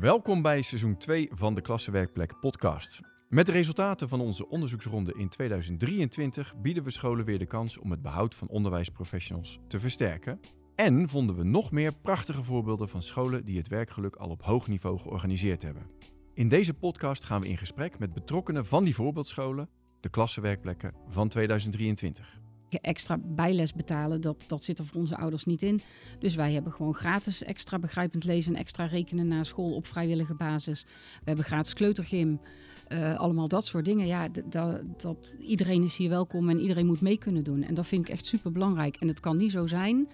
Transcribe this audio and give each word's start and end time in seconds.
Welkom 0.00 0.42
bij 0.42 0.62
seizoen 0.62 0.96
2 0.96 1.28
van 1.32 1.54
de 1.54 1.60
Klassenwerkplek 1.60 2.40
podcast. 2.40 3.00
Met 3.28 3.46
de 3.46 3.52
resultaten 3.52 4.08
van 4.08 4.20
onze 4.20 4.48
onderzoeksronde 4.48 5.14
in 5.16 5.28
2023 5.28 6.54
bieden 6.56 6.82
we 6.82 6.90
scholen 6.90 7.24
weer 7.24 7.38
de 7.38 7.46
kans 7.46 7.78
om 7.78 7.90
het 7.90 8.02
behoud 8.02 8.34
van 8.34 8.48
onderwijsprofessionals 8.48 9.58
te 9.68 9.80
versterken. 9.80 10.40
En 10.74 11.08
vonden 11.08 11.36
we 11.36 11.44
nog 11.44 11.70
meer 11.70 11.94
prachtige 12.02 12.44
voorbeelden 12.44 12.88
van 12.88 13.02
scholen 13.02 13.44
die 13.44 13.56
het 13.56 13.68
werkgeluk 13.68 14.16
al 14.16 14.30
op 14.30 14.42
hoog 14.42 14.68
niveau 14.68 14.98
georganiseerd 14.98 15.62
hebben. 15.62 15.86
In 16.32 16.48
deze 16.48 16.74
podcast 16.74 17.24
gaan 17.24 17.40
we 17.40 17.48
in 17.48 17.58
gesprek 17.58 17.98
met 17.98 18.14
betrokkenen 18.14 18.66
van 18.66 18.84
die 18.84 18.94
voorbeeldscholen, 18.94 19.68
de 20.00 20.08
klassenwerkplekken 20.08 20.94
van 21.08 21.28
2023 21.28 22.40
extra 22.68 23.18
bijles 23.24 23.72
betalen, 23.72 24.20
dat, 24.20 24.44
dat 24.46 24.64
zit 24.64 24.78
er 24.78 24.86
voor 24.86 25.00
onze 25.00 25.16
ouders 25.16 25.44
niet 25.44 25.62
in. 25.62 25.80
Dus 26.18 26.34
wij 26.34 26.52
hebben 26.52 26.72
gewoon 26.72 26.94
gratis 26.94 27.42
extra 27.42 27.78
begrijpend 27.78 28.24
lezen 28.24 28.54
en 28.54 28.60
extra 28.60 28.84
rekenen 28.84 29.28
na 29.28 29.44
school 29.44 29.74
op 29.74 29.86
vrijwillige 29.86 30.34
basis. 30.34 30.82
We 30.82 31.24
hebben 31.24 31.44
gratis 31.44 31.72
kleutergym. 31.72 32.40
Uh, 32.88 33.14
allemaal 33.14 33.48
dat 33.48 33.66
soort 33.66 33.84
dingen. 33.84 34.06
Ja, 34.06 34.28
dat, 34.28 34.80
dat, 35.02 35.32
iedereen 35.40 35.82
is 35.82 35.96
hier 35.96 36.08
welkom 36.08 36.48
en 36.48 36.60
iedereen 36.60 36.86
moet 36.86 37.00
mee 37.00 37.18
kunnen 37.18 37.44
doen. 37.44 37.62
En 37.62 37.74
dat 37.74 37.86
vind 37.86 38.08
ik 38.08 38.14
echt 38.14 38.26
super 38.26 38.52
belangrijk. 38.52 38.96
En 38.96 39.08
het 39.08 39.20
kan 39.20 39.36
niet 39.36 39.50
zo 39.50 39.66
zijn 39.66 40.08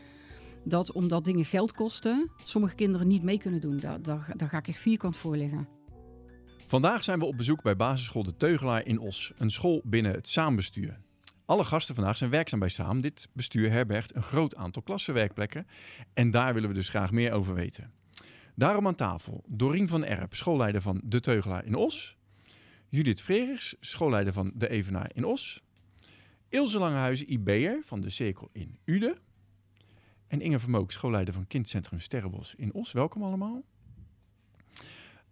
dat 0.64 0.92
omdat 0.92 1.24
dingen 1.24 1.44
geld 1.44 1.72
kosten, 1.72 2.30
sommige 2.44 2.74
kinderen 2.74 3.06
niet 3.06 3.22
mee 3.22 3.38
kunnen 3.38 3.60
doen. 3.60 3.78
Daar, 3.78 4.34
ga 4.36 4.58
ik 4.58 4.68
echt 4.68 4.78
vierkant 4.78 5.16
voor 5.16 5.36
liggen. 5.36 5.68
Vandaag 6.66 7.04
zijn 7.04 7.18
we 7.18 7.24
op 7.24 7.36
bezoek 7.36 7.62
bij 7.62 7.76
basisschool 7.76 8.22
De 8.22 8.36
Teugelaar 8.36 8.86
in 8.86 8.98
Os, 8.98 9.32
een 9.36 9.50
school 9.50 9.82
binnen 9.84 10.12
het 10.12 10.28
saambestuur. 10.28 11.00
Alle 11.50 11.64
gasten 11.64 11.94
vandaag 11.94 12.16
zijn 12.16 12.30
werkzaam 12.30 12.58
bij 12.58 12.68
SAAM. 12.68 13.00
Dit 13.00 13.28
bestuur 13.32 13.70
herbergt 13.70 14.14
een 14.14 14.22
groot 14.22 14.56
aantal 14.56 14.82
klassenwerkplekken. 14.82 15.66
En 16.12 16.30
daar 16.30 16.54
willen 16.54 16.68
we 16.68 16.74
dus 16.74 16.88
graag 16.88 17.10
meer 17.10 17.32
over 17.32 17.54
weten. 17.54 17.92
Daarom 18.54 18.86
aan 18.86 18.94
tafel 18.94 19.44
Dorien 19.46 19.88
van 19.88 20.04
Erp, 20.04 20.34
schoolleider 20.34 20.82
van 20.82 21.00
De 21.04 21.20
Teugelaar 21.20 21.64
in 21.64 21.74
Os. 21.74 22.16
Judith 22.88 23.22
Frerichs, 23.22 23.76
schoolleider 23.80 24.32
van 24.32 24.52
De 24.54 24.68
Evenaar 24.68 25.10
in 25.14 25.24
Os. 25.24 25.62
Ilse 26.48 26.78
Langehuizen, 26.78 27.32
IB'er 27.32 27.82
van 27.84 28.00
de 28.00 28.10
Cirkel 28.10 28.48
in 28.52 28.78
Uden. 28.84 29.18
En 30.26 30.40
Inge 30.40 30.58
Vermook, 30.58 30.92
schoolleider 30.92 31.34
van 31.34 31.46
Kindcentrum 31.46 32.00
Sterrenbos 32.00 32.54
in 32.54 32.74
Os. 32.74 32.92
Welkom 32.92 33.22
allemaal. 33.22 33.62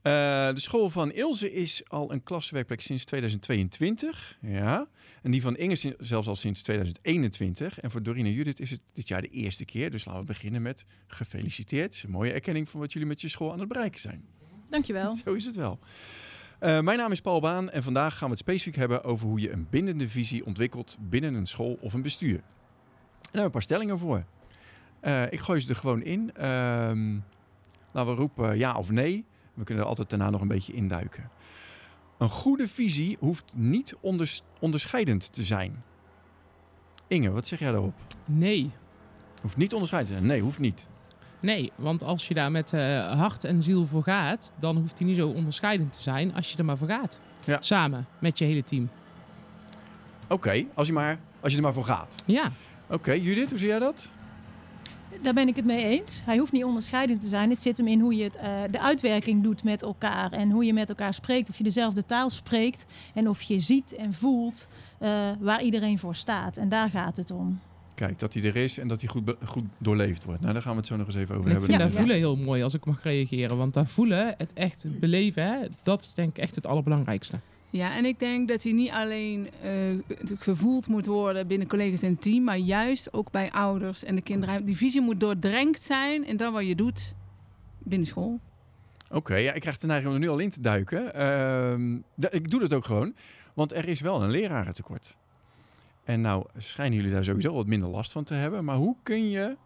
Uh, 0.02 0.54
de 0.54 0.60
school 0.60 0.90
van 0.90 1.12
Ilse 1.12 1.52
is 1.52 1.82
al 1.88 2.12
een 2.12 2.22
klaswerkplek 2.22 2.80
sinds 2.80 3.04
2022. 3.04 4.38
Ja. 4.40 4.88
En 5.22 5.30
die 5.30 5.42
van 5.42 5.56
Inge 5.56 5.96
zelfs 5.98 6.28
al 6.28 6.36
sinds 6.36 6.62
2021. 6.62 7.80
En 7.80 7.90
voor 7.90 8.02
Dorine 8.02 8.28
en 8.28 8.34
Judith 8.34 8.60
is 8.60 8.70
het 8.70 8.80
dit 8.92 9.08
jaar 9.08 9.22
de 9.22 9.28
eerste 9.28 9.64
keer. 9.64 9.90
Dus 9.90 10.04
laten 10.04 10.20
we 10.20 10.26
beginnen 10.26 10.62
met 10.62 10.84
gefeliciteerd. 11.06 12.02
Een 12.04 12.10
mooie 12.10 12.32
erkenning 12.32 12.68
van 12.68 12.80
wat 12.80 12.92
jullie 12.92 13.08
met 13.08 13.20
je 13.20 13.28
school 13.28 13.52
aan 13.52 13.58
het 13.58 13.68
bereiken 13.68 14.00
zijn. 14.00 14.24
Dankjewel. 14.68 15.16
Zo 15.24 15.34
is 15.34 15.44
het 15.44 15.56
wel. 15.56 15.78
Uh, 16.60 16.80
mijn 16.80 16.98
naam 16.98 17.12
is 17.12 17.20
Paul 17.20 17.40
Baan 17.40 17.70
en 17.70 17.82
vandaag 17.82 18.12
gaan 18.12 18.28
we 18.28 18.34
het 18.34 18.42
specifiek 18.42 18.76
hebben 18.76 19.04
over 19.04 19.26
hoe 19.26 19.40
je 19.40 19.52
een 19.52 19.66
bindende 19.70 20.08
visie 20.08 20.46
ontwikkelt 20.46 20.96
binnen 21.00 21.34
een 21.34 21.46
school 21.46 21.78
of 21.80 21.94
een 21.94 22.02
bestuur. 22.02 22.36
En 22.36 22.40
daar 22.40 23.22
hebben 23.22 23.40
we 23.40 23.44
een 23.44 23.50
paar 23.50 23.62
stellingen 23.62 23.98
voor. 23.98 24.24
Uh, 25.02 25.32
ik 25.32 25.40
gooi 25.40 25.60
ze 25.60 25.68
er 25.68 25.74
gewoon 25.74 26.02
in. 26.02 26.30
Uh, 26.36 26.44
laten 27.92 28.12
we 28.12 28.14
roepen 28.14 28.58
ja 28.58 28.76
of 28.76 28.90
nee. 28.90 29.24
We 29.58 29.64
kunnen 29.64 29.84
er 29.84 29.90
altijd 29.90 30.10
daarna 30.10 30.30
nog 30.30 30.40
een 30.40 30.48
beetje 30.48 30.72
induiken. 30.72 31.30
Een 32.18 32.28
goede 32.28 32.68
visie 32.68 33.16
hoeft 33.20 33.52
niet 33.56 33.96
onderscheidend 34.60 35.32
te 35.32 35.42
zijn. 35.42 35.82
Inge, 37.06 37.30
wat 37.30 37.46
zeg 37.46 37.58
jij 37.58 37.70
daarop? 37.70 37.94
Nee. 38.24 38.70
Hoeft 39.42 39.56
niet 39.56 39.72
onderscheidend 39.72 40.12
te 40.14 40.18
zijn? 40.18 40.32
Nee, 40.32 40.42
hoeft 40.42 40.58
niet. 40.58 40.88
Nee, 41.40 41.72
want 41.76 42.02
als 42.02 42.28
je 42.28 42.34
daar 42.34 42.50
met 42.50 42.72
uh, 42.72 43.12
hart 43.20 43.44
en 43.44 43.62
ziel 43.62 43.86
voor 43.86 44.02
gaat, 44.02 44.52
dan 44.58 44.76
hoeft 44.76 44.98
hij 44.98 45.06
niet 45.06 45.16
zo 45.16 45.28
onderscheidend 45.28 45.92
te 45.92 46.02
zijn 46.02 46.34
als 46.34 46.52
je 46.52 46.58
er 46.58 46.64
maar 46.64 46.78
voor 46.78 46.88
gaat. 46.88 47.20
Ja. 47.44 47.56
Samen, 47.60 48.06
met 48.18 48.38
je 48.38 48.44
hele 48.44 48.62
team. 48.62 48.88
Oké, 50.28 50.64
als, 50.74 50.86
je 50.86 50.92
maar, 50.92 51.18
als 51.40 51.50
je 51.50 51.58
er 51.58 51.64
maar 51.64 51.72
voor 51.72 51.84
gaat. 51.84 52.22
Ja. 52.24 52.50
Oké, 52.88 53.12
Judith, 53.12 53.50
hoe 53.50 53.58
zie 53.58 53.68
jij 53.68 53.78
dat? 53.78 54.10
Daar 55.22 55.34
ben 55.34 55.48
ik 55.48 55.56
het 55.56 55.64
mee 55.64 55.84
eens. 55.84 56.22
Hij 56.24 56.38
hoeft 56.38 56.52
niet 56.52 56.64
onderscheidend 56.64 57.22
te 57.22 57.28
zijn. 57.28 57.50
Het 57.50 57.62
zit 57.62 57.76
hem 57.76 57.86
in 57.86 58.00
hoe 58.00 58.16
je 58.16 58.24
het, 58.24 58.36
uh, 58.36 58.42
de 58.70 58.80
uitwerking 58.80 59.42
doet 59.42 59.64
met 59.64 59.82
elkaar. 59.82 60.32
En 60.32 60.50
hoe 60.50 60.64
je 60.64 60.72
met 60.72 60.88
elkaar 60.88 61.14
spreekt. 61.14 61.48
Of 61.48 61.58
je 61.58 61.64
dezelfde 61.64 62.04
taal 62.04 62.30
spreekt. 62.30 62.86
En 63.14 63.28
of 63.28 63.42
je 63.42 63.58
ziet 63.58 63.94
en 63.94 64.12
voelt 64.14 64.68
uh, 65.00 65.30
waar 65.40 65.62
iedereen 65.62 65.98
voor 65.98 66.14
staat. 66.14 66.56
En 66.56 66.68
daar 66.68 66.90
gaat 66.90 67.16
het 67.16 67.30
om. 67.30 67.60
Kijk, 67.94 68.18
dat 68.18 68.34
hij 68.34 68.42
er 68.42 68.56
is 68.56 68.78
en 68.78 68.88
dat 68.88 69.00
hij 69.00 69.08
goed, 69.08 69.34
goed 69.44 69.64
doorleefd 69.78 70.24
wordt. 70.24 70.40
Nou, 70.40 70.52
daar 70.52 70.62
gaan 70.62 70.72
we 70.72 70.78
het 70.78 70.86
zo 70.86 70.96
nog 70.96 71.06
eens 71.06 71.16
even 71.16 71.34
over 71.34 71.46
ik 71.46 71.52
hebben. 71.52 71.70
Ik 71.70 71.76
vind 71.76 71.90
dat 71.90 71.98
voelen 71.98 72.16
heel 72.16 72.36
mooi 72.36 72.62
als 72.62 72.74
ik 72.74 72.84
mag 72.84 73.02
reageren. 73.02 73.56
Want 73.56 73.74
dat 73.74 73.88
voelen, 73.88 74.34
het 74.38 74.52
echt 74.52 75.00
beleven, 75.00 75.42
hè, 75.42 75.66
dat 75.82 76.00
is 76.00 76.14
denk 76.14 76.28
ik 76.28 76.38
echt 76.38 76.54
het 76.54 76.66
allerbelangrijkste. 76.66 77.38
Ja, 77.70 77.96
en 77.96 78.04
ik 78.04 78.18
denk 78.18 78.48
dat 78.48 78.62
hij 78.62 78.72
niet 78.72 78.90
alleen 78.90 79.48
uh, 79.64 79.98
gevoeld 80.38 80.86
moet 80.86 81.06
worden 81.06 81.46
binnen 81.46 81.68
collega's 81.68 82.02
en 82.02 82.18
team, 82.18 82.44
maar 82.44 82.56
juist 82.56 83.12
ook 83.12 83.30
bij 83.30 83.50
ouders 83.50 84.04
en 84.04 84.14
de 84.14 84.20
kinderen. 84.20 84.64
Die 84.64 84.76
visie 84.76 85.00
moet 85.00 85.20
doordrenkt 85.20 85.82
zijn 85.82 86.26
in 86.26 86.36
dat 86.36 86.52
wat 86.52 86.66
je 86.66 86.74
doet 86.74 87.14
binnen 87.78 88.06
school. 88.06 88.40
Oké, 89.10 89.34
ja, 89.34 89.52
ik 89.52 89.60
krijg 89.60 89.78
de 89.78 89.86
neiging 89.86 90.08
om 90.08 90.14
er 90.14 90.20
nu 90.20 90.28
al 90.28 90.38
in 90.38 90.50
te 90.50 90.60
duiken. 90.60 91.12
Uh, 91.16 92.30
ik 92.30 92.50
doe 92.50 92.60
dat 92.60 92.72
ook 92.72 92.84
gewoon, 92.84 93.14
want 93.54 93.72
er 93.72 93.88
is 93.88 94.00
wel 94.00 94.22
een 94.22 94.30
lerarentekort. 94.30 95.16
En 96.04 96.20
nou 96.20 96.46
schijnen 96.56 96.96
jullie 96.96 97.12
daar 97.12 97.24
sowieso 97.24 97.54
wat 97.54 97.66
minder 97.66 97.88
last 97.88 98.12
van 98.12 98.24
te 98.24 98.34
hebben. 98.34 98.64
Maar 98.64 98.76
hoe 98.76 98.96
kun 99.02 99.30
je 99.30 99.56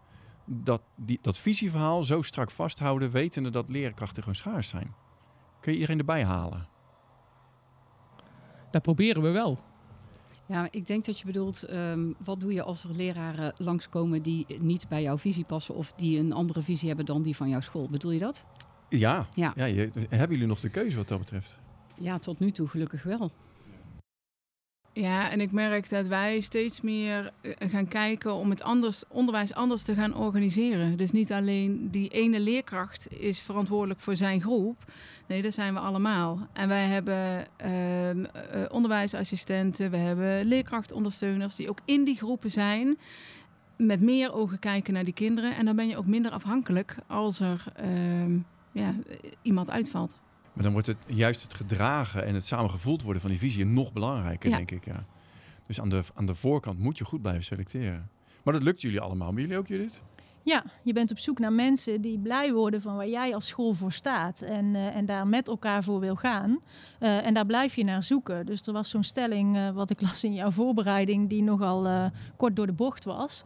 dat, 0.45 0.81
die, 0.95 1.19
dat 1.21 1.37
visieverhaal 1.37 2.03
zo 2.03 2.21
strak 2.21 2.51
vasthouden, 2.51 3.11
wetende 3.11 3.49
dat 3.49 3.69
leerkrachten 3.69 4.23
gewoon 4.23 4.37
schaars 4.37 4.67
zijn? 4.67 4.93
Kun 5.59 5.71
je 5.71 5.77
iedereen 5.77 5.99
erbij 5.99 6.23
halen? 6.23 6.67
Dat 8.73 8.81
proberen 8.81 9.21
we 9.21 9.29
wel. 9.29 9.59
Ja, 10.45 10.67
ik 10.71 10.85
denk 10.85 11.05
dat 11.05 11.19
je 11.19 11.25
bedoelt, 11.25 11.69
um, 11.69 12.15
wat 12.23 12.39
doe 12.39 12.53
je 12.53 12.63
als 12.63 12.83
er 12.83 12.95
leraren 12.95 13.53
langskomen 13.57 14.21
die 14.21 14.45
niet 14.61 14.87
bij 14.87 15.01
jouw 15.01 15.17
visie 15.17 15.43
passen 15.43 15.75
of 15.75 15.93
die 15.95 16.19
een 16.19 16.33
andere 16.33 16.61
visie 16.61 16.87
hebben 16.87 17.05
dan 17.05 17.21
die 17.21 17.35
van 17.35 17.49
jouw 17.49 17.59
school? 17.59 17.87
Bedoel 17.89 18.11
je 18.11 18.19
dat? 18.19 18.45
Ja, 18.89 19.27
ja. 19.35 19.53
ja 19.55 19.65
je, 19.65 19.91
hebben 20.09 20.29
jullie 20.29 20.47
nog 20.47 20.59
de 20.59 20.69
keuze 20.69 20.97
wat 20.97 21.07
dat 21.07 21.19
betreft? 21.19 21.59
Ja, 21.99 22.17
tot 22.17 22.39
nu 22.39 22.51
toe 22.51 22.67
gelukkig 22.67 23.03
wel. 23.03 23.31
Ja, 24.95 25.29
en 25.29 25.41
ik 25.41 25.51
merk 25.51 25.89
dat 25.89 26.07
wij 26.07 26.39
steeds 26.39 26.81
meer 26.81 27.31
eh, 27.41 27.69
gaan 27.69 27.87
kijken 27.87 28.33
om 28.33 28.49
het 28.49 28.61
anders, 28.61 29.03
onderwijs 29.07 29.53
anders 29.53 29.83
te 29.83 29.93
gaan 29.93 30.15
organiseren. 30.15 30.97
Dus 30.97 31.11
niet 31.11 31.31
alleen 31.31 31.91
die 31.91 32.09
ene 32.09 32.39
leerkracht 32.39 33.19
is 33.19 33.39
verantwoordelijk 33.39 33.99
voor 33.99 34.15
zijn 34.15 34.41
groep. 34.41 34.91
Nee, 35.27 35.41
dat 35.41 35.53
zijn 35.53 35.73
we 35.73 35.79
allemaal. 35.79 36.47
En 36.53 36.67
wij 36.67 36.85
hebben 36.85 37.45
uh, 37.65 38.65
onderwijsassistenten, 38.69 39.91
we 39.91 39.97
hebben 39.97 40.45
leerkrachtondersteuners 40.45 41.55
die 41.55 41.69
ook 41.69 41.79
in 41.85 42.03
die 42.03 42.15
groepen 42.15 42.51
zijn. 42.51 42.97
Met 43.77 44.01
meer 44.01 44.33
ogen 44.33 44.59
kijken 44.59 44.93
naar 44.93 45.03
die 45.03 45.13
kinderen. 45.13 45.55
En 45.55 45.65
dan 45.65 45.75
ben 45.75 45.87
je 45.87 45.97
ook 45.97 46.05
minder 46.05 46.31
afhankelijk 46.31 46.95
als 47.07 47.39
er 47.39 47.63
uh, 47.83 48.39
ja, 48.71 48.95
iemand 49.41 49.69
uitvalt. 49.69 50.15
Maar 50.53 50.63
dan 50.63 50.71
wordt 50.71 50.87
het 50.87 50.97
juist 51.05 51.41
het 51.41 51.53
gedragen 51.53 52.25
en 52.25 52.33
het 52.33 52.45
samengevoeld 52.45 53.01
worden 53.01 53.21
van 53.21 53.31
die 53.31 53.39
visie 53.39 53.65
nog 53.65 53.93
belangrijker, 53.93 54.49
denk 54.49 54.71
ik. 54.71 54.85
Ja. 54.85 55.05
Dus 55.67 55.81
aan 55.81 55.89
de, 55.89 56.03
aan 56.13 56.25
de 56.25 56.35
voorkant 56.35 56.79
moet 56.79 56.97
je 56.97 57.03
goed 57.03 57.21
blijven 57.21 57.43
selecteren. 57.43 58.09
Maar 58.43 58.53
dat 58.53 58.63
lukt 58.63 58.81
jullie 58.81 58.99
allemaal. 58.99 59.31
Maar 59.31 59.41
jullie 59.41 59.57
ook, 59.57 59.67
Judith? 59.67 60.03
Ja, 60.45 60.63
je 60.81 60.93
bent 60.93 61.11
op 61.11 61.19
zoek 61.19 61.39
naar 61.39 61.53
mensen 61.53 62.01
die 62.01 62.19
blij 62.19 62.53
worden 62.53 62.81
van 62.81 62.95
waar 62.95 63.07
jij 63.07 63.35
als 63.35 63.47
school 63.47 63.73
voor 63.73 63.91
staat. 63.91 64.41
En, 64.41 64.65
uh, 64.65 64.95
en 64.95 65.05
daar 65.05 65.27
met 65.27 65.47
elkaar 65.47 65.83
voor 65.83 65.99
wil 65.99 66.15
gaan. 66.15 66.59
Uh, 66.99 67.25
en 67.25 67.33
daar 67.33 67.45
blijf 67.45 67.75
je 67.75 67.83
naar 67.83 68.03
zoeken. 68.03 68.45
Dus 68.45 68.61
er 68.61 68.73
was 68.73 68.89
zo'n 68.89 69.03
stelling, 69.03 69.55
uh, 69.55 69.69
wat 69.69 69.89
ik 69.89 70.01
las 70.01 70.23
in 70.23 70.33
jouw 70.33 70.51
voorbereiding, 70.51 71.29
die 71.29 71.43
nogal 71.43 72.11
kort 72.37 72.55
door 72.55 72.65
de 72.65 72.73
bocht 72.73 73.05
was. 73.05 73.43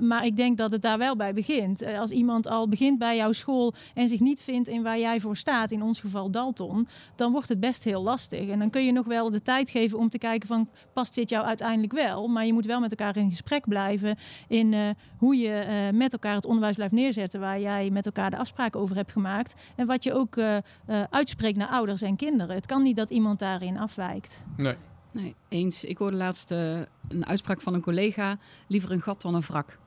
maar 0.00 0.24
ik 0.24 0.36
denk 0.36 0.58
dat 0.58 0.72
het 0.72 0.82
daar 0.82 0.98
wel 0.98 1.16
bij 1.16 1.34
begint. 1.34 1.84
als 1.86 2.10
iemand 2.10 2.48
al 2.48 2.68
begint 2.68 2.98
bij 2.98 3.16
jouw 3.16 3.32
school 3.32 3.74
en 3.94 4.08
zich 4.08 4.20
niet 4.20 4.42
vindt 4.42 4.68
in 4.68 4.82
waar 4.82 4.98
jij 4.98 5.20
voor 5.20 5.36
staat, 5.36 5.70
in 5.70 5.82
ons 5.82 6.00
geval 6.00 6.30
Dalton, 6.30 6.88
dan 7.16 7.32
wordt 7.32 7.48
het 7.48 7.60
best 7.60 7.84
heel 7.84 8.02
lastig. 8.02 8.48
En 8.48 8.58
dan 8.58 8.70
kun 8.70 8.84
je 8.84 8.92
nog 8.92 9.06
wel 9.06 9.30
de 9.30 9.42
tijd 9.42 9.70
geven 9.70 9.98
om 9.98 10.08
te 10.08 10.18
kijken 10.18 10.48
van, 10.48 10.68
past 10.92 11.14
dit 11.14 11.30
jou 11.30 11.44
uiteindelijk 11.44 11.92
wel? 11.92 12.28
Maar 12.28 12.46
je 12.46 12.52
moet 12.52 12.66
wel 12.66 12.80
met 12.80 12.90
elkaar 12.90 13.16
in 13.16 13.30
gesprek 13.30 13.68
blijven 13.68 14.16
in 14.48 14.96
hoe 15.18 15.36
je 15.36 15.90
met 15.92 16.12
elkaar 16.12 16.23
elkaar 16.24 16.42
het 16.42 16.50
onderwijs 16.50 16.76
blijft 16.76 16.94
neerzetten 16.94 17.40
waar 17.40 17.60
jij 17.60 17.90
met 17.90 18.06
elkaar 18.06 18.30
de 18.30 18.36
afspraken 18.36 18.80
over 18.80 18.96
hebt 18.96 19.12
gemaakt. 19.12 19.54
En 19.76 19.86
wat 19.86 20.04
je 20.04 20.12
ook 20.14 20.36
uh, 20.36 20.56
uh, 20.88 21.02
uitspreekt 21.10 21.56
naar 21.56 21.68
ouders 21.68 22.02
en 22.02 22.16
kinderen. 22.16 22.54
Het 22.54 22.66
kan 22.66 22.82
niet 22.82 22.96
dat 22.96 23.10
iemand 23.10 23.38
daarin 23.38 23.78
afwijkt. 23.78 24.42
Nee. 24.56 24.74
Nee, 25.10 25.34
eens. 25.48 25.84
Ik 25.84 25.98
hoorde 25.98 26.16
laatst 26.16 26.50
uh, 26.50 26.78
een 27.08 27.26
uitspraak 27.26 27.60
van 27.60 27.74
een 27.74 27.80
collega: 27.80 28.36
liever 28.66 28.90
een 28.90 29.00
gat 29.00 29.22
dan 29.22 29.34
een 29.34 29.40
wrak. 29.40 29.78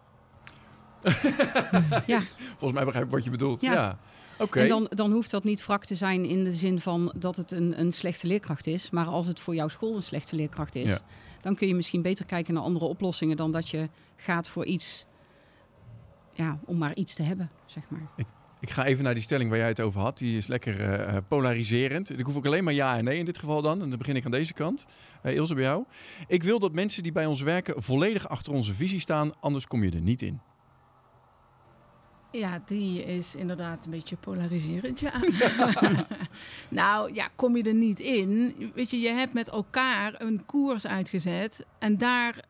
ja. 2.06 2.22
Volgens 2.38 2.74
mij 2.74 2.86
begrijp 2.86 3.06
ik 3.06 3.12
wat 3.12 3.24
je 3.24 3.30
bedoelt. 3.30 3.62
Ja. 3.62 3.74
ja. 3.74 3.98
Oké. 4.40 4.60
En 4.60 4.68
dan, 4.68 4.88
dan 4.90 5.12
hoeft 5.12 5.32
dat 5.32 5.44
niet 5.44 5.66
wrak 5.66 5.86
te 5.86 5.96
zijn 5.96 6.26
in 6.26 6.44
de 6.44 6.52
zin 6.52 6.80
van 6.80 7.14
dat 7.18 7.36
het 7.36 7.52
een, 7.52 7.80
een 7.80 7.92
slechte 7.92 8.28
leerkracht 8.28 8.68
is. 8.68 8.90
Maar 8.90 9.06
als 9.06 9.26
het 9.26 9.40
voor 9.40 9.56
jouw 9.56 9.68
school 9.68 9.96
een 9.96 10.04
slechte 10.04 10.36
leerkracht 10.36 10.76
is, 10.76 10.90
ja. 10.90 11.00
dan 11.42 11.56
kun 11.56 11.68
je 11.68 11.76
misschien 11.76 12.02
beter 12.02 12.26
kijken 12.26 12.54
naar 12.54 12.64
andere 12.64 12.86
oplossingen 12.86 13.38
dan 13.38 13.52
dat 13.52 13.70
je 13.70 13.90
gaat 14.16 14.48
voor 14.48 14.66
iets 14.66 15.06
ja, 16.38 16.60
om 16.66 16.78
maar 16.78 16.96
iets 16.96 17.14
te 17.14 17.24
hebben, 17.24 17.50
zeg 17.66 17.84
maar. 17.90 18.08
Ik, 18.16 18.26
Ik 18.60 18.70
ga 18.70 18.86
even 18.86 19.04
naar 19.04 19.14
die 19.14 19.24
stelling 19.24 19.50
waar 19.50 19.60
jij 19.60 19.68
het 19.68 19.80
over 19.80 20.02
had. 20.02 20.18
Die 20.18 20.38
is 20.38 20.48
lekker 20.48 21.00
uh, 21.10 21.18
polariserend. 21.28 22.20
Ik 22.20 22.26
hoef 22.26 22.36
ook 22.36 22.46
alleen 22.46 22.64
maar 22.64 22.74
ja 22.74 22.98
en 22.98 23.04
nee 23.04 23.18
in 23.18 23.26
dit 23.26 23.38
geval 23.38 23.62
dan. 23.62 23.82
En 23.82 23.90
dan 23.90 23.98
begin 23.98 24.16
ik 24.16 24.26
aan 24.26 24.32
deze 24.32 24.54
kant. 24.54 24.86
Uh, 25.24 25.34
Ilse, 25.36 25.54
bij 25.54 25.64
jou. 25.64 25.84
Ik 26.28 26.44
wil 26.44 26.60
dat 26.60 26.74
mensen 26.74 27.04
die 27.04 27.12
bij 27.12 27.26
ons 27.26 27.42
werken 27.42 27.84
volledig 27.84 28.30
achter 28.30 28.54
onze 28.54 28.74
visie 28.74 29.00
staan. 29.00 29.40
Anders 29.40 29.68
kom 29.68 29.84
je 29.84 29.92
er 29.92 30.02
niet 30.02 30.22
in. 30.22 30.40
Ja, 32.32 32.62
die 32.66 33.04
is 33.04 33.36
inderdaad 33.36 33.86
een 33.86 33.92
beetje 33.92 34.16
polariserend, 34.16 35.00
ja. 35.00 35.14
nou, 36.70 37.14
ja, 37.14 37.30
kom 37.36 37.58
je 37.58 37.64
er 37.64 37.74
niet 37.74 38.00
in. 38.00 38.56
Weet 38.76 38.90
je, 38.90 39.00
je 39.00 39.10
hebt 39.10 39.34
met 39.34 39.50
elkaar 39.50 40.22
een 40.22 40.46
koers 40.46 40.88
uitgezet 40.88 41.66
en 41.80 41.98
daar 41.98 42.46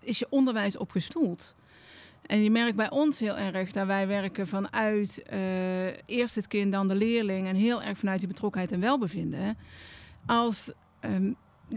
is 0.00 0.18
je 0.18 0.26
onderwijs 0.30 0.76
op 0.76 0.90
gestoeld. 0.90 1.54
En 2.22 2.42
je 2.42 2.50
merkt 2.50 2.76
bij 2.76 2.90
ons 2.90 3.18
heel 3.18 3.36
erg 3.36 3.72
dat 3.72 3.86
wij 3.86 4.06
werken 4.06 4.46
vanuit 4.46 5.22
uh, 5.32 5.86
eerst 6.06 6.34
het 6.34 6.46
kind, 6.46 6.72
dan 6.72 6.88
de 6.88 6.94
leerling 6.94 7.46
en 7.46 7.54
heel 7.54 7.82
erg 7.82 7.98
vanuit 7.98 8.18
die 8.18 8.28
betrokkenheid 8.28 8.72
en 8.72 8.80
welbevinden. 8.80 9.58
Als 10.26 10.72
um, 11.00 11.36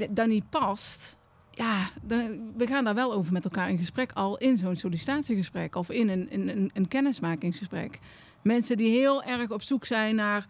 dat 0.09 0.27
niet 0.27 0.49
past, 0.49 1.17
ja, 1.51 1.89
dan, 2.01 2.51
we 2.57 2.67
gaan 2.67 2.83
daar 2.83 2.95
wel 2.95 3.13
over 3.13 3.33
met 3.33 3.43
elkaar 3.43 3.69
in 3.69 3.77
gesprek 3.77 4.11
al 4.13 4.37
in 4.37 4.57
zo'n 4.57 4.75
sollicitatiegesprek 4.75 5.75
of 5.75 5.89
in 5.89 6.09
een, 6.09 6.27
een, 6.31 6.71
een 6.73 6.87
kennismakingsgesprek. 6.87 7.99
Mensen 8.41 8.77
die 8.77 8.89
heel 8.89 9.23
erg 9.23 9.49
op 9.49 9.61
zoek 9.61 9.85
zijn 9.85 10.15
naar 10.15 10.45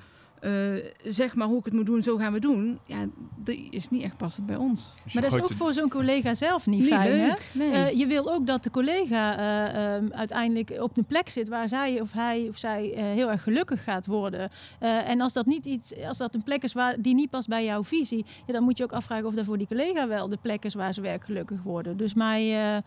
uh, 0.45 0.83
zeg 1.03 1.35
maar 1.35 1.47
hoe 1.47 1.57
ik 1.57 1.65
het 1.65 1.73
moet 1.73 1.85
doen, 1.85 2.01
zo 2.01 2.17
gaan 2.17 2.33
we 2.33 2.39
doen. 2.39 2.79
Ja, 2.85 3.05
die 3.35 3.67
is 3.69 3.89
niet 3.89 4.03
echt 4.03 4.17
passend 4.17 4.45
bij 4.45 4.55
ons. 4.55 4.93
Dus 5.03 5.13
maar 5.13 5.23
dat 5.23 5.33
is 5.33 5.41
ook 5.41 5.51
voor 5.51 5.73
zo'n 5.73 5.89
collega 5.89 6.33
zelf 6.33 6.67
niet, 6.67 6.87
fijn. 6.87 7.19
Hè? 7.19 7.33
Nee. 7.51 7.71
Uh, 7.71 7.99
je 7.99 8.05
wil 8.05 8.31
ook 8.33 8.47
dat 8.47 8.63
de 8.63 8.71
collega 8.71 9.39
uh, 9.39 9.95
um, 9.95 10.13
uiteindelijk 10.13 10.77
op 10.79 10.97
een 10.97 11.05
plek 11.05 11.29
zit 11.29 11.49
waar 11.49 11.67
zij 11.67 12.01
of 12.01 12.11
hij 12.11 12.45
of 12.49 12.57
zij 12.57 12.83
heel 12.95 13.31
erg 13.31 13.43
gelukkig 13.43 13.83
gaat 13.83 14.05
worden. 14.05 14.51
en 14.79 15.21
als 15.21 15.33
dat 15.33 15.45
niet 15.45 15.65
iets, 15.65 15.93
als 16.07 16.17
dat 16.17 16.35
een 16.35 16.43
plek 16.43 16.63
is 16.63 16.73
waar 16.73 17.01
die 17.01 17.13
niet 17.13 17.29
past 17.29 17.47
bij 17.47 17.65
jouw 17.65 17.83
visie, 17.83 18.25
ja, 18.45 18.53
dan 18.53 18.63
moet 18.63 18.77
je 18.77 18.83
ook 18.83 18.93
afvragen 18.93 19.25
of 19.25 19.33
dat 19.33 19.45
voor 19.45 19.57
die 19.57 19.67
collega 19.67 20.07
wel 20.07 20.29
de 20.29 20.37
plek 20.41 20.65
is 20.65 20.73
waar 20.73 20.93
ze 20.93 21.01
werk 21.01 21.23
gelukkig 21.23 21.63
worden. 21.63 21.97
Dus 21.97 22.13
mij 22.13 22.83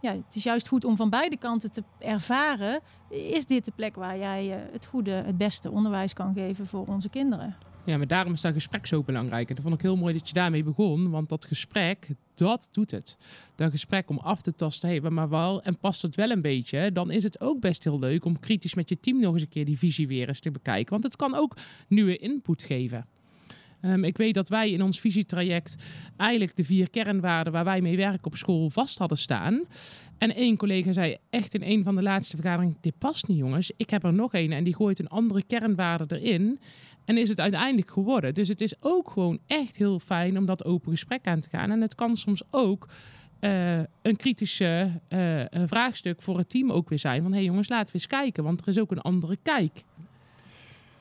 ja, 0.00 0.12
het 0.12 0.34
is 0.34 0.42
juist 0.42 0.68
goed 0.68 0.84
om 0.84 0.96
van 0.96 1.10
beide 1.10 1.36
kanten 1.36 1.72
te 1.72 1.82
ervaren. 1.98 2.80
Is 3.08 3.46
dit 3.46 3.64
de 3.64 3.72
plek 3.74 3.94
waar 3.94 4.18
jij 4.18 4.52
eh, 4.52 4.72
het 4.72 4.86
goede, 4.86 5.10
het 5.10 5.36
beste 5.36 5.70
onderwijs 5.70 6.12
kan 6.12 6.34
geven 6.34 6.66
voor 6.66 6.86
onze 6.86 7.08
kinderen? 7.08 7.56
Ja, 7.84 7.96
maar 7.96 8.06
daarom 8.06 8.32
is 8.32 8.40
dat 8.40 8.52
gesprek 8.52 8.86
zo 8.86 9.02
belangrijk. 9.02 9.48
En 9.48 9.54
dat 9.54 9.64
vond 9.64 9.74
ik 9.74 9.82
heel 9.82 9.96
mooi 9.96 10.14
dat 10.14 10.28
je 10.28 10.34
daarmee 10.34 10.64
begon. 10.64 11.10
Want 11.10 11.28
dat 11.28 11.44
gesprek, 11.44 12.08
dat 12.34 12.68
doet 12.72 12.90
het. 12.90 13.18
Dat 13.54 13.70
gesprek 13.70 14.10
om 14.10 14.18
af 14.18 14.42
te 14.42 14.54
tasten, 14.54 14.88
hey, 14.88 15.00
maar 15.00 15.28
wel, 15.28 15.62
en 15.62 15.78
past 15.78 16.02
het 16.02 16.14
wel 16.14 16.30
een 16.30 16.42
beetje, 16.42 16.92
dan 16.92 17.10
is 17.10 17.22
het 17.22 17.40
ook 17.40 17.60
best 17.60 17.84
heel 17.84 17.98
leuk 17.98 18.24
om 18.24 18.38
kritisch 18.38 18.74
met 18.74 18.88
je 18.88 19.00
team 19.00 19.20
nog 19.20 19.32
eens 19.32 19.42
een 19.42 19.48
keer 19.48 19.64
die 19.64 19.78
visie 19.78 20.08
weer 20.08 20.28
eens 20.28 20.40
te 20.40 20.50
bekijken. 20.50 20.90
Want 20.90 21.04
het 21.04 21.16
kan 21.16 21.34
ook 21.34 21.56
nieuwe 21.88 22.16
input 22.16 22.62
geven. 22.62 23.06
Um, 23.82 24.04
ik 24.04 24.16
weet 24.16 24.34
dat 24.34 24.48
wij 24.48 24.70
in 24.70 24.82
ons 24.82 25.00
visietraject 25.00 25.76
eigenlijk 26.16 26.56
de 26.56 26.64
vier 26.64 26.90
kernwaarden 26.90 27.52
waar 27.52 27.64
wij 27.64 27.80
mee 27.80 27.96
werken 27.96 28.24
op 28.24 28.36
school 28.36 28.70
vast 28.70 28.98
hadden 28.98 29.18
staan. 29.18 29.62
En 30.18 30.34
één 30.34 30.56
collega 30.56 30.92
zei 30.92 31.16
echt 31.30 31.54
in 31.54 31.62
een 31.62 31.84
van 31.84 31.94
de 31.94 32.02
laatste 32.02 32.36
vergaderingen: 32.36 32.76
Dit 32.80 32.98
past 32.98 33.28
niet, 33.28 33.38
jongens. 33.38 33.72
Ik 33.76 33.90
heb 33.90 34.04
er 34.04 34.12
nog 34.12 34.32
één 34.32 34.52
en 34.52 34.64
die 34.64 34.74
gooit 34.74 34.98
een 34.98 35.08
andere 35.08 35.42
kernwaarde 35.42 36.20
erin. 36.20 36.60
En 37.04 37.18
is 37.18 37.28
het 37.28 37.40
uiteindelijk 37.40 37.90
geworden. 37.90 38.34
Dus 38.34 38.48
het 38.48 38.60
is 38.60 38.74
ook 38.80 39.10
gewoon 39.10 39.38
echt 39.46 39.76
heel 39.76 39.98
fijn 39.98 40.38
om 40.38 40.46
dat 40.46 40.64
open 40.64 40.90
gesprek 40.90 41.26
aan 41.26 41.40
te 41.40 41.48
gaan. 41.48 41.70
En 41.70 41.80
het 41.80 41.94
kan 41.94 42.16
soms 42.16 42.42
ook 42.50 42.88
uh, 43.40 43.78
een 44.02 44.16
kritische 44.16 44.90
uh, 45.08 45.44
vraagstuk 45.66 46.22
voor 46.22 46.38
het 46.38 46.50
team 46.50 46.72
ook 46.72 46.88
weer 46.88 46.98
zijn. 46.98 47.22
Van 47.22 47.30
hé 47.30 47.36
hey 47.36 47.46
jongens, 47.46 47.68
laten 47.68 47.86
we 47.86 47.92
eens 47.92 48.06
kijken, 48.06 48.44
want 48.44 48.60
er 48.60 48.68
is 48.68 48.78
ook 48.78 48.90
een 48.90 49.00
andere 49.00 49.38
kijk. 49.42 49.84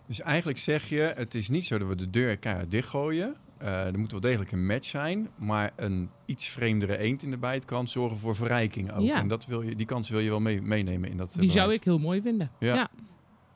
Dus 0.09 0.21
eigenlijk 0.21 0.57
zeg 0.57 0.89
je, 0.89 1.13
het 1.15 1.33
is 1.35 1.49
niet 1.49 1.65
zo 1.65 1.77
dat 1.77 1.87
we 1.87 1.95
de 1.95 2.09
deur 2.09 2.37
keihard 2.37 2.71
dichtgooien. 2.71 3.35
Uh, 3.61 3.85
er 3.85 3.99
moet 3.99 4.11
wel 4.11 4.19
degelijk 4.19 4.51
een 4.51 4.65
match 4.65 4.87
zijn, 4.87 5.27
maar 5.35 5.71
een 5.75 6.09
iets 6.25 6.47
vreemdere 6.47 6.97
eend 6.97 7.23
in 7.23 7.31
de 7.31 7.37
bijt 7.37 7.65
kan 7.65 7.87
zorgen 7.87 8.17
voor 8.17 8.35
verrijking 8.35 8.91
ook. 8.91 9.05
Ja. 9.05 9.19
En 9.19 9.27
dat 9.27 9.45
wil 9.45 9.61
je, 9.61 9.75
die 9.75 9.85
kans 9.85 10.09
wil 10.09 10.19
je 10.19 10.29
wel 10.29 10.39
mee, 10.39 10.61
meenemen 10.61 11.09
in 11.09 11.17
dat. 11.17 11.35
Die 11.39 11.51
zou 11.51 11.73
ik 11.73 11.83
heel 11.83 11.99
mooi 11.99 12.21
vinden. 12.21 12.51
Ja. 12.59 12.75
ja. 12.75 12.89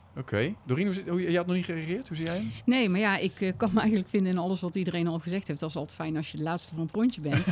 Oké. 0.09 0.19
Okay. 0.19 0.55
Doreen, 0.65 1.07
hoe, 1.07 1.31
je 1.31 1.37
had 1.37 1.45
nog 1.45 1.55
niet 1.55 1.65
gereageerd. 1.65 2.07
Hoe 2.07 2.17
zie 2.17 2.25
jij 2.25 2.35
hem? 2.35 2.51
Nee, 2.65 2.89
maar 2.89 2.99
ja, 2.99 3.17
ik 3.17 3.41
uh, 3.41 3.51
kan 3.57 3.69
me 3.73 3.79
eigenlijk 3.79 4.09
vinden 4.09 4.31
in 4.31 4.37
alles 4.37 4.61
wat 4.61 4.75
iedereen 4.75 5.07
al 5.07 5.19
gezegd 5.19 5.47
heeft. 5.47 5.59
Dat 5.59 5.69
is 5.69 5.75
altijd 5.75 5.97
fijn 5.97 6.17
als 6.17 6.31
je 6.31 6.37
de 6.37 6.43
laatste 6.43 6.75
van 6.75 6.83
het 6.83 6.95
rondje 6.95 7.21
bent. 7.21 7.47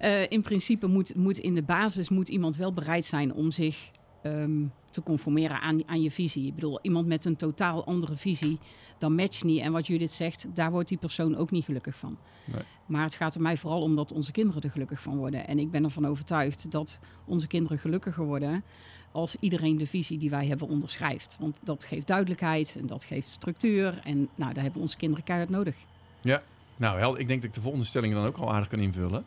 uh, 0.00 0.30
in 0.36 0.42
principe 0.42 0.86
moet, 0.86 1.14
moet 1.14 1.38
in 1.38 1.54
de 1.54 1.62
basis 1.62 2.08
moet 2.08 2.28
iemand 2.28 2.56
wel 2.56 2.72
bereid 2.72 3.06
zijn 3.06 3.32
om 3.32 3.50
zich 3.50 3.90
um, 4.22 4.72
te 4.90 5.02
conformeren 5.02 5.60
aan, 5.60 5.88
aan 5.88 6.02
je 6.02 6.10
visie. 6.10 6.46
Ik 6.46 6.54
bedoel, 6.54 6.78
iemand 6.82 7.06
met 7.06 7.24
een 7.24 7.36
totaal 7.36 7.84
andere 7.84 8.16
visie, 8.16 8.58
dan 8.98 9.14
matcht 9.14 9.44
niet. 9.44 9.60
En 9.60 9.72
wat 9.72 9.86
Judith 9.86 10.10
zegt, 10.10 10.46
daar 10.54 10.70
wordt 10.70 10.88
die 10.88 10.98
persoon 10.98 11.36
ook 11.36 11.50
niet 11.50 11.64
gelukkig 11.64 11.96
van. 11.96 12.18
Nee. 12.44 12.62
Maar 12.86 13.02
het 13.02 13.14
gaat 13.14 13.34
er 13.34 13.40
mij 13.40 13.56
vooral 13.56 13.82
om 13.82 13.96
dat 13.96 14.12
onze 14.12 14.32
kinderen 14.32 14.62
er 14.62 14.70
gelukkig 14.70 15.00
van 15.00 15.16
worden. 15.16 15.46
En 15.46 15.58
ik 15.58 15.70
ben 15.70 15.84
ervan 15.84 16.06
overtuigd 16.06 16.70
dat 16.70 17.00
onze 17.24 17.46
kinderen 17.46 17.78
gelukkiger 17.78 18.24
worden 18.24 18.64
als 19.12 19.36
iedereen 19.36 19.78
de 19.78 19.86
visie 19.86 20.18
die 20.18 20.30
wij 20.30 20.46
hebben 20.46 20.68
onderschrijft. 20.68 21.36
Want 21.40 21.58
dat 21.62 21.84
geeft 21.84 22.06
duidelijkheid 22.06 22.76
en 22.80 22.86
dat 22.86 23.04
geeft 23.04 23.28
structuur. 23.28 24.00
En 24.04 24.28
nou, 24.34 24.52
daar 24.52 24.62
hebben 24.62 24.80
onze 24.80 24.96
kinderen 24.96 25.24
keihard 25.24 25.50
nodig. 25.50 25.74
Ja, 26.20 26.42
nou, 26.76 27.18
ik 27.18 27.28
denk 27.28 27.40
dat 27.40 27.48
ik 27.48 27.54
de 27.54 27.60
volgende 27.60 27.86
stelling 27.86 28.14
dan 28.14 28.26
ook 28.26 28.36
al 28.36 28.52
aardig 28.52 28.68
kan 28.68 28.78
invullen. 28.78 29.22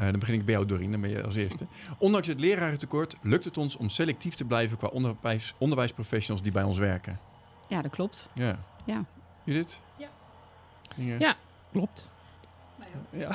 Uh, 0.00 0.10
dan 0.10 0.18
begin 0.18 0.34
ik 0.34 0.44
bij 0.44 0.54
jou, 0.54 0.66
Dorien, 0.66 0.90
dan 0.90 1.00
ben 1.00 1.10
je 1.10 1.24
als 1.24 1.34
eerste. 1.34 1.66
Ondanks 1.98 2.26
het 2.28 2.40
lerarentekort 2.40 3.16
lukt 3.22 3.44
het 3.44 3.58
ons 3.58 3.76
om 3.76 3.88
selectief 3.88 4.34
te 4.34 4.44
blijven 4.44 4.76
qua 4.76 4.88
onderwijs, 4.88 5.54
onderwijsprofessionals 5.58 6.42
die 6.42 6.52
bij 6.52 6.62
ons 6.62 6.78
werken. 6.78 7.20
Ja, 7.68 7.82
dat 7.82 7.90
klopt. 7.90 8.28
Ja. 8.34 8.58
ja. 8.84 9.04
Judith? 9.44 9.82
Ja. 9.96 10.08
Ja, 11.18 11.36
klopt. 11.72 12.10
Ja. 13.10 13.30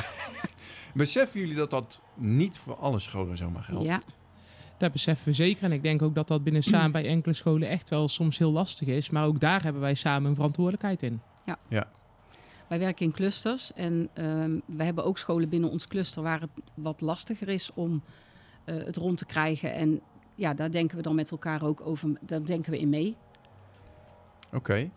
Beseffen 0.94 1.40
jullie 1.40 1.56
dat 1.56 1.70
dat 1.70 2.02
niet 2.14 2.58
voor 2.58 2.76
alle 2.76 3.00
scholen 3.00 3.38
zomaar 3.38 3.64
geldt? 3.64 3.86
Ja. 3.86 4.02
Dat 4.78 4.92
beseffen 4.92 5.28
we 5.28 5.34
zeker. 5.34 5.64
En 5.64 5.72
ik 5.72 5.84
denk 5.84 6.02
ook 6.02 6.16
dat 6.16 6.28
dat 6.28 6.44
binnen 6.44 6.64
samen 6.74 6.92
bij 6.92 7.08
enkele 7.08 7.34
scholen 7.34 7.70
echt 7.70 7.90
wel 7.90 8.08
soms 8.08 8.38
heel 8.38 8.52
lastig 8.52 8.88
is. 8.88 9.10
Maar 9.10 9.26
ook 9.26 9.40
daar 9.40 9.64
hebben 9.64 9.82
wij 9.82 9.94
samen 9.94 10.30
een 10.30 10.36
verantwoordelijkheid 10.36 11.04
in. 11.04 11.22
Ja. 11.44 11.58
ja. 11.68 11.88
Wij 12.68 12.80
werken 12.80 13.06
in 13.06 13.12
clusters 13.12 13.74
en 13.74 14.10
we 14.66 14.84
hebben 14.84 15.04
ook 15.04 15.18
scholen 15.18 15.50
binnen 15.50 15.70
ons 15.70 15.88
cluster 15.88 16.24
waar 16.24 16.42
het 16.42 16.50
wat 16.74 17.02
lastiger 17.02 17.50
is 17.50 17.72
om 17.74 18.04
uh, 18.66 18.84
het 18.84 18.98
rond 18.98 19.18
te 19.18 19.26
krijgen. 19.26 19.74
En 19.74 20.02
ja, 20.36 20.54
daar 20.54 20.72
denken 20.72 20.98
we 20.98 21.04
dan 21.04 21.16
met 21.16 21.32
elkaar 21.32 21.64
ook 21.64 21.82
over, 21.82 22.18
daar 22.22 22.46
denken 22.46 22.72
we 22.72 22.80
in 22.80 22.90
mee. 22.90 23.16
Oké, 24.54 24.90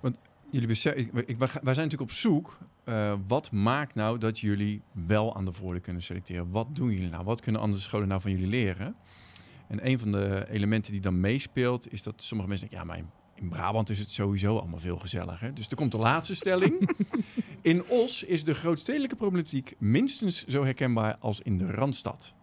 want 0.00 0.18
jullie 0.50 0.68
beseffen, 0.68 1.10
wij 1.14 1.46
zijn 1.50 1.58
natuurlijk 1.62 2.00
op 2.00 2.10
zoek. 2.10 2.58
Uh, 2.84 3.14
wat 3.26 3.52
maakt 3.52 3.94
nou 3.94 4.18
dat 4.18 4.38
jullie 4.38 4.82
wel 5.06 5.36
aan 5.36 5.44
de 5.44 5.52
voordeel 5.52 5.80
kunnen 5.80 6.02
selecteren? 6.02 6.50
Wat 6.50 6.76
doen 6.76 6.90
jullie 6.90 7.08
nou? 7.08 7.24
Wat 7.24 7.40
kunnen 7.40 7.60
andere 7.60 7.82
scholen 7.82 8.08
nou 8.08 8.20
van 8.20 8.30
jullie 8.30 8.46
leren? 8.46 8.96
En 9.68 9.86
een 9.86 9.98
van 9.98 10.12
de 10.12 10.46
elementen 10.50 10.92
die 10.92 11.00
dan 11.00 11.20
meespeelt, 11.20 11.92
is 11.92 12.02
dat 12.02 12.22
sommige 12.22 12.48
mensen 12.48 12.68
denken, 12.68 12.88
ja, 12.88 12.94
mijn 12.94 13.10
in 13.36 13.48
Brabant 13.48 13.90
is 13.90 13.98
het 13.98 14.10
sowieso 14.10 14.58
allemaal 14.58 14.78
veel 14.78 14.96
gezelliger. 14.96 15.54
Dus 15.54 15.68
er 15.68 15.76
komt 15.76 15.92
de 15.92 15.98
laatste 15.98 16.34
stelling. 16.34 16.90
In 17.62 17.84
Os 17.88 18.24
is 18.24 18.44
de 18.44 18.54
grootstedelijke 18.54 19.16
problematiek 19.16 19.74
minstens 19.78 20.44
zo 20.44 20.64
herkenbaar 20.64 21.16
als 21.20 21.40
in 21.40 21.58
de 21.58 21.70
Randstad. 21.70 22.34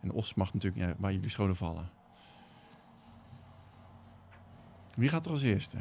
En 0.00 0.12
Os 0.12 0.34
mag 0.34 0.54
natuurlijk 0.54 0.82
ja, 0.82 0.94
waar 0.98 1.12
jullie 1.12 1.30
scholen 1.30 1.56
vallen. 1.56 1.90
Wie 4.94 5.08
gaat 5.08 5.24
er 5.24 5.30
als 5.30 5.42
eerste? 5.42 5.76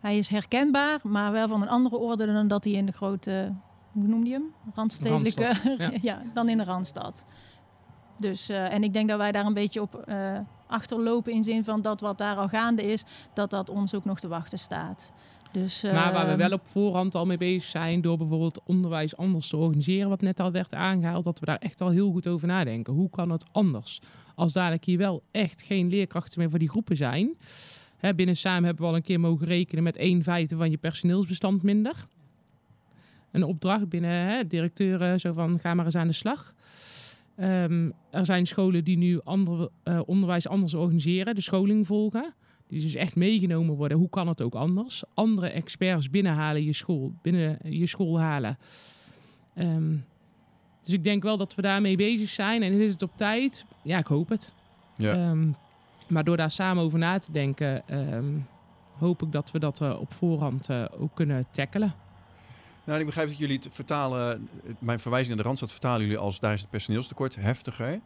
Hij 0.00 0.16
is 0.16 0.28
herkenbaar, 0.28 1.00
maar 1.02 1.32
wel 1.32 1.48
van 1.48 1.62
een 1.62 1.68
andere 1.68 1.96
orde 1.96 2.26
dan 2.26 2.48
dat 2.48 2.64
hij 2.64 2.72
in 2.72 2.86
de 2.86 2.92
grote, 2.92 3.54
hoe 3.92 4.06
noem 4.06 4.24
je 4.24 4.32
hem? 4.32 4.54
Randstedelijke, 4.74 5.42
Randstad, 5.42 5.78
ja. 5.78 5.98
ja. 6.12 6.22
dan 6.34 6.48
in 6.48 6.58
de 6.58 6.64
Randstad. 6.64 7.24
Dus, 8.16 8.50
uh, 8.50 8.72
en 8.72 8.82
ik 8.82 8.92
denk 8.92 9.08
dat 9.08 9.18
wij 9.18 9.32
daar 9.32 9.46
een 9.46 9.54
beetje 9.54 9.80
op 9.80 10.04
uh, 10.08 10.38
achterlopen 10.68 11.32
in 11.32 11.44
zin 11.44 11.64
van 11.64 11.82
dat 11.82 12.00
wat 12.00 12.18
daar 12.18 12.36
al 12.36 12.48
gaande 12.48 12.82
is, 12.82 13.04
dat 13.34 13.50
dat 13.50 13.70
ons 13.70 13.94
ook 13.94 14.04
nog 14.04 14.20
te 14.20 14.28
wachten 14.28 14.58
staat. 14.58 15.12
Dus, 15.52 15.84
uh, 15.84 15.92
maar 15.92 16.12
waar 16.12 16.24
we 16.24 16.30
ehm, 16.30 16.38
wel 16.38 16.52
op 16.52 16.66
voorhand 16.66 17.14
al 17.14 17.26
mee 17.26 17.36
bezig 17.36 17.70
zijn 17.70 18.00
door 18.00 18.16
bijvoorbeeld 18.16 18.60
onderwijs 18.64 19.16
anders 19.16 19.48
te 19.48 19.56
organiseren, 19.56 20.08
wat 20.08 20.20
net 20.20 20.40
al 20.40 20.50
werd 20.50 20.74
aangehaald, 20.74 21.24
dat 21.24 21.38
we 21.38 21.46
daar 21.46 21.58
echt 21.58 21.80
al 21.80 21.90
heel 21.90 22.10
goed 22.10 22.26
over 22.26 22.48
nadenken. 22.48 22.92
Hoe 22.92 23.10
kan 23.10 23.30
het 23.30 23.44
anders? 23.52 24.00
Als 24.34 24.52
dadelijk 24.52 24.84
hier 24.84 24.98
wel 24.98 25.22
echt 25.30 25.62
geen 25.62 25.88
leerkrachten 25.88 26.40
meer 26.40 26.50
voor 26.50 26.58
die 26.58 26.68
groepen 26.68 26.96
zijn. 26.96 27.36
Hè, 27.96 28.14
binnen 28.14 28.36
Samen 28.36 28.64
hebben 28.64 28.84
we 28.84 28.90
al 28.90 28.96
een 28.96 29.02
keer 29.02 29.20
mogen 29.20 29.46
rekenen 29.46 29.82
met 29.82 29.96
één 29.96 30.22
vijfde 30.22 30.56
van 30.56 30.70
je 30.70 30.76
personeelsbestand 30.76 31.62
minder. 31.62 32.06
Een 33.30 33.44
opdracht 33.44 33.88
binnen 33.88 34.10
hè, 34.10 34.46
directeuren, 34.46 35.20
zo 35.20 35.32
van 35.32 35.58
ga 35.58 35.74
maar 35.74 35.84
eens 35.84 35.96
aan 35.96 36.06
de 36.06 36.12
slag. 36.12 36.54
Um, 37.40 37.92
er 38.10 38.26
zijn 38.26 38.46
scholen 38.46 38.84
die 38.84 38.96
nu 38.96 39.20
uh, 39.24 40.00
onderwijs 40.06 40.48
anders 40.48 40.74
organiseren, 40.74 41.34
de 41.34 41.40
scholing 41.40 41.86
volgen. 41.86 42.34
Die 42.68 42.80
dus 42.80 42.94
echt 42.94 43.16
meegenomen 43.16 43.74
worden. 43.74 43.98
Hoe 43.98 44.08
kan 44.08 44.28
het 44.28 44.42
ook 44.42 44.54
anders? 44.54 45.04
Andere 45.14 45.48
experts 45.48 46.10
binnenhalen 46.10 46.64
je 46.64 46.72
school, 46.72 47.12
binnen 47.22 47.58
je 47.62 47.86
school 47.86 48.20
halen. 48.20 48.58
Um, 49.58 50.04
dus 50.82 50.94
ik 50.94 51.04
denk 51.04 51.22
wel 51.22 51.36
dat 51.36 51.54
we 51.54 51.62
daarmee 51.62 51.96
bezig 51.96 52.28
zijn. 52.28 52.62
En 52.62 52.72
is 52.72 52.92
het 52.92 53.02
op 53.02 53.16
tijd? 53.16 53.64
Ja, 53.82 53.98
ik 53.98 54.06
hoop 54.06 54.28
het. 54.28 54.52
Ja. 54.96 55.30
Um, 55.30 55.54
Maar 56.06 56.24
door 56.24 56.36
daar 56.36 56.50
samen 56.50 56.82
over 56.82 56.98
na 56.98 57.18
te 57.18 57.32
denken, 57.32 57.88
ehm, 57.88 58.24
hoop 58.98 59.22
ik 59.22 59.32
dat 59.32 59.50
we 59.50 59.58
dat 59.58 59.80
eh, 59.80 60.00
op 60.00 60.12
voorhand 60.12 60.68
eh, 60.68 60.84
ook 60.98 61.14
kunnen 61.14 61.46
tackelen. 61.50 61.94
Nou, 62.88 63.00
ik 63.00 63.06
begrijp 63.06 63.28
dat 63.28 63.38
jullie 63.38 63.56
het 63.56 63.68
vertalen, 63.70 64.48
mijn 64.78 65.00
verwijzing 65.00 65.28
naar 65.28 65.42
de 65.42 65.48
Randstad 65.48 65.70
vertalen 65.70 66.00
jullie 66.00 66.18
als 66.18 66.40
daar 66.40 66.52
is 66.52 66.60
het 66.60 66.70
personeelstekort 66.70 67.36
heftiger. 67.36 68.00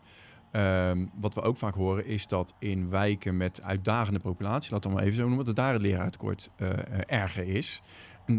Ehm, 0.51 1.07
wat 1.21 1.35
we 1.35 1.41
ook 1.41 1.57
vaak 1.57 1.75
horen 1.75 2.07
is 2.07 2.27
dat 2.27 2.55
in 2.59 2.91
wijken 2.91 3.37
met 3.37 3.63
uitdagende 3.63 4.19
populatie, 4.19 4.73
laat 4.73 4.85
het 4.85 4.93
maar 4.93 5.03
even 5.03 5.17
zo 5.17 5.27
noemen, 5.27 5.45
dat 5.45 5.57
daar 5.57 5.73
het 5.73 5.83
leraartekort 5.83 6.51
uh, 6.57 6.69
erger 7.07 7.47
is. 7.47 7.83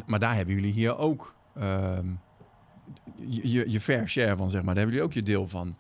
Maar 0.06 0.20
daar 0.20 0.36
hebben 0.36 0.56
jullie 0.56 0.72
hier 0.72 0.98
ook 0.98 1.36
ehm, 1.56 2.08
je, 3.16 3.72
je 3.72 3.82
fair 3.82 4.10
share 4.10 4.38
van, 4.38 4.50
zeg 4.50 4.64
maar. 4.64 4.74
Daar 4.76 4.84
hebben 4.84 4.94
jullie 4.94 5.10
ook 5.10 5.14
je 5.14 5.24
deel 5.24 5.48
van. 5.48 5.78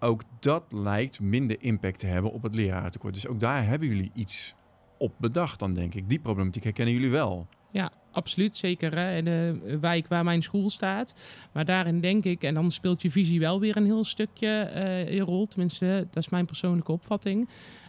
Ook 0.00 0.22
dat 0.38 0.64
lijkt 0.68 1.20
minder 1.20 1.62
impact 1.62 1.98
te 1.98 2.06
hebben 2.06 2.32
op 2.32 2.42
het 2.42 2.54
leraartekort. 2.54 3.14
Dus 3.14 3.26
ook 3.26 3.40
daar 3.40 3.66
hebben 3.66 3.88
jullie 3.88 4.10
iets 4.14 4.54
op 4.98 5.14
bedacht 5.18 5.58
dan, 5.58 5.74
denk 5.74 5.94
ik. 5.94 6.08
Die 6.08 6.20
problematiek 6.20 6.64
herkennen 6.64 6.94
jullie 6.94 7.10
wel. 7.10 7.48
Ja, 7.72 7.92
absoluut. 8.10 8.56
Zeker 8.56 8.96
hè? 8.96 9.16
in 9.16 9.24
de 9.24 9.78
wijk 9.80 10.08
waar 10.08 10.24
mijn 10.24 10.42
school 10.42 10.70
staat. 10.70 11.14
Maar 11.52 11.64
daarin 11.64 12.00
denk 12.00 12.24
ik, 12.24 12.42
en 12.42 12.54
dan 12.54 12.70
speelt 12.70 13.02
je 13.02 13.10
visie 13.10 13.40
wel 13.40 13.60
weer 13.60 13.76
een 13.76 13.84
heel 13.84 14.04
stukje 14.04 14.70
uh, 15.10 15.20
rol. 15.20 15.46
Tenminste, 15.46 16.06
dat 16.10 16.22
is 16.22 16.28
mijn 16.28 16.46
persoonlijke 16.46 16.92
opvatting. 16.92 17.48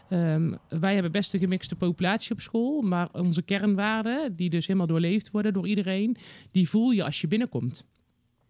Um, 0.10 0.58
wij 0.70 0.94
hebben 0.94 1.12
best 1.12 1.34
een 1.34 1.40
gemixte 1.40 1.76
populatie 1.76 2.32
op 2.32 2.42
school. 2.42 2.82
Maar 2.82 3.10
onze 3.12 3.42
kernwaarden, 3.42 4.36
die 4.36 4.50
dus 4.50 4.68
helemaal 4.68 4.88
doorleefd 4.88 5.32
worden 5.32 5.54
door 5.54 5.68
iedereen, 5.68 6.18
die 6.52 6.70
voel 6.70 6.92
je 6.92 7.04
als 7.04 7.22
je 7.22 7.28
binnenkomt. 7.28 7.84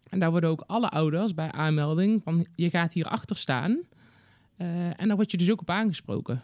En 0.08 0.18
daar 0.18 0.30
worden 0.30 0.50
ook 0.50 0.64
alle 0.66 0.88
ouders 0.88 1.34
bij 1.34 1.52
aanmelding 1.52 2.22
van 2.22 2.46
je 2.54 2.70
gaat 2.70 2.92
hier 2.92 3.06
achter 3.06 3.36
staan. 3.36 3.80
Uh, 4.58 5.00
en 5.00 5.08
dan 5.08 5.16
word 5.16 5.30
je 5.30 5.36
dus 5.36 5.50
ook 5.50 5.60
op 5.60 5.70
aangesproken. 5.70 6.42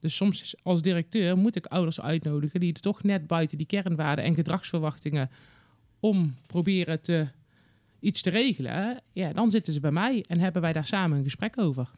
Dus 0.00 0.16
soms 0.16 0.54
als 0.62 0.82
directeur 0.82 1.38
moet 1.38 1.56
ik 1.56 1.66
ouders 1.66 2.00
uitnodigen 2.00 2.60
die 2.60 2.72
toch 2.72 3.02
net 3.02 3.26
buiten 3.26 3.58
die 3.58 3.66
kernwaarden 3.66 4.24
en 4.24 4.34
gedragsverwachtingen 4.34 5.30
om 6.00 6.34
proberen 6.46 7.00
te, 7.00 7.28
iets 8.00 8.22
te 8.22 8.30
regelen. 8.30 9.02
Ja, 9.12 9.32
dan 9.32 9.50
zitten 9.50 9.72
ze 9.72 9.80
bij 9.80 9.90
mij 9.90 10.24
en 10.28 10.38
hebben 10.38 10.62
wij 10.62 10.72
daar 10.72 10.86
samen 10.86 11.18
een 11.18 11.24
gesprek 11.24 11.58
over. 11.58 11.90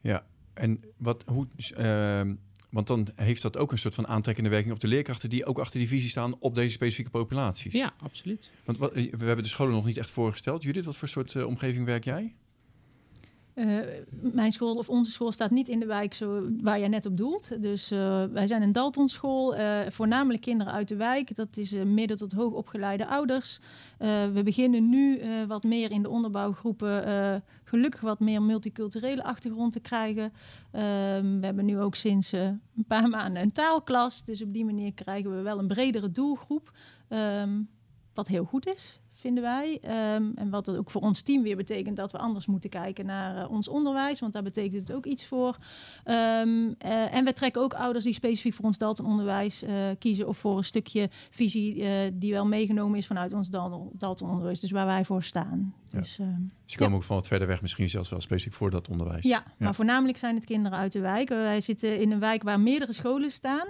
Ja, 0.00 0.26
en 0.54 0.84
wat, 0.96 1.24
hoe, 1.26 1.46
uh, 1.78 2.32
want 2.70 2.86
dan 2.86 3.08
heeft 3.16 3.42
dat 3.42 3.56
ook 3.56 3.72
een 3.72 3.78
soort 3.78 3.94
van 3.94 4.06
aantrekkende 4.06 4.50
werking 4.50 4.74
op 4.74 4.80
de 4.80 4.88
leerkrachten 4.88 5.30
die 5.30 5.44
ook 5.44 5.58
achter 5.58 5.78
die 5.78 5.88
visie 5.88 6.10
staan 6.10 6.38
op 6.38 6.54
deze 6.54 6.72
specifieke 6.72 7.10
populaties. 7.10 7.72
Ja, 7.72 7.92
absoluut. 7.98 8.50
Want 8.64 8.78
wat, 8.78 8.92
we 8.92 9.00
hebben 9.10 9.42
de 9.42 9.46
scholen 9.46 9.74
nog 9.74 9.84
niet 9.84 9.96
echt 9.96 10.10
voorgesteld. 10.10 10.62
Judith, 10.62 10.84
wat 10.84 10.96
voor 10.96 11.08
soort 11.08 11.34
uh, 11.34 11.46
omgeving 11.46 11.84
werk 11.84 12.04
jij? 12.04 12.34
Uh, 13.60 13.78
mijn 14.32 14.52
school 14.52 14.74
of 14.74 14.88
onze 14.88 15.10
school 15.10 15.32
staat 15.32 15.50
niet 15.50 15.68
in 15.68 15.80
de 15.80 15.86
wijk 15.86 16.14
zo, 16.14 16.48
waar 16.60 16.78
jij 16.78 16.88
net 16.88 17.06
op 17.06 17.16
doelt. 17.16 17.62
Dus 17.62 17.92
uh, 17.92 18.24
wij 18.24 18.46
zijn 18.46 18.62
een 18.62 18.72
Daltonschool, 18.72 19.58
uh, 19.58 19.80
voornamelijk 19.88 20.42
kinderen 20.42 20.72
uit 20.72 20.88
de 20.88 20.96
wijk. 20.96 21.34
Dat 21.34 21.56
is 21.56 21.72
midden 21.72 22.16
tot 22.16 22.32
hoog 22.32 22.52
opgeleide 22.52 23.06
ouders. 23.06 23.60
we 24.32 24.40
beginnen 24.44 24.88
nu 24.88 25.20
wat 25.46 25.62
meer 25.62 25.90
in 25.90 26.02
de 26.02 26.08
onderbouwgroepen 26.08 27.42
gelukkig 27.64 28.00
wat 28.00 28.20
meer 28.20 28.42
multiculturele 28.42 29.22
achtergrond 29.22 29.72
te 29.72 29.80
krijgen. 29.80 30.32
Ehm, 30.70 31.38
we 31.40 31.44
hebben 31.46 31.64
nu 31.64 31.78
ook 31.78 31.94
sinds 31.94 32.32
een 32.32 32.60
paar 32.86 33.08
maanden 33.18 33.42
een 33.42 33.52
taalklas. 33.52 34.24
Dus 34.24 34.42
op 34.42 34.52
die 34.52 34.64
manier 34.64 34.94
krijgen 34.94 35.36
we 35.36 35.42
wel 35.42 35.58
een 35.58 35.68
bredere 35.68 36.10
doelgroep. 36.10 36.72
Um, 37.08 37.68
wat 38.14 38.28
heel 38.28 38.44
goed 38.44 38.66
is 38.66 39.00
vinden 39.20 39.42
wij. 39.42 39.80
Um, 40.14 40.32
en 40.34 40.50
wat 40.50 40.64
dat 40.64 40.76
ook 40.76 40.90
voor 40.90 41.00
ons 41.00 41.22
team 41.22 41.42
weer 41.42 41.56
betekent 41.56 41.96
dat 41.96 42.12
we 42.12 42.18
anders 42.18 42.46
moeten 42.46 42.70
kijken 42.70 43.06
naar 43.06 43.44
uh, 43.44 43.50
ons 43.50 43.68
onderwijs, 43.68 44.20
want 44.20 44.32
daar 44.32 44.42
betekent 44.42 44.88
het 44.88 44.92
ook 44.92 45.06
iets 45.06 45.26
voor. 45.26 45.56
Um, 46.04 46.14
uh, 46.84 47.14
en 47.14 47.24
we 47.24 47.32
trekken 47.32 47.62
ook 47.62 47.74
ouders 47.74 48.04
die 48.04 48.14
specifiek 48.14 48.54
voor 48.54 48.64
ons 48.64 48.78
Dalton-onderwijs 48.78 49.62
uh, 49.62 49.70
kiezen 49.98 50.28
of 50.28 50.38
voor 50.38 50.56
een 50.56 50.64
stukje 50.64 51.08
visie 51.30 51.84
die 52.18 52.32
wel 52.32 52.46
meegenomen 52.46 52.98
is 52.98 53.06
vanuit 53.06 53.32
ons 53.32 53.50
Dalton-onderwijs, 53.92 54.60
dus 54.60 54.70
waar 54.70 54.86
wij 54.86 55.04
voor 55.04 55.22
staan. 55.22 55.74
Ja. 55.90 55.98
Dus, 55.98 56.18
dus 56.64 56.76
komen 56.76 56.92
ja. 56.92 56.98
ook 56.98 57.04
van 57.04 57.16
wat 57.16 57.26
verder 57.26 57.48
weg, 57.48 57.62
misschien 57.62 57.88
zelfs 57.88 58.08
wel 58.10 58.20
specifiek 58.20 58.54
voor 58.54 58.70
dat 58.70 58.88
onderwijs. 58.88 59.24
Ja, 59.24 59.44
ja, 59.46 59.52
maar 59.58 59.74
voornamelijk 59.74 60.18
zijn 60.18 60.34
het 60.34 60.44
kinderen 60.44 60.78
uit 60.78 60.92
de 60.92 61.00
wijk. 61.00 61.28
Wij 61.28 61.60
zitten 61.60 62.00
in 62.00 62.12
een 62.12 62.20
wijk 62.20 62.42
waar 62.42 62.60
meerdere 62.60 62.92
scholen 62.92 63.30
staan, 63.30 63.66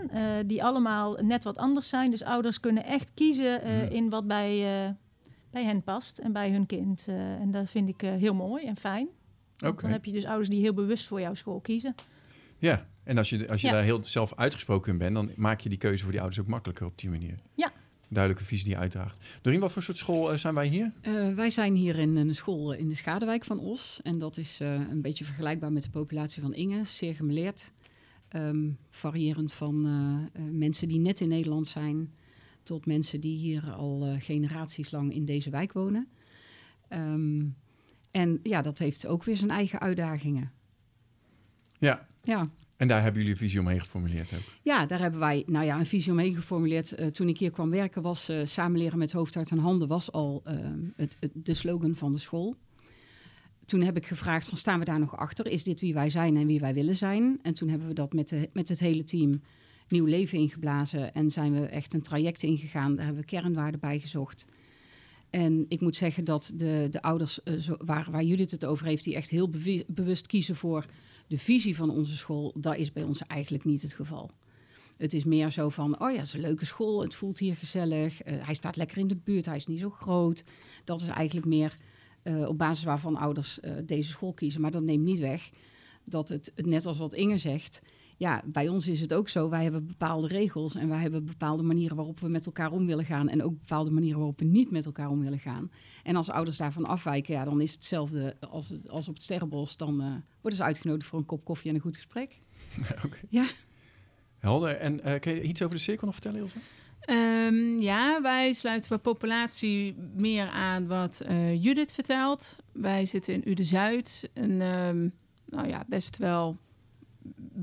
die 0.46 0.64
allemaal 0.64 1.16
net 1.22 1.44
wat 1.44 1.56
anders 1.56 1.88
zijn. 1.88 2.10
Dus 2.10 2.24
ouders 2.24 2.60
kunnen 2.60 2.84
echt 2.84 3.10
kiezen 3.14 3.60
hmm. 3.60 3.90
in 3.90 4.10
wat 4.10 4.26
bij 4.26 4.96
bij 5.50 5.64
hen 5.64 5.82
past 5.82 6.18
en 6.18 6.32
bij 6.32 6.50
hun 6.50 6.66
kind. 6.66 7.06
Uh, 7.08 7.14
en 7.14 7.50
dat 7.50 7.70
vind 7.70 7.88
ik 7.88 8.02
uh, 8.02 8.14
heel 8.14 8.34
mooi 8.34 8.66
en 8.66 8.76
fijn. 8.76 9.08
Okay. 9.56 9.74
Dan 9.80 9.90
heb 9.90 10.04
je 10.04 10.12
dus 10.12 10.24
ouders 10.24 10.48
die 10.48 10.60
heel 10.60 10.74
bewust 10.74 11.06
voor 11.06 11.20
jouw 11.20 11.34
school 11.34 11.60
kiezen. 11.60 11.94
Ja, 12.58 12.86
en 13.02 13.18
als 13.18 13.30
je, 13.30 13.48
als 13.48 13.60
je 13.60 13.66
ja. 13.66 13.72
daar 13.72 13.82
heel 13.82 14.04
zelf 14.04 14.34
uitgesproken 14.34 14.92
in 14.92 14.98
bent, 14.98 15.14
dan 15.14 15.30
maak 15.36 15.60
je 15.60 15.68
die 15.68 15.78
keuze 15.78 16.02
voor 16.02 16.12
die 16.12 16.20
ouders 16.20 16.40
ook 16.40 16.48
makkelijker 16.48 16.86
op 16.86 16.98
die 16.98 17.10
manier. 17.10 17.38
Ja. 17.54 17.72
Duidelijke 18.08 18.44
visie 18.44 18.64
die 18.64 18.74
je 18.74 18.80
uitdraagt. 18.80 19.24
Dorien, 19.42 19.60
wat 19.60 19.72
voor 19.72 19.82
soort 19.82 19.96
school 19.96 20.32
uh, 20.32 20.38
zijn 20.38 20.54
wij 20.54 20.66
hier? 20.66 20.92
wij 21.34 21.50
zijn 21.50 21.74
hier 21.74 21.98
in 21.98 22.16
een 22.16 22.34
school 22.34 22.72
in 22.72 22.88
de 22.88 22.94
Schadewijk 22.94 23.44
van 23.44 23.58
Os. 23.58 24.00
En 24.02 24.18
dat 24.18 24.36
is 24.36 24.58
een 24.60 25.02
beetje 25.02 25.24
vergelijkbaar 25.24 25.72
met 25.72 25.82
de 25.82 25.90
populatie 25.90 26.42
van 26.42 26.54
Inge. 26.54 26.84
Zeer 26.84 27.14
gemeleerd. 27.14 27.72
Um, 28.36 28.78
variërend 28.90 29.52
van 29.52 29.82
mensen 30.50 30.88
die 30.88 30.98
net 30.98 31.20
in 31.20 31.28
Nederland 31.28 31.66
zijn 31.66 32.10
tot 32.62 32.86
mensen 32.86 33.20
die 33.20 33.38
hier 33.38 33.70
al 33.70 34.06
uh, 34.06 34.14
generaties 34.18 34.90
lang 34.90 35.14
in 35.14 35.24
deze 35.24 35.50
wijk 35.50 35.72
wonen. 35.72 36.08
Um, 36.92 37.56
en 38.10 38.40
ja, 38.42 38.62
dat 38.62 38.78
heeft 38.78 39.06
ook 39.06 39.24
weer 39.24 39.36
zijn 39.36 39.50
eigen 39.50 39.80
uitdagingen. 39.80 40.52
Ja. 41.78 42.08
Ja. 42.22 42.50
En 42.76 42.88
daar 42.88 43.02
hebben 43.02 43.20
jullie 43.20 43.36
een 43.36 43.42
visie 43.42 43.60
omheen 43.60 43.80
geformuleerd 43.80 44.32
ook? 44.34 44.40
Ja, 44.62 44.86
daar 44.86 45.00
hebben 45.00 45.20
wij 45.20 45.42
nou 45.46 45.64
ja, 45.64 45.78
een 45.78 45.86
visie 45.86 46.12
omheen 46.12 46.34
geformuleerd. 46.34 47.00
Uh, 47.00 47.06
toen 47.06 47.28
ik 47.28 47.38
hier 47.38 47.50
kwam 47.50 47.70
werken 47.70 48.02
was 48.02 48.30
uh, 48.30 48.44
samenleren 48.44 48.98
met 48.98 49.12
hoofd, 49.12 49.34
hart 49.34 49.50
en 49.50 49.58
handen 49.58 49.88
was 49.88 50.12
al 50.12 50.42
uh, 50.46 50.54
het, 50.96 51.16
het, 51.20 51.30
de 51.34 51.54
slogan 51.54 51.96
van 51.96 52.12
de 52.12 52.18
school. 52.18 52.56
Toen 53.64 53.82
heb 53.82 53.96
ik 53.96 54.06
gevraagd 54.06 54.48
van 54.48 54.58
staan 54.58 54.78
we 54.78 54.84
daar 54.84 54.98
nog 54.98 55.16
achter? 55.16 55.46
Is 55.46 55.64
dit 55.64 55.80
wie 55.80 55.94
wij 55.94 56.10
zijn 56.10 56.36
en 56.36 56.46
wie 56.46 56.60
wij 56.60 56.74
willen 56.74 56.96
zijn? 56.96 57.38
En 57.42 57.54
toen 57.54 57.68
hebben 57.68 57.88
we 57.88 57.94
dat 57.94 58.12
met, 58.12 58.28
de, 58.28 58.48
met 58.52 58.68
het 58.68 58.80
hele 58.80 59.04
team 59.04 59.40
nieuw 59.90 60.04
leven 60.04 60.38
ingeblazen 60.38 61.14
en 61.14 61.30
zijn 61.30 61.60
we 61.60 61.66
echt 61.66 61.94
een 61.94 62.02
traject 62.02 62.42
ingegaan. 62.42 62.96
Daar 62.96 63.04
hebben 63.04 63.22
we 63.22 63.28
kernwaarden 63.28 63.80
bij 63.80 63.98
gezocht. 63.98 64.44
En 65.30 65.64
ik 65.68 65.80
moet 65.80 65.96
zeggen 65.96 66.24
dat 66.24 66.52
de, 66.54 66.88
de 66.90 67.02
ouders 67.02 67.38
zo, 67.58 67.76
waar, 67.84 68.08
waar 68.10 68.22
Judith 68.22 68.50
het 68.50 68.64
over 68.64 68.86
heeft, 68.86 69.04
die 69.04 69.14
echt 69.14 69.30
heel 69.30 69.50
bewust 69.86 70.26
kiezen 70.26 70.56
voor 70.56 70.84
de 71.26 71.38
visie 71.38 71.76
van 71.76 71.90
onze 71.90 72.16
school, 72.16 72.54
dat 72.56 72.76
is 72.76 72.92
bij 72.92 73.02
ons 73.02 73.22
eigenlijk 73.26 73.64
niet 73.64 73.82
het 73.82 73.92
geval. 73.92 74.30
Het 74.96 75.12
is 75.12 75.24
meer 75.24 75.50
zo 75.50 75.68
van, 75.68 76.00
oh 76.00 76.10
ja, 76.10 76.16
het 76.16 76.26
is 76.26 76.32
een 76.32 76.40
leuke 76.40 76.64
school, 76.64 77.02
het 77.02 77.14
voelt 77.14 77.38
hier 77.38 77.56
gezellig, 77.56 78.26
uh, 78.26 78.34
hij 78.44 78.54
staat 78.54 78.76
lekker 78.76 78.98
in 78.98 79.08
de 79.08 79.16
buurt, 79.16 79.46
hij 79.46 79.56
is 79.56 79.66
niet 79.66 79.80
zo 79.80 79.90
groot. 79.90 80.44
Dat 80.84 81.00
is 81.00 81.06
eigenlijk 81.06 81.46
meer 81.46 81.76
uh, 82.24 82.48
op 82.48 82.58
basis 82.58 82.84
waarvan 82.84 83.16
ouders 83.16 83.58
deze 83.84 84.10
school 84.10 84.32
kiezen. 84.32 84.60
Maar 84.60 84.70
dat 84.70 84.82
neemt 84.82 85.04
niet 85.04 85.18
weg 85.18 85.50
dat 86.04 86.28
het 86.28 86.52
net 86.56 86.86
als 86.86 86.98
wat 86.98 87.14
Inge 87.14 87.38
zegt, 87.38 87.80
ja, 88.20 88.42
bij 88.44 88.68
ons 88.68 88.86
is 88.88 89.00
het 89.00 89.14
ook 89.14 89.28
zo. 89.28 89.48
Wij 89.48 89.62
hebben 89.62 89.86
bepaalde 89.86 90.26
regels 90.26 90.74
en 90.74 90.88
wij 90.88 90.98
hebben 90.98 91.24
bepaalde 91.24 91.62
manieren 91.62 91.96
waarop 91.96 92.20
we 92.20 92.28
met 92.28 92.46
elkaar 92.46 92.72
om 92.72 92.86
willen 92.86 93.04
gaan. 93.04 93.28
En 93.28 93.42
ook 93.42 93.58
bepaalde 93.58 93.90
manieren 93.90 94.18
waarop 94.18 94.38
we 94.38 94.44
niet 94.44 94.70
met 94.70 94.86
elkaar 94.86 95.08
om 95.08 95.20
willen 95.20 95.38
gaan. 95.38 95.70
En 96.02 96.16
als 96.16 96.30
ouders 96.30 96.56
daarvan 96.56 96.86
afwijken, 96.86 97.34
ja, 97.34 97.44
dan 97.44 97.60
is 97.60 97.70
het 97.70 97.78
hetzelfde 97.78 98.36
als, 98.50 98.68
het, 98.68 98.90
als 98.90 99.08
op 99.08 99.14
het 99.14 99.22
Sterrenbos. 99.22 99.76
Dan 99.76 100.02
uh, 100.02 100.06
worden 100.40 100.58
ze 100.58 100.64
uitgenodigd 100.64 101.08
voor 101.08 101.18
een 101.18 101.26
kop 101.26 101.44
koffie 101.44 101.68
en 101.68 101.74
een 101.76 101.82
goed 101.82 101.96
gesprek. 101.96 102.40
okay. 103.04 103.20
Ja. 103.28 103.46
Helder. 104.38 104.76
En 104.76 105.08
uh, 105.08 105.18
kun 105.18 105.34
je 105.34 105.42
iets 105.42 105.62
over 105.62 105.76
de 105.76 105.82
cirkel 105.82 106.06
nog 106.06 106.14
vertellen, 106.14 106.40
Ilse? 106.40 106.58
Um, 107.46 107.80
ja, 107.80 108.22
wij 108.22 108.52
sluiten 108.52 108.88
bij 108.88 108.98
populatie 108.98 109.94
meer 110.16 110.48
aan 110.48 110.86
wat 110.86 111.22
uh, 111.28 111.62
Judith 111.62 111.92
vertelt. 111.92 112.56
Wij 112.72 113.06
zitten 113.06 113.34
in 113.34 113.50
Ude-Zuid, 113.50 114.30
een 114.34 114.60
um, 114.60 115.12
nou 115.44 115.68
ja, 115.68 115.84
best 115.88 116.16
wel 116.16 116.58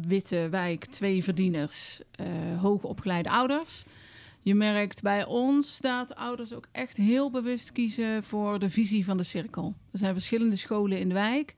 witte 0.08 0.48
wijk, 0.50 0.86
twee 0.86 1.24
verdieners, 1.24 2.02
uh, 2.22 2.62
hoogopgeleide 2.62 3.30
ouders. 3.30 3.84
Je 4.42 4.56
merkt 4.56 5.02
bij 5.02 5.26
ons 5.26 5.80
dat 5.80 6.16
ouders 6.16 6.54
ook 6.54 6.68
echt 6.72 6.98
heel 6.98 7.32
bewust 7.32 7.72
kiezen 7.72 8.24
voor 8.24 8.60
de 8.60 8.70
visie 8.70 9.06
van 9.06 9.18
de 9.18 9.24
cirkel. 9.24 9.76
Er 9.92 10.00
zijn 10.00 10.14
verschillende 10.14 10.56
scholen 10.56 11.00
in 11.00 11.08
de 11.08 11.14
wijk. 11.14 11.56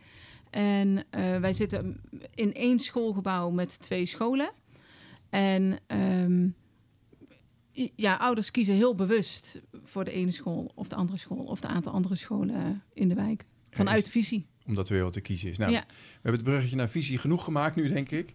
En 0.50 0.88
uh, 0.98 1.38
wij 1.38 1.54
zitten 1.54 2.02
in 2.34 2.54
één 2.54 2.80
schoolgebouw 2.80 3.50
met 3.50 3.80
twee 3.80 4.06
scholen. 4.06 4.52
En 5.30 5.80
um, 5.88 6.56
ja, 7.96 8.16
ouders 8.16 8.52
kiezen 8.52 8.76
heel 8.76 8.96
bewust 8.96 9.62
voor 9.84 10.04
de 10.04 10.12
ene 10.12 10.32
school 10.32 10.72
of 10.76 10.88
de 10.88 10.96
andere 10.96 11.18
school 11.18 11.44
of 11.46 11.60
de 11.60 11.68
aantal 11.68 11.94
andere 11.94 12.16
scholen 12.16 12.84
in 12.94 13.10
de 13.10 13.16
wijk. 13.16 13.46
Vanuit 13.70 14.06
ja, 14.06 14.12
visie 14.12 14.48
omdat 14.70 14.88
er 14.88 14.94
weer 14.94 15.04
wat 15.04 15.14
te 15.14 15.22
kiezen 15.22 15.50
is. 15.50 15.58
Nou, 15.58 15.72
ja. 15.72 15.86
we 15.88 15.96
hebben 16.14 16.34
het 16.34 16.44
bruggetje 16.44 16.76
naar 16.76 16.90
visie 16.90 17.18
genoeg 17.18 17.44
gemaakt 17.44 17.76
nu, 17.76 17.88
denk 17.88 18.12
ik. 18.12 18.34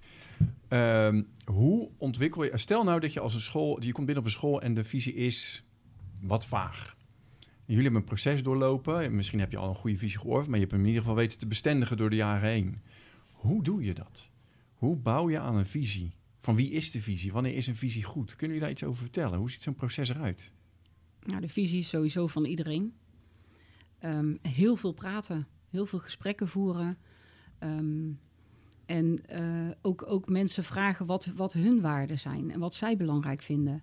Um, 0.69 1.27
hoe 1.45 1.91
ontwikkel 1.99 2.45
je... 2.45 2.59
Stel 2.59 2.85
nou 2.85 3.01
dat 3.01 3.13
je 3.13 3.21
als 3.21 3.35
een 3.35 3.41
school... 3.41 3.83
Je 3.83 3.93
komt 3.93 4.07
binnen 4.07 4.25
op 4.25 4.31
een 4.31 4.37
school 4.37 4.63
en 4.63 4.75
de 4.75 4.85
visie 4.85 5.15
is 5.15 5.65
wat 6.21 6.47
vaag. 6.47 6.97
Jullie 7.65 7.83
hebben 7.83 8.01
een 8.01 8.07
proces 8.07 8.43
doorlopen. 8.43 9.17
Misschien 9.17 9.39
heb 9.39 9.51
je 9.51 9.57
al 9.57 9.69
een 9.69 9.75
goede 9.75 9.99
visie 9.99 10.19
geoorfd... 10.19 10.47
maar 10.49 10.55
je 10.55 10.61
hebt 10.61 10.73
hem 10.73 10.81
in 10.81 10.87
ieder 10.87 11.03
geval 11.03 11.17
weten 11.17 11.39
te 11.39 11.47
bestendigen 11.47 11.97
door 11.97 12.11
de 12.11 12.17
jaren 12.17 12.49
heen. 12.49 12.81
Hoe 13.33 13.63
doe 13.63 13.85
je 13.85 13.95
dat? 13.95 14.31
Hoe 14.75 14.97
bouw 14.97 15.31
je 15.31 15.39
aan 15.39 15.57
een 15.57 15.67
visie? 15.67 16.13
Van 16.41 16.57
wie 16.57 16.71
is 16.71 16.91
de 16.91 17.03
visie? 17.03 17.33
Wanneer 17.33 17.55
is 17.55 17.67
een 17.67 17.77
visie 17.77 18.03
goed? 18.03 18.37
Kunnen 18.37 18.57
jullie 18.57 18.61
daar 18.61 18.71
iets 18.71 18.85
over 18.85 19.01
vertellen? 19.03 19.39
Hoe 19.39 19.51
ziet 19.51 19.63
zo'n 19.63 19.75
proces 19.75 20.09
eruit? 20.09 20.53
Nou, 21.27 21.41
de 21.41 21.49
visie 21.49 21.79
is 21.79 21.89
sowieso 21.89 22.27
van 22.27 22.45
iedereen. 22.45 22.95
Ehm, 23.99 24.35
heel 24.43 24.77
veel 24.77 24.93
praten, 24.93 25.47
heel 25.75 25.87
veel 25.87 25.99
gesprekken 25.99 26.49
voeren. 26.49 26.99
Ehm, 27.59 28.11
en 28.87 29.27
eh, 29.27 29.77
ook, 29.83 30.05
ook 30.07 30.29
mensen 30.29 30.65
vragen 30.65 31.07
wat, 31.07 31.33
wat 31.37 31.53
hun 31.53 31.81
waarden 31.81 32.19
zijn 32.19 32.51
en 32.51 32.61
wat 32.61 32.75
zij 32.75 32.97
belangrijk 32.97 33.43
vinden. 33.43 33.83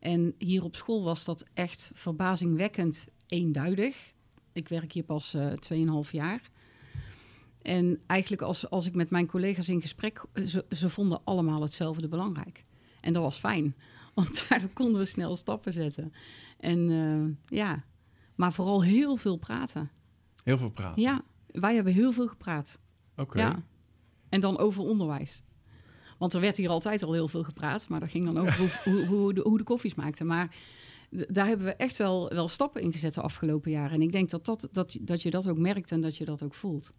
En 0.00 0.34
hier 0.38 0.64
op 0.64 0.76
school 0.76 1.02
was 1.02 1.24
dat 1.24 1.44
echt 1.54 1.90
verbazingwekkend 1.94 3.08
eenduidig. 3.26 4.12
Ik 4.52 4.68
werk 4.68 4.92
hier 4.92 5.04
pas 5.04 5.34
uh, 5.34 5.52
2,5 6.04 6.10
jaar. 6.10 6.50
En 7.62 8.00
eigenlijk 8.06 8.42
als, 8.42 8.70
als 8.70 8.86
ik 8.86 8.94
met 8.94 9.10
mijn 9.10 9.26
collega's 9.26 9.68
in 9.68 9.80
gesprek, 9.80 10.24
ze, 10.46 10.64
ze 10.70 10.88
vonden 10.88 11.20
allemaal 11.24 11.62
hetzelfde 11.62 12.08
belangrijk. 12.08 12.62
En 13.00 13.12
dat 13.12 13.22
was 13.22 13.38
fijn, 13.38 13.74
want 14.14 14.48
daardoor 14.48 14.68
konden 14.68 15.00
we 15.00 15.06
snel 15.06 15.36
stappen 15.36 15.72
zetten. 15.72 16.12
En 16.58 16.90
uh, 16.90 17.58
ja, 17.58 17.84
maar 18.34 18.52
vooral 18.52 18.82
heel 18.82 19.16
veel 19.16 19.36
praten. 19.36 19.90
Heel 20.44 20.58
veel 20.58 20.70
praten? 20.70 21.02
Ja, 21.02 21.22
wij 21.60 21.74
hebben 21.74 21.92
heel 21.92 22.12
veel 22.12 22.26
gepraat. 22.28 22.78
Oké. 23.12 23.20
Okay. 23.22 23.42
Ja. 23.42 23.62
En 24.28 24.40
dan 24.40 24.58
over 24.58 24.82
onderwijs. 24.82 25.42
Want 26.18 26.34
er 26.34 26.40
werd 26.40 26.56
hier 26.56 26.68
altijd 26.68 27.02
al 27.02 27.12
heel 27.12 27.28
veel 27.28 27.44
gepraat, 27.44 27.88
maar 27.88 28.00
dat 28.00 28.10
ging 28.10 28.24
dan 28.24 28.38
over 28.38 28.58
hoe, 28.58 28.68
hoe, 28.94 29.06
hoe, 29.06 29.34
de, 29.34 29.40
hoe 29.40 29.58
de 29.58 29.64
koffies 29.64 29.94
maakten. 29.94 30.26
Maar 30.26 30.56
daar 31.10 31.46
hebben 31.46 31.66
we 31.66 31.74
echt 31.74 31.96
wel, 31.96 32.28
wel 32.28 32.48
stappen 32.48 32.82
in 32.82 32.92
gezet 32.92 33.14
de 33.14 33.20
afgelopen 33.20 33.70
jaren. 33.70 33.96
En 33.96 34.02
ik 34.02 34.12
denk 34.12 34.30
dat, 34.30 34.44
dat, 34.44 34.68
dat, 34.72 34.98
dat 35.00 35.22
je 35.22 35.30
dat 35.30 35.48
ook 35.48 35.58
merkt 35.58 35.92
en 35.92 36.00
dat 36.00 36.16
je 36.16 36.24
dat 36.24 36.42
ook 36.42 36.54
voelt. 36.54 36.90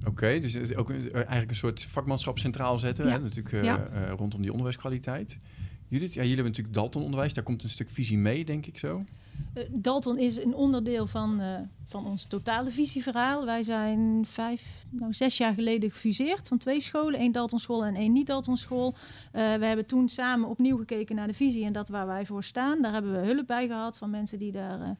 Oké, 0.00 0.08
okay, 0.08 0.40
dus 0.40 0.74
ook 0.74 0.90
eigenlijk 0.90 1.50
een 1.50 1.56
soort 1.56 1.82
vakmanschap 1.82 2.38
centraal 2.38 2.78
zetten, 2.78 3.06
Ja. 3.06 3.10
hè? 3.12 3.18
natuurlijk 3.18 3.54
uh, 3.54 3.64
Ja. 3.64 3.90
uh, 3.92 4.10
rondom 4.10 4.40
die 4.40 4.50
onderwijskwaliteit. 4.50 5.38
Judith, 5.86 6.14
ja, 6.14 6.20
jullie 6.20 6.34
hebben 6.34 6.52
natuurlijk 6.52 6.74
Dalton-onderwijs, 6.74 7.34
daar 7.34 7.44
komt 7.44 7.62
een 7.62 7.68
stuk 7.68 7.90
visie 7.90 8.18
mee, 8.18 8.44
denk 8.44 8.66
ik 8.66 8.78
zo. 8.78 9.04
Uh, 9.54 9.62
Dalton 9.70 10.18
is 10.18 10.36
een 10.36 10.54
onderdeel 10.54 11.06
van, 11.06 11.40
uh, 11.40 11.58
van 11.84 12.06
ons 12.06 12.26
totale 12.26 12.70
visieverhaal. 12.70 13.44
Wij 13.44 13.62
zijn 13.62 14.26
vijf, 14.26 14.84
nou 14.90 15.14
zes 15.14 15.36
jaar 15.36 15.54
geleden 15.54 15.90
gefuseerd 15.90 16.48
van 16.48 16.58
twee 16.58 16.80
scholen. 16.80 17.20
één 17.20 17.32
Daltonschool 17.32 17.84
en 17.84 17.94
één 17.94 18.12
niet-Daltonschool. 18.12 18.94
Uh, 18.94 19.00
we 19.32 19.64
hebben 19.64 19.86
toen 19.86 20.08
samen 20.08 20.48
opnieuw 20.48 20.76
gekeken 20.76 21.16
naar 21.16 21.26
de 21.26 21.34
visie 21.34 21.64
en 21.64 21.72
dat 21.72 21.88
waar 21.88 22.06
wij 22.06 22.26
voor 22.26 22.44
staan. 22.44 22.82
Daar 22.82 22.92
hebben 22.92 23.20
we 23.20 23.26
hulp 23.26 23.46
bij 23.46 23.66
gehad 23.66 23.98
van 23.98 24.10
mensen 24.10 24.38
die 24.38 24.52
daar 24.52 24.96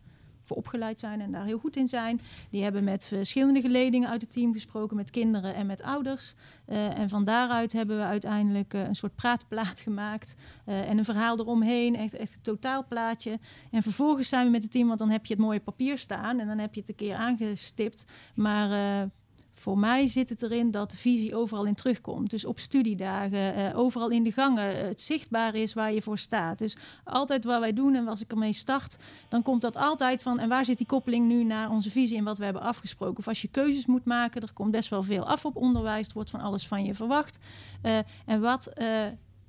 voor 0.49 0.57
opgeleid 0.57 1.01
zijn 1.01 1.21
en 1.21 1.33
daar 1.33 1.45
heel 1.45 1.59
goed 1.59 1.77
in 1.77 1.89
zijn. 1.89 2.21
Die 2.51 2.63
hebben 2.63 2.85
met 2.85 3.07
verschillende 3.07 3.61
geledingen 3.61 4.09
uit 4.09 4.21
het 4.21 4.33
team 4.33 4.53
gesproken, 4.53 4.97
met 4.97 5.11
kinderen 5.11 5.55
en 5.55 5.67
met 5.67 5.83
ouders. 5.83 6.35
Uh, 6.69 6.99
en 6.99 7.09
van 7.09 7.25
daaruit 7.25 7.73
hebben 7.73 7.97
we 7.97 8.05
uiteindelijk 8.05 8.75
uh, 8.75 8.87
een 8.87 8.95
soort 8.95 9.15
praatplaat 9.15 9.81
gemaakt 9.89 10.35
uh, 10.67 10.91
en 10.91 10.99
een 10.99 11.05
verhaal 11.05 11.39
eromheen, 11.39 11.97
echt, 11.97 12.15
echt 12.15 12.35
een 12.35 12.43
totaalplaatje. 12.43 13.39
En 13.71 13.83
vervolgens 13.83 14.29
zijn 14.29 14.45
we 14.45 14.51
met 14.51 14.63
het 14.63 14.73
team, 14.73 14.87
want 14.87 14.99
dan 14.99 15.11
heb 15.11 15.27
je 15.27 15.35
het 15.35 15.43
mooie 15.43 15.61
papier 15.61 15.99
staan 15.99 16.41
en 16.41 16.47
dan 16.47 16.59
heb 16.59 16.75
je 16.75 16.81
het 16.81 16.89
een 16.89 16.95
keer 16.95 17.15
aangestipt. 17.15 18.05
Maar 18.35 19.11
voor 19.59 19.79
mij 19.79 20.07
zit 20.07 20.29
het 20.29 20.43
erin 20.43 20.71
dat 20.71 20.91
de 20.91 20.97
visie 20.97 21.35
overal 21.35 21.65
in 21.65 21.75
terugkomt. 21.75 22.31
Dus 22.31 22.45
op 22.45 22.59
studiedagen, 22.59 23.59
uh, 23.59 23.79
overal 23.79 24.11
in 24.11 24.23
de 24.23 24.33
gangen, 24.33 24.87
het 24.87 25.01
zichtbaar 25.01 25.55
is 25.55 25.75
waar 25.75 25.93
je 25.93 26.03
voor 26.03 26.19
staat. 26.19 26.59
Dus 26.59 26.77
altijd 27.05 27.45
wat 27.45 27.61
wij 27.61 27.73
doen 27.73 27.95
en 27.95 28.09
als 28.09 28.21
ik 28.21 28.31
ermee 28.31 28.53
start, 28.53 28.97
dan 29.29 29.43
komt 29.43 29.61
dat 29.61 29.77
altijd 29.77 30.23
van... 30.23 30.39
en 30.39 30.49
waar 30.49 30.65
zit 30.65 30.79
die 30.79 30.87
koppeling 30.87 31.27
nu 31.27 31.45
naar 31.45 31.71
onze 31.71 31.91
visie 31.91 32.19
en 32.19 32.25
wat 32.25 32.39
we 32.39 32.45
hebben 32.45 32.63
afgesproken? 32.63 33.19
Of 33.19 33.29
als 33.29 33.43
je 33.43 33.49
keuzes 33.49 33.87
moet 33.87 34.05
maken, 34.05 34.43
er 34.43 34.53
komt 34.53 34.71
best 34.71 34.89
wel 34.89 35.03
veel 35.03 35.27
af 35.27 35.45
op 35.45 35.57
onderwijs. 35.57 36.07
Er 36.07 36.15
wordt 36.15 36.31
van 36.31 36.41
alles 36.41 36.67
van 36.67 36.85
je 36.85 36.95
verwacht. 36.95 37.39
Uh, 37.83 37.99
en 38.27 38.41
wat... 38.41 38.73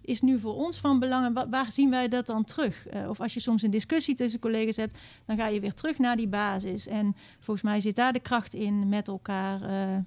Is 0.10 0.22
nu 0.22 0.39
voor 0.39 0.56
ons 0.56 0.78
van 0.78 1.00
belang 1.00 1.25
en 1.25 1.34
waar, 1.34 1.50
waar 1.50 1.72
zien 1.72 1.89
wij 1.89 2.08
dat 2.08 2.25
dan 2.25 2.43
terug? 2.43 2.93
Uh, 2.93 3.10
of 3.10 3.19
als 3.19 3.34
je 3.34 3.39
soms 3.39 3.62
een 3.62 3.72
discussie 3.72 4.15
tussen 4.15 4.39
collega's 4.39 4.76
hebt, 4.76 4.98
dan 5.26 5.38
ga 5.38 5.48
je 5.48 5.60
weer 5.60 5.74
terug 5.74 5.98
naar 5.98 6.15
die 6.15 6.28
basis. 6.28 6.88
En 6.88 7.15
volgens 7.39 7.62
mij 7.62 7.80
zit 7.80 7.95
daar 7.95 8.13
de 8.13 8.19
kracht 8.19 8.54
in 8.54 8.89
met 8.89 9.08
elkaar 9.08 9.62
uh, 9.62 9.98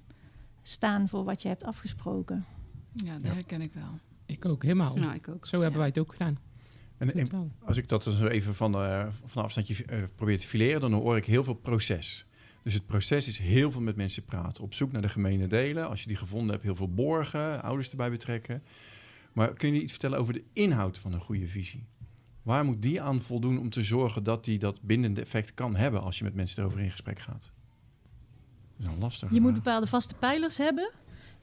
staan 0.61 1.09
voor 1.09 1.23
wat 1.23 1.41
je 1.41 1.47
hebt 1.47 1.63
afgesproken. 1.63 2.45
Ja, 2.95 3.13
dat 3.13 3.23
ja. 3.23 3.33
herken 3.33 3.61
ik 3.61 3.73
wel. 3.73 3.99
Ik 4.25 4.45
ook, 4.45 4.63
helemaal. 4.63 4.93
Nou, 4.93 5.13
ik 5.13 5.27
ook. 5.27 5.45
Zo 5.45 5.61
hebben 5.61 5.79
wij 5.79 5.87
het 5.87 5.99
ook 5.99 6.11
gedaan. 6.11 6.37
En, 6.97 7.13
en 7.13 7.51
als 7.65 7.77
ik 7.77 7.87
dat 7.87 8.03
zo 8.03 8.27
even 8.27 8.55
van, 8.55 8.75
uh, 8.75 9.07
van 9.25 9.43
afstandje 9.43 9.85
uh, 9.91 9.97
probeer 10.15 10.39
te 10.39 10.47
fileren, 10.47 10.81
dan 10.81 10.93
hoor 10.93 11.17
ik 11.17 11.25
heel 11.25 11.43
veel 11.43 11.53
proces. 11.53 12.25
Dus 12.63 12.73
het 12.73 12.85
proces 12.85 13.27
is 13.27 13.37
heel 13.37 13.71
veel 13.71 13.81
met 13.81 13.95
mensen 13.95 14.23
praten. 14.23 14.63
Op 14.63 14.73
zoek 14.73 14.91
naar 14.91 15.01
de 15.01 15.09
gemene 15.09 15.47
delen. 15.47 15.89
Als 15.89 16.01
je 16.01 16.07
die 16.07 16.17
gevonden 16.17 16.49
hebt, 16.49 16.63
heel 16.63 16.75
veel 16.75 16.93
borgen, 16.93 17.63
ouders 17.63 17.89
erbij 17.89 18.09
betrekken. 18.09 18.63
Maar 19.33 19.53
kun 19.53 19.73
je 19.73 19.81
iets 19.81 19.91
vertellen 19.91 20.19
over 20.19 20.33
de 20.33 20.43
inhoud 20.53 20.99
van 20.99 21.13
een 21.13 21.19
goede 21.19 21.47
visie? 21.47 21.85
Waar 22.43 22.65
moet 22.65 22.81
die 22.81 23.01
aan 23.01 23.19
voldoen 23.19 23.59
om 23.59 23.69
te 23.69 23.83
zorgen 23.83 24.23
dat 24.23 24.45
die 24.45 24.59
dat 24.59 24.81
bindende 24.81 25.21
effect 25.21 25.53
kan 25.53 25.75
hebben 25.75 26.01
als 26.01 26.17
je 26.17 26.23
met 26.23 26.33
mensen 26.35 26.59
erover 26.59 26.79
in 26.79 26.91
gesprek 26.91 27.19
gaat? 27.19 27.51
Dat 28.77 28.87
is 28.87 28.93
een 28.93 28.99
lastig. 28.99 29.31
Je 29.31 29.41
moet 29.41 29.53
bepaalde 29.53 29.87
vaste 29.87 30.13
pijlers 30.13 30.57
hebben. 30.57 30.91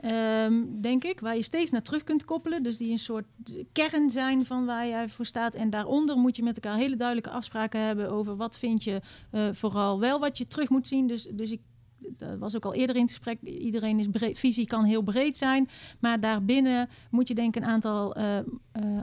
Um, 0.04 0.80
denk 0.80 1.04
ik, 1.04 1.20
waar 1.20 1.36
je 1.36 1.42
steeds 1.42 1.70
naar 1.70 1.82
terug 1.82 2.04
kunt 2.04 2.24
koppelen. 2.24 2.62
Dus 2.62 2.76
die 2.76 2.90
een 2.90 2.98
soort 2.98 3.24
kern 3.72 4.10
zijn 4.10 4.46
van 4.46 4.66
waar 4.66 4.86
jij 4.86 5.08
voor 5.08 5.26
staat. 5.26 5.54
En 5.54 5.70
daaronder 5.70 6.16
moet 6.16 6.36
je 6.36 6.42
met 6.42 6.60
elkaar 6.60 6.78
hele 6.78 6.96
duidelijke 6.96 7.30
afspraken 7.30 7.80
hebben 7.80 8.10
over 8.10 8.36
wat 8.36 8.58
vind 8.58 8.84
je 8.84 9.00
uh, 9.32 9.48
vooral 9.52 10.00
wel 10.00 10.20
wat 10.20 10.38
je 10.38 10.46
terug 10.46 10.68
moet 10.68 10.86
zien. 10.86 11.06
Dus, 11.06 11.22
dus 11.32 11.50
ik 11.50 11.60
dat 12.00 12.38
was 12.38 12.56
ook 12.56 12.64
al 12.64 12.74
eerder 12.74 12.96
in 12.96 13.02
het 13.02 13.10
gesprek. 13.10 13.40
Iedereen 13.42 13.98
is 13.98 14.08
breed, 14.08 14.38
visie 14.38 14.66
kan 14.66 14.84
heel 14.84 15.02
breed 15.02 15.36
zijn. 15.36 15.68
Maar 15.98 16.20
daarbinnen 16.20 16.88
moet 17.10 17.28
je 17.28 17.34
denk 17.34 17.56
ik 17.56 17.62
een 17.62 17.68
aantal 17.68 18.18
uh, 18.18 18.36
uh, 18.36 18.42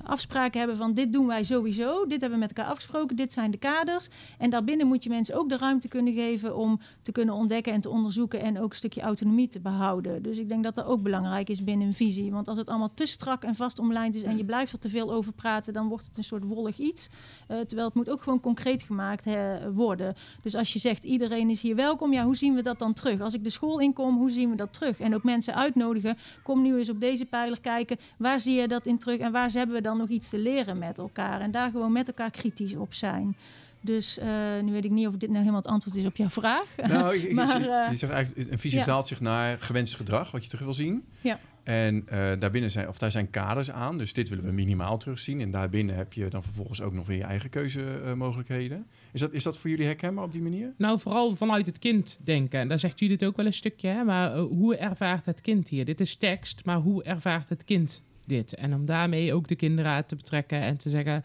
afspraken 0.03 0.59
hebben 0.59 0.77
van 0.77 0.93
dit 0.93 1.13
doen 1.13 1.27
wij 1.27 1.43
sowieso. 1.43 2.05
Dit 2.05 2.21
hebben 2.21 2.39
we 2.39 2.45
met 2.45 2.53
elkaar 2.53 2.71
afgesproken. 2.71 3.15
Dit 3.15 3.33
zijn 3.33 3.51
de 3.51 3.57
kaders. 3.57 4.09
En 4.37 4.49
daarbinnen 4.49 4.87
moet 4.87 5.03
je 5.03 5.09
mensen 5.09 5.35
ook 5.35 5.49
de 5.49 5.57
ruimte 5.57 5.87
kunnen 5.87 6.13
geven 6.13 6.57
om 6.57 6.79
te 7.01 7.11
kunnen 7.11 7.35
ontdekken 7.35 7.73
en 7.73 7.81
te 7.81 7.89
onderzoeken. 7.89 8.41
En 8.41 8.59
ook 8.59 8.69
een 8.69 8.75
stukje 8.75 9.01
autonomie 9.01 9.47
te 9.47 9.59
behouden. 9.59 10.23
Dus 10.23 10.37
ik 10.37 10.49
denk 10.49 10.63
dat 10.63 10.75
dat 10.75 10.85
ook 10.85 11.01
belangrijk 11.01 11.49
is 11.49 11.63
binnen 11.63 11.87
een 11.87 11.93
visie. 11.93 12.31
Want 12.31 12.47
als 12.47 12.57
het 12.57 12.69
allemaal 12.69 12.93
te 12.93 13.05
strak 13.05 13.43
en 13.43 13.55
vast 13.55 13.79
omlijnd 13.79 14.15
is 14.15 14.23
en 14.23 14.37
je 14.37 14.45
blijft 14.45 14.71
er 14.71 14.79
te 14.79 14.89
veel 14.89 15.13
over 15.13 15.33
praten, 15.33 15.73
dan 15.73 15.87
wordt 15.87 16.05
het 16.05 16.17
een 16.17 16.23
soort 16.23 16.43
wollig 16.43 16.77
iets. 16.77 17.09
Uh, 17.51 17.59
terwijl 17.59 17.87
het 17.87 17.95
moet 17.95 18.09
ook 18.09 18.21
gewoon 18.21 18.39
concreet 18.39 18.81
gemaakt 18.81 19.25
worden. 19.73 20.15
Dus 20.41 20.55
als 20.55 20.73
je 20.73 20.79
zegt 20.79 21.03
iedereen 21.03 21.49
is 21.49 21.61
hier 21.61 21.75
welkom, 21.75 22.13
ja, 22.13 22.23
hoe 22.23 22.35
zien 22.35 22.55
we 22.55 22.61
dat 22.61 22.79
dan 22.79 22.86
terug? 22.93 23.21
Als 23.21 23.33
ik 23.33 23.43
de 23.43 23.49
school 23.49 23.79
inkom, 23.79 24.17
hoe 24.17 24.31
zien 24.31 24.49
we 24.49 24.55
dat 24.55 24.73
terug? 24.73 24.99
En 24.99 25.15
ook 25.15 25.23
mensen 25.23 25.55
uitnodigen, 25.55 26.17
kom 26.43 26.61
nu 26.61 26.77
eens 26.77 26.89
op 26.89 26.99
deze 26.99 27.25
pijler 27.25 27.59
kijken. 27.59 27.97
Waar 28.17 28.39
zie 28.39 28.55
je 28.55 28.67
dat 28.67 28.85
in 28.85 28.97
terug 28.97 29.19
en 29.19 29.31
waar 29.31 29.51
hebben 29.51 29.75
we 29.75 29.81
dan 29.81 29.97
nog 29.97 30.09
iets 30.09 30.29
te 30.29 30.37
leren 30.37 30.79
met 30.79 30.97
elkaar? 30.97 31.41
En 31.41 31.51
daar 31.51 31.71
gewoon 31.71 31.91
met 31.91 32.07
elkaar 32.07 32.31
kritisch 32.31 32.75
op 32.75 32.93
zijn. 32.93 33.35
Dus 33.81 34.17
uh, 34.17 34.25
nu 34.63 34.71
weet 34.71 34.85
ik 34.85 34.91
niet 34.91 35.07
of 35.07 35.13
dit 35.13 35.29
nou 35.29 35.39
helemaal 35.39 35.61
het 35.61 35.71
antwoord 35.71 35.95
is 35.95 36.05
op 36.05 36.15
jouw 36.15 36.29
vraag. 36.29 36.65
Nou, 36.87 37.21
je, 37.21 37.33
maar, 37.33 37.61
je, 37.61 37.87
je 37.89 37.95
zegt 37.95 38.13
eigenlijk, 38.13 38.51
een 38.51 38.59
visie 38.59 38.77
vertaalt 38.77 39.09
ja. 39.09 39.15
zich 39.15 39.23
naar 39.23 39.59
gewenst 39.59 39.95
gedrag, 39.95 40.31
wat 40.31 40.43
je 40.43 40.49
terug 40.49 40.63
wil 40.63 40.73
zien. 40.73 41.05
Ja. 41.21 41.39
En 41.63 41.95
uh, 41.95 42.31
daarbinnen 42.39 42.71
zijn, 42.71 42.87
of 42.87 42.97
daar 42.97 43.11
zijn 43.11 43.29
kaders 43.29 43.71
aan, 43.71 43.97
dus 43.97 44.13
dit 44.13 44.29
willen 44.29 44.45
we 44.45 44.51
minimaal 44.51 44.97
terugzien. 44.97 45.41
En 45.41 45.51
daarbinnen 45.51 45.95
heb 45.95 46.13
je 46.13 46.27
dan 46.27 46.43
vervolgens 46.43 46.81
ook 46.81 46.93
nog 46.93 47.07
weer 47.07 47.17
je 47.17 47.23
eigen 47.23 47.49
keuzemogelijkheden. 47.49 48.85
Is 49.17 49.23
dat, 49.23 49.33
is 49.33 49.43
dat 49.43 49.57
voor 49.57 49.69
jullie 49.69 49.85
herkenbaar 49.85 50.23
op 50.23 50.31
die 50.31 50.41
manier? 50.41 50.73
Nou, 50.77 50.99
vooral 50.99 51.35
vanuit 51.35 51.65
het 51.65 51.79
kind 51.79 52.19
denken. 52.23 52.59
En 52.59 52.67
daar 52.67 52.79
zegt 52.79 52.99
jullie 52.99 53.15
het 53.15 53.25
ook 53.25 53.35
wel 53.35 53.45
een 53.45 53.53
stukje, 53.53 53.87
hè? 53.87 54.03
maar 54.03 54.37
uh, 54.37 54.43
hoe 54.43 54.75
ervaart 54.75 55.25
het 55.25 55.41
kind 55.41 55.69
hier? 55.69 55.85
Dit 55.85 56.01
is 56.01 56.15
tekst, 56.15 56.65
maar 56.65 56.77
hoe 56.77 57.03
ervaart 57.03 57.49
het 57.49 57.63
kind 57.63 58.03
dit? 58.25 58.55
En 58.55 58.73
om 58.73 58.85
daarmee 58.85 59.33
ook 59.33 59.47
de 59.47 59.55
kinderen 59.55 60.05
te 60.05 60.15
betrekken 60.15 60.61
en 60.61 60.77
te 60.77 60.89
zeggen... 60.89 61.23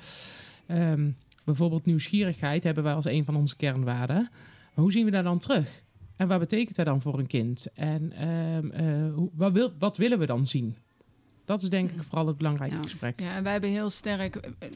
Um, 0.69 1.17
bijvoorbeeld 1.45 1.87
nieuwsgierigheid 1.87 2.65
hebben 2.65 2.85
wij 2.85 2.95
als 2.95 3.05
een 3.05 3.25
van 3.25 3.37
onze 3.37 3.57
kernwaarden. 3.57 4.29
Maar 4.75 4.85
hoe 4.85 4.93
zien 4.93 5.05
we 5.05 5.11
daar 5.11 5.23
dan 5.23 5.39
terug? 5.39 5.83
En 6.17 6.29
wat 6.29 6.39
betekent 6.39 6.77
dat 6.77 6.87
dan 6.87 7.01
voor 7.01 7.19
een 7.19 7.27
kind? 7.27 7.67
En 7.75 8.29
um, 8.29 8.73
uh, 8.81 9.15
hoe, 9.15 9.31
wat, 9.35 9.53
wil, 9.53 9.73
wat, 9.79 9.97
willen 9.97 10.19
we 10.19 10.27
dan 10.27 10.47
zien? 10.47 10.77
Dat 11.45 11.63
is 11.63 11.69
denk 11.69 11.91
ik 11.91 12.03
vooral 12.03 12.27
het 12.27 12.37
belangrijke 12.37 12.75
ja. 12.75 12.83
gesprek. 12.83 13.21
Ja, 13.21 13.37
en 13.37 13.43
wij 13.43 13.53
hebben 13.53 13.71
heel 13.71 13.91
sterk 13.91 14.37
eh, 14.37 14.69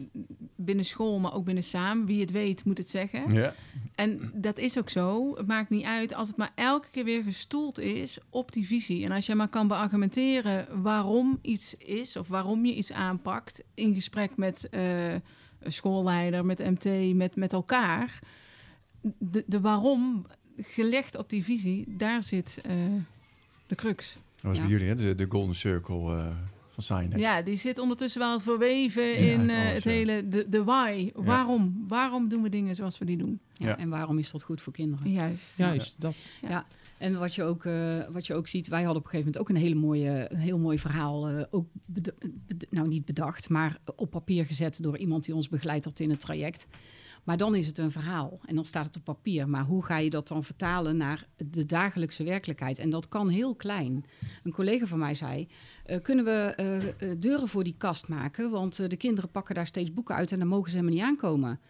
binnen 0.66 0.84
school, 0.84 1.18
maar 1.18 1.34
ook 1.34 1.44
binnen 1.44 1.64
samen. 1.64 2.06
Wie 2.06 2.20
het 2.20 2.30
weet, 2.30 2.64
moet 2.64 2.78
het 2.78 2.90
zeggen. 2.90 3.34
Ja. 3.34 3.54
En 3.94 4.30
dat 4.34 4.58
is 4.58 4.78
ook 4.78 4.88
zo. 4.88 5.36
Het 5.36 5.46
maakt 5.46 5.70
niet 5.70 5.84
uit 5.84 6.14
als 6.14 6.28
het 6.28 6.36
maar 6.36 6.52
elke 6.54 6.88
keer 6.90 7.04
weer 7.04 7.22
gestoeld 7.22 7.78
is 7.78 8.18
op 8.30 8.52
die 8.52 8.66
visie. 8.66 9.04
En 9.04 9.12
als 9.12 9.26
je 9.26 9.34
maar 9.34 9.48
kan 9.48 9.68
beargumenteren 9.68 10.82
waarom 10.82 11.38
iets 11.42 11.76
is 11.76 12.16
of 12.16 12.28
waarom 12.28 12.66
je 12.66 12.74
iets 12.74 12.92
aanpakt 12.92 13.62
in 13.74 13.94
gesprek 13.94 14.36
met 14.36 14.68
uh, 14.70 15.12
een 15.12 15.72
schoolleider, 15.72 16.44
met 16.44 16.58
MT, 16.58 17.14
met, 17.14 17.36
met 17.36 17.52
elkaar. 17.52 18.18
De, 19.18 19.44
de 19.46 19.60
waarom 19.60 20.26
gelegd 20.56 21.16
op 21.16 21.30
die 21.30 21.44
visie, 21.44 21.84
daar 21.88 22.22
zit 22.22 22.60
uh, 22.66 22.72
de 23.66 23.74
crux. 23.74 24.16
Dat 24.34 24.42
was 24.42 24.56
ja. 24.56 24.62
bij 24.62 24.70
jullie, 24.70 24.88
hè? 24.88 24.94
De, 24.94 25.14
de 25.14 25.26
Golden 25.28 25.54
Circle 25.54 26.16
uh, 26.16 26.26
van 26.76 26.98
Sinek. 26.98 27.18
Ja, 27.18 27.42
die 27.42 27.56
zit 27.56 27.78
ondertussen 27.78 28.20
wel 28.20 28.40
verweven 28.40 29.02
ja, 29.02 29.14
in 29.14 29.48
uh, 29.48 29.56
alles, 29.56 29.72
het 29.72 29.84
ja. 29.84 29.90
hele, 29.90 30.28
de, 30.28 30.48
de 30.48 30.64
why. 30.64 31.10
Waarom? 31.14 31.84
Waarom 31.88 32.28
doen 32.28 32.42
we 32.42 32.48
dingen 32.48 32.74
zoals 32.74 32.98
we 32.98 33.04
die 33.04 33.16
doen? 33.16 33.40
Ja, 33.52 33.78
En 33.78 33.88
waarom 33.88 34.18
is 34.18 34.30
dat 34.30 34.42
goed 34.42 34.60
voor 34.60 34.72
kinderen? 34.72 35.12
Juist. 35.12 35.58
Juist, 35.58 35.94
dat. 35.98 36.14
Ja. 36.48 36.66
En 36.98 37.18
wat 37.18 37.34
je, 37.34 37.42
ook, 37.42 37.64
eh, 37.64 38.04
wat 38.08 38.26
je 38.26 38.34
ook 38.34 38.48
ziet, 38.48 38.68
wij 38.68 38.82
hadden 38.82 38.98
op 38.98 39.04
een 39.04 39.10
gegeven 39.10 39.32
moment 39.32 39.50
ook 39.50 39.56
een, 39.56 39.62
hele 39.62 39.80
mooie, 39.80 40.26
een 40.30 40.38
heel 40.38 40.58
mooi 40.58 40.78
verhaal. 40.78 41.28
eh, 41.28 41.42
ook 41.50 41.66
nou, 42.70 42.88
niet 42.88 43.04
bedacht, 43.04 43.48
maar 43.48 43.78
op 43.96 44.10
papier 44.10 44.46
gezet 44.46 44.82
door 44.82 44.98
iemand 44.98 45.24
die 45.24 45.34
ons 45.34 45.48
begeleid 45.48 45.84
had 45.84 46.00
in 46.00 46.10
het 46.10 46.20
traject. 46.20 46.66
Maar 47.26 47.36
dan 47.36 47.54
is 47.54 47.66
het 47.66 47.78
een 47.78 47.92
verhaal 47.92 48.38
en 48.44 48.54
dan 48.54 48.64
staat 48.64 48.86
het 48.86 48.96
op 48.96 49.04
papier. 49.04 49.48
Maar 49.48 49.64
hoe 49.64 49.84
ga 49.84 49.96
je 49.96 50.10
dat 50.10 50.28
dan 50.28 50.44
vertalen 50.44 50.96
naar 50.96 51.26
de 51.36 51.66
dagelijkse 51.66 52.24
werkelijkheid? 52.24 52.78
En 52.78 52.90
dat 52.90 53.08
kan 53.08 53.28
heel 53.28 53.54
klein. 53.54 54.04
Een 54.44 54.52
collega 54.52 54.86
van 54.86 54.98
mij 54.98 55.14
zei: 55.14 55.46
eh, 55.84 56.02
Kunnen 56.02 56.24
we 56.24 56.52
eh, 56.56 57.10
eh, 57.10 57.20
deuren 57.20 57.48
voor 57.48 57.64
die 57.64 57.76
kast 57.78 58.08
maken? 58.08 58.50
Want 58.50 58.90
de 58.90 58.96
kinderen 58.96 59.30
pakken 59.30 59.54
daar 59.54 59.66
steeds 59.66 59.92
boeken 59.92 60.14
uit 60.14 60.32
en 60.32 60.38
dan 60.38 60.48
mogen 60.48 60.70
ze 60.70 60.76
helemaal 60.76 60.98
niet 60.98 61.06
aankomen. 61.06 61.60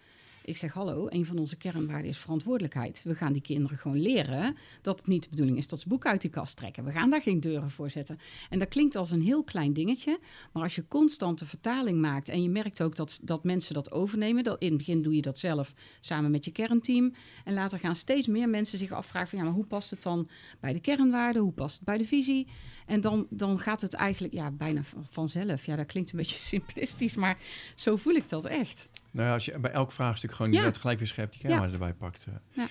Ik 0.46 0.56
zeg: 0.56 0.72
Hallo, 0.72 1.06
een 1.08 1.26
van 1.26 1.38
onze 1.38 1.56
kernwaarden 1.56 2.10
is 2.10 2.18
verantwoordelijkheid. 2.18 3.02
We 3.04 3.14
gaan 3.14 3.32
die 3.32 3.42
kinderen 3.42 3.78
gewoon 3.78 4.00
leren 4.00 4.56
dat 4.82 4.98
het 4.98 5.06
niet 5.06 5.22
de 5.22 5.28
bedoeling 5.30 5.58
is 5.58 5.66
dat 5.66 5.80
ze 5.80 5.88
boeken 5.88 6.10
uit 6.10 6.20
die 6.20 6.30
kast 6.30 6.56
trekken. 6.56 6.84
We 6.84 6.92
gaan 6.92 7.10
daar 7.10 7.22
geen 7.22 7.40
deuren 7.40 7.70
voor 7.70 7.90
zetten. 7.90 8.16
En 8.50 8.58
dat 8.58 8.68
klinkt 8.68 8.96
als 8.96 9.10
een 9.10 9.22
heel 9.22 9.44
klein 9.44 9.72
dingetje. 9.72 10.18
Maar 10.52 10.62
als 10.62 10.74
je 10.74 10.88
constant 10.88 11.38
de 11.38 11.46
vertaling 11.46 12.00
maakt 12.00 12.28
en 12.28 12.42
je 12.42 12.48
merkt 12.48 12.82
ook 12.82 12.96
dat, 12.96 13.20
dat 13.22 13.44
mensen 13.44 13.74
dat 13.74 13.92
overnemen. 13.92 14.44
Dat, 14.44 14.60
in 14.60 14.68
het 14.68 14.76
begin 14.76 15.02
doe 15.02 15.14
je 15.14 15.22
dat 15.22 15.38
zelf 15.38 15.74
samen 16.00 16.30
met 16.30 16.44
je 16.44 16.52
kernteam. 16.52 17.14
En 17.44 17.54
later 17.54 17.78
gaan 17.78 17.96
steeds 17.96 18.26
meer 18.26 18.48
mensen 18.48 18.78
zich 18.78 18.92
afvragen 18.92 19.28
van 19.28 19.38
ja, 19.38 19.44
maar 19.44 19.54
hoe 19.54 19.66
past 19.66 19.90
het 19.90 20.02
dan 20.02 20.28
bij 20.60 20.72
de 20.72 20.80
kernwaarden? 20.80 21.42
Hoe 21.42 21.52
past 21.52 21.76
het 21.76 21.84
bij 21.84 21.98
de 21.98 22.04
visie? 22.04 22.46
En 22.86 23.00
dan, 23.00 23.26
dan 23.30 23.58
gaat 23.58 23.80
het 23.80 23.94
eigenlijk 23.94 24.34
ja, 24.34 24.50
bijna 24.50 24.82
van- 24.82 25.06
vanzelf. 25.10 25.66
Ja, 25.66 25.76
dat 25.76 25.86
klinkt 25.86 26.10
een 26.10 26.18
beetje 26.18 26.38
simplistisch, 26.54 27.14
maar 27.14 27.38
zo 27.74 27.96
voel 27.96 28.14
ik 28.14 28.28
dat 28.28 28.44
echt. 28.44 28.88
Nou 29.16 29.28
ja, 29.28 29.34
als 29.34 29.44
je 29.44 29.58
bij 29.58 29.70
elk 29.70 29.92
vraagstuk 29.92 30.32
gewoon 30.32 30.52
Ja. 30.52 30.62
net 30.62 30.78
gelijk 30.78 30.98
weer 30.98 31.08
scherp 31.08 31.30
die 31.32 31.40
kernwaarden 31.40 31.72
erbij 31.72 31.94
pakt. 31.94 32.26
eh. 32.26 32.34
Ja. 32.52 32.68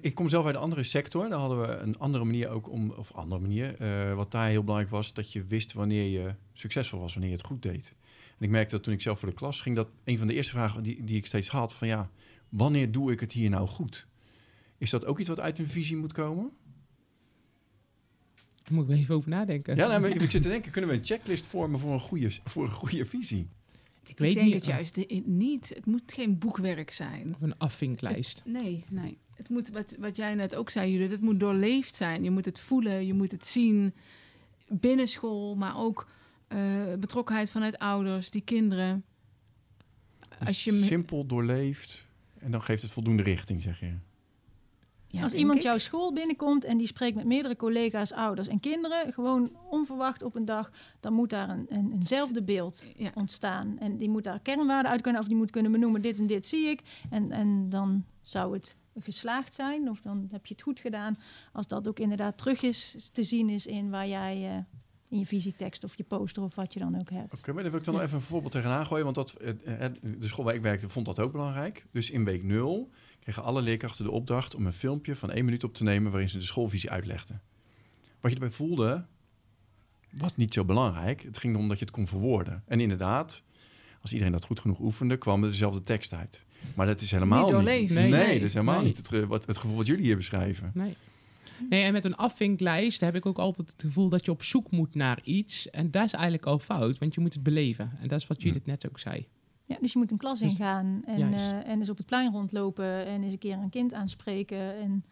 Ik- 0.00 0.14
kom 0.14 0.28
zelf 0.28 0.46
uit 0.46 0.54
een 0.54 0.60
andere 0.60 0.82
sector. 0.82 1.28
Daar 1.28 1.38
hadden 1.38 1.60
we 1.60 1.66
een 1.74 1.98
andere 1.98 2.24
manier 2.24 2.48
ook 2.48 2.70
om, 2.70 2.90
of 2.90 3.12
andere 3.12 3.40
manier. 3.40 3.74
eh, 3.80 4.14
wat 4.14 4.30
daar 4.30 4.48
heel 4.48 4.62
belangrijk 4.62 4.92
was, 4.94 5.14
dat 5.14 5.32
je 5.32 5.44
wist 5.44 5.72
wanneer 5.72 6.08
je 6.20 6.34
succesvol 6.52 7.00
was, 7.00 7.12
wanneer 7.12 7.30
je 7.30 7.36
het 7.36 7.46
goed 7.46 7.62
deed. 7.62 7.94
En 8.38 8.44
ik 8.44 8.50
merkte 8.50 8.74
dat 8.74 8.84
toen 8.84 8.92
ik 8.94 9.00
zelf 9.00 9.18
voor 9.18 9.28
de 9.28 9.34
klas 9.34 9.60
ging, 9.60 9.76
dat 9.76 9.88
een 10.04 10.18
van 10.18 10.26
de 10.26 10.34
eerste 10.34 10.52
vragen 10.52 10.82
die, 10.82 11.04
die 11.04 11.16
ik 11.16 11.26
steeds 11.26 11.48
had, 11.48 11.74
van 11.74 11.88
ja, 11.88 12.10
wanneer 12.48 12.92
doe 12.92 13.12
ik 13.12 13.20
het 13.20 13.32
hier 13.32 13.50
nou 13.50 13.66
goed? 13.68 14.06
Is 14.78 14.90
dat 14.90 15.04
ook 15.06 15.18
iets 15.18 15.28
wat 15.28 15.40
uit 15.40 15.58
een 15.58 15.68
visie 15.68 15.96
moet 15.96 16.12
komen? 16.12 16.50
Daar 18.62 18.72
moet 18.72 18.82
ik 18.82 18.88
wel 18.88 18.98
even 18.98 19.14
over 19.14 19.28
nadenken. 19.30 19.76
Ja, 19.76 19.86
nou, 19.88 20.00
maar 20.00 20.10
ik 20.10 20.30
zit 20.30 20.42
te 20.42 20.48
denken, 20.48 20.70
kunnen 20.72 20.90
we 20.90 20.96
een 20.96 21.04
checklist 21.04 21.46
vormen 21.46 21.80
voor 21.80 21.92
een 21.92 22.00
goede, 22.00 22.30
voor 22.44 22.64
een 22.64 22.70
goede 22.72 23.06
visie? 23.06 23.48
Ik 24.06 24.18
weet 24.18 24.34
denk 24.34 24.46
niet. 24.46 24.54
het 24.54 24.64
juist 24.64 24.94
de- 24.94 25.22
niet. 25.24 25.68
Het 25.68 25.86
moet 25.86 26.12
geen 26.12 26.38
boekwerk 26.38 26.90
zijn. 26.92 27.34
Of 27.34 27.40
een 27.40 27.58
afvinklijst. 27.58 28.42
Nee, 28.46 28.84
Nee. 28.90 29.18
het 29.34 29.48
moet, 29.48 29.68
wat, 29.68 29.94
wat 29.98 30.16
jij 30.16 30.34
net 30.34 30.54
ook 30.56 30.70
zei, 30.70 30.92
Judith, 30.92 31.10
het 31.10 31.20
moet 31.20 31.40
doorleefd 31.40 31.94
zijn. 31.94 32.24
Je 32.24 32.30
moet 32.30 32.44
het 32.44 32.60
voelen, 32.60 33.06
je 33.06 33.14
moet 33.14 33.30
het 33.32 33.46
zien. 33.46 33.94
Binnen 34.68 35.08
school, 35.08 35.54
maar 35.54 35.78
ook 35.78 36.08
eh, 36.48 36.94
betrokkenheid 36.98 37.50
vanuit 37.50 37.78
ouders, 37.78 38.30
die 38.30 38.42
kinderen. 38.42 39.04
Als 40.44 40.64
je 40.64 40.72
Simpel 40.72 41.26
doorleefd 41.26 42.06
en 42.38 42.50
dan 42.50 42.62
geeft 42.62 42.82
het 42.82 42.90
voldoende 42.92 43.22
richting, 43.22 43.62
zeg 43.62 43.80
je. 43.80 43.92
Ja, 45.12 45.22
Als 45.22 45.32
iemand 45.32 45.58
ik. 45.58 45.64
jouw 45.64 45.78
school 45.78 46.12
binnenkomt 46.12 46.64
en 46.64 46.76
die 46.78 46.86
spreekt 46.86 47.16
met 47.16 47.24
meerdere 47.24 47.56
collega's, 47.56 48.12
ouders 48.12 48.48
en 48.48 48.60
kinderen, 48.60 49.12
gewoon 49.12 49.50
onverwacht 49.70 50.22
op 50.22 50.34
een 50.34 50.44
dag, 50.44 50.70
dan 51.00 51.12
moet 51.12 51.30
daar 51.30 51.48
een, 51.48 51.66
een, 51.68 51.92
eenzelfde 51.92 52.42
beeld 52.42 52.84
Ja. 52.96 53.10
ontstaan. 53.14 53.78
En 53.78 53.96
die 53.96 54.08
moet 54.08 54.24
daar 54.24 54.40
kernwaarden 54.40 54.90
uit 54.90 55.00
kunnen, 55.00 55.20
of 55.20 55.26
die 55.26 55.36
moet 55.36 55.50
kunnen 55.50 55.72
benoemen, 55.72 56.02
dit 56.02 56.18
en 56.18 56.26
dit 56.26 56.46
zie 56.46 56.66
ik. 56.68 56.80
En, 57.10 57.30
en 57.32 57.68
dan 57.68 58.04
zou 58.20 58.52
het 58.54 58.76
geslaagd 58.98 59.54
zijn, 59.54 59.90
of 59.90 60.00
dan 60.00 60.28
heb 60.30 60.46
je 60.46 60.54
het 60.54 60.62
goed 60.62 60.80
gedaan, 60.80 61.18
als 61.52 61.66
dat 61.66 61.88
ook 61.88 61.98
inderdaad 61.98 62.38
terug 62.38 62.62
is 62.62 63.08
te 63.12 63.22
zien 63.22 63.48
is 63.48 63.66
in 63.66 63.90
waar 63.90 64.08
jij 64.08 64.48
eh, 64.48 64.56
in 65.08 65.18
je 65.18 65.26
visietekst 65.26 65.84
of 65.84 65.96
je 65.96 66.04
poster 66.04 66.42
of 66.42 66.54
wat 66.54 66.72
je 66.72 66.78
dan 66.80 66.98
ook 67.00 67.10
hebt. 67.10 67.38
Oké, 67.38 67.52
maar 67.52 67.62
dan 67.62 67.70
wil 67.70 67.80
ik 67.80 67.86
dan 67.86 67.94
nog 67.94 68.02
even 68.02 68.16
een 68.16 68.22
voorbeeld 68.22 68.52
tegenaan 68.52 68.86
gooien. 68.86 69.04
Want 69.04 69.16
dat, 69.16 69.32
eh, 69.32 69.84
eh, 69.84 69.92
de 70.18 70.26
school 70.26 70.44
waar 70.44 70.54
ik 70.54 70.62
werkte 70.62 70.88
vond 70.88 71.06
dat 71.06 71.18
ook 71.20 71.32
belangrijk. 71.32 71.86
Dus 71.90 72.10
in 72.10 72.24
week 72.24 72.42
0 72.42 72.90
kregen 73.22 73.42
alle 73.42 73.62
leerkrachten 73.62 74.04
de 74.04 74.10
opdracht 74.10 74.54
om 74.54 74.66
een 74.66 74.72
filmpje 74.72 75.16
van 75.16 75.30
één 75.30 75.44
minuut 75.44 75.64
op 75.64 75.74
te 75.74 75.82
nemen... 75.82 76.10
waarin 76.10 76.28
ze 76.28 76.38
de 76.38 76.44
schoolvisie 76.44 76.90
uitlegden. 76.90 77.40
Wat 78.20 78.30
je 78.30 78.36
erbij 78.36 78.50
voelde, 78.56 79.04
was 80.10 80.36
niet 80.36 80.54
zo 80.54 80.64
belangrijk. 80.64 81.22
Het 81.22 81.38
ging 81.38 81.54
erom 81.54 81.68
dat 81.68 81.78
je 81.78 81.84
het 81.84 81.94
kon 81.94 82.06
verwoorden. 82.06 82.62
En 82.66 82.80
inderdaad, 82.80 83.42
als 84.00 84.12
iedereen 84.12 84.32
dat 84.32 84.44
goed 84.44 84.60
genoeg 84.60 84.80
oefende... 84.80 85.16
kwam 85.16 85.42
er 85.44 85.50
dezelfde 85.50 85.82
tekst 85.82 86.12
uit. 86.12 86.44
Maar 86.74 86.86
dat 86.86 87.00
is 87.00 87.10
helemaal 87.10 87.52
Niet. 87.52 87.64
Nee, 87.64 88.08
Nee. 88.08 88.38
dat 88.38 88.48
is 88.48 88.52
helemaal 88.52 88.76
Nee. 88.80 88.84
niet 88.86 88.96
het, 88.96 89.26
wat, 89.26 89.46
het 89.46 89.58
gevoel 89.58 89.76
wat 89.76 89.86
jullie 89.86 90.04
hier 90.04 90.16
beschrijven. 90.16 90.70
Nee. 90.74 90.96
Nee, 91.70 91.82
en 91.84 91.92
met 91.92 92.04
een 92.04 92.16
afvinklijst 92.16 93.00
heb 93.00 93.14
ik 93.14 93.26
ook 93.26 93.38
altijd 93.38 93.70
het 93.70 93.82
gevoel 93.82 94.08
dat 94.08 94.24
je 94.24 94.30
op 94.30 94.42
zoek 94.42 94.70
moet 94.70 94.94
naar 94.94 95.18
iets. 95.22 95.70
En 95.70 95.90
dat 95.90 96.04
is 96.04 96.12
eigenlijk 96.12 96.46
al 96.46 96.58
fout, 96.58 96.98
want 96.98 97.14
je 97.14 97.20
moet 97.20 97.34
het 97.34 97.42
beleven. 97.42 97.92
En 98.00 98.08
dat 98.08 98.20
is 98.20 98.26
wat 98.26 98.42
Judith 98.42 98.66
net 98.66 98.88
ook 98.88 98.98
zei. 98.98 99.26
Ja, 99.72 99.78
dus 99.80 99.92
je 99.92 99.98
moet 99.98 100.10
een 100.10 100.16
klas 100.16 100.38
Dus- 100.38 100.50
ingaan 100.50 101.02
en, 101.04 101.32
eh, 101.32 101.68
en 101.68 101.78
eens 101.78 101.90
op 101.90 101.96
het 101.96 102.06
plein 102.06 102.32
rondlopen 102.32 103.06
en 103.06 103.22
eens 103.22 103.32
een 103.32 103.38
keer 103.38 103.58
een 103.58 103.70
kind 103.70 103.94
aanspreken. 103.94 104.76
En 104.76 105.04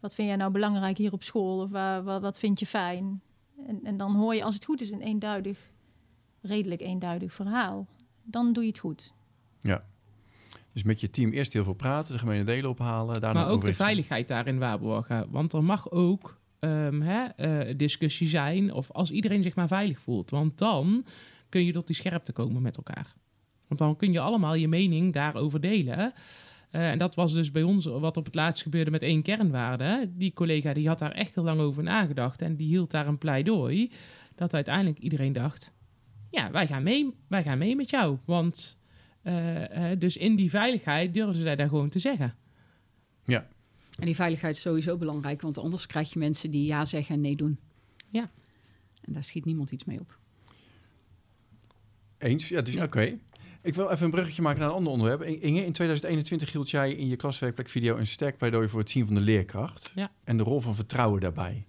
wat 0.00 0.14
vind 0.14 0.28
jij 0.28 0.36
nou 0.36 0.52
belangrijk 0.52 0.98
hier 0.98 1.12
op 1.12 1.22
school? 1.22 1.60
Of 1.60 1.70
waar, 1.70 2.02
wat, 2.02 2.20
wat 2.20 2.38
vind 2.38 2.60
je 2.60 2.66
fijn? 2.66 3.22
En, 3.66 3.80
en 3.84 3.96
dan 3.96 4.14
hoor 4.14 4.34
je, 4.34 4.42
als 4.44 4.54
het 4.54 4.64
goed 4.64 4.80
is, 4.80 4.90
een 4.90 5.00
eenduidig, 5.00 5.70
redelijk 6.40 6.80
eenduidig 6.80 7.34
verhaal. 7.34 7.86
Dan 8.22 8.52
doe 8.52 8.62
je 8.62 8.68
het 8.68 8.78
goed. 8.78 9.12
Dus 10.72 10.82
met 10.82 11.00
je 11.00 11.10
team 11.10 11.30
eerst 11.30 11.52
heel 11.52 11.64
veel 11.64 11.72
praten, 11.72 12.12
de 12.12 12.18
gemene 12.18 12.44
delen 12.44 12.70
ophalen. 12.70 13.20
Daarna 13.20 13.40
maar 13.40 13.50
ook 13.50 13.64
de 13.64 13.74
veiligheid 13.74 14.28
daarin 14.28 14.58
waarborgen. 14.58 15.26
Want 15.30 15.52
er 15.52 15.64
mag 15.64 15.90
ook 15.90 16.40
ehm, 16.58 17.00
hè, 17.00 17.24
eh, 17.24 17.74
discussie 17.76 18.28
zijn 18.28 18.72
of 18.72 18.90
als 18.90 19.10
iedereen 19.10 19.42
zich 19.42 19.54
maar 19.54 19.68
veilig 19.68 19.98
voelt. 19.98 20.30
Want 20.30 20.58
dan 20.58 21.04
kun 21.48 21.64
je 21.64 21.72
tot 21.72 21.86
die 21.86 21.96
scherpte 21.96 22.32
komen 22.32 22.62
met 22.62 22.76
elkaar. 22.76 23.14
Want 23.72 23.84
dan 23.84 23.96
kun 23.96 24.12
je 24.12 24.20
allemaal 24.20 24.54
je 24.54 24.68
mening 24.68 25.12
daarover 25.12 25.60
delen. 25.60 26.12
Eh, 26.70 26.90
en 26.90 26.98
dat 26.98 27.14
was 27.14 27.32
dus 27.32 27.50
bij 27.50 27.62
ons 27.62 27.84
wat 27.84 28.16
op 28.16 28.24
het 28.24 28.34
laatst 28.34 28.62
gebeurde 28.62 28.90
met 28.90 29.02
één 29.02 29.22
kernwaarde. 29.22 30.10
Die 30.14 30.32
collega 30.32 30.72
die 30.72 30.88
had 30.88 30.98
daar 30.98 31.12
echt 31.12 31.34
heel 31.34 31.44
lang 31.44 31.60
over 31.60 31.82
nagedacht 31.82 32.42
en 32.42 32.56
die 32.56 32.66
hield 32.66 32.90
daar 32.90 33.06
een 33.06 33.18
pleidooi. 33.18 33.90
Dat 34.34 34.54
uiteindelijk 34.54 34.98
iedereen 34.98 35.32
dacht, 35.32 35.72
ja, 36.30 36.50
wij 36.50 36.66
gaan 36.66 36.82
mee, 36.82 37.14
wij 37.28 37.42
gaan 37.42 37.58
mee 37.58 37.76
met 37.76 37.90
jou. 37.90 38.18
Want 38.24 38.78
eh, 39.22 39.90
eh, 39.92 39.98
dus 39.98 40.16
in 40.16 40.36
die 40.36 40.50
veiligheid 40.50 41.14
durfden 41.14 41.42
zij 41.42 41.56
daar 41.56 41.68
gewoon 41.68 41.88
te 41.88 41.98
zeggen. 41.98 42.34
En 43.98 44.06
die 44.06 44.14
veiligheid 44.14 44.56
is 44.56 44.62
sowieso 44.62 44.96
belangrijk, 44.96 45.40
want 45.42 45.58
anders 45.58 45.86
krijg 45.86 46.12
je 46.12 46.18
mensen 46.18 46.50
die 46.50 46.66
ja 46.66 46.84
zeggen 46.84 47.14
en 47.14 47.20
nee 47.20 47.36
doen. 47.36 47.58
Ja. 48.08 48.30
En 49.00 49.12
daar 49.12 49.24
schiet 49.24 49.44
niemand 49.44 49.70
iets 49.70 49.84
mee 49.84 50.00
op. 50.00 50.18
Eens, 52.18 52.48
ja, 52.48 52.62
dus 52.62 52.74
Ja. 52.74 52.84
oké. 52.84 53.18
Ik 53.62 53.74
wil 53.74 53.90
even 53.90 54.04
een 54.04 54.10
bruggetje 54.10 54.42
maken 54.42 54.60
naar 54.60 54.68
een 54.68 54.74
ander 54.74 54.92
onderwerp. 54.92 55.22
Inge, 55.22 55.64
in 55.64 55.72
2021 55.72 56.52
hield 56.52 56.70
jij 56.70 56.92
in 56.92 57.08
je 57.08 57.16
klaswerkplekvideo 57.16 57.96
een 57.96 58.06
sterk 58.06 58.36
pleidooi 58.36 58.68
voor 58.68 58.80
het 58.80 58.90
zien 58.90 59.06
van 59.06 59.14
de 59.14 59.20
leerkracht. 59.20 59.92
Ja. 59.94 60.10
En 60.24 60.36
de 60.36 60.42
rol 60.42 60.60
van 60.60 60.74
vertrouwen 60.74 61.20
daarbij. 61.20 61.66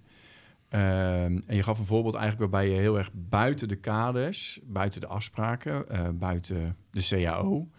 Ehm, 0.69 1.39
en 1.45 1.55
je 1.55 1.63
gaf 1.63 1.79
een 1.79 1.85
voorbeeld 1.85 2.15
eigenlijk 2.15 2.51
waarbij 2.51 2.71
je 2.71 2.79
heel 2.79 2.97
erg 2.97 3.09
buiten 3.13 3.67
de 3.67 3.75
kaders, 3.75 4.59
buiten 4.63 5.01
de 5.01 5.07
afspraken, 5.07 5.89
eh, 5.89 6.09
buiten 6.13 6.77
de 6.89 7.01
CAO, 7.01 7.69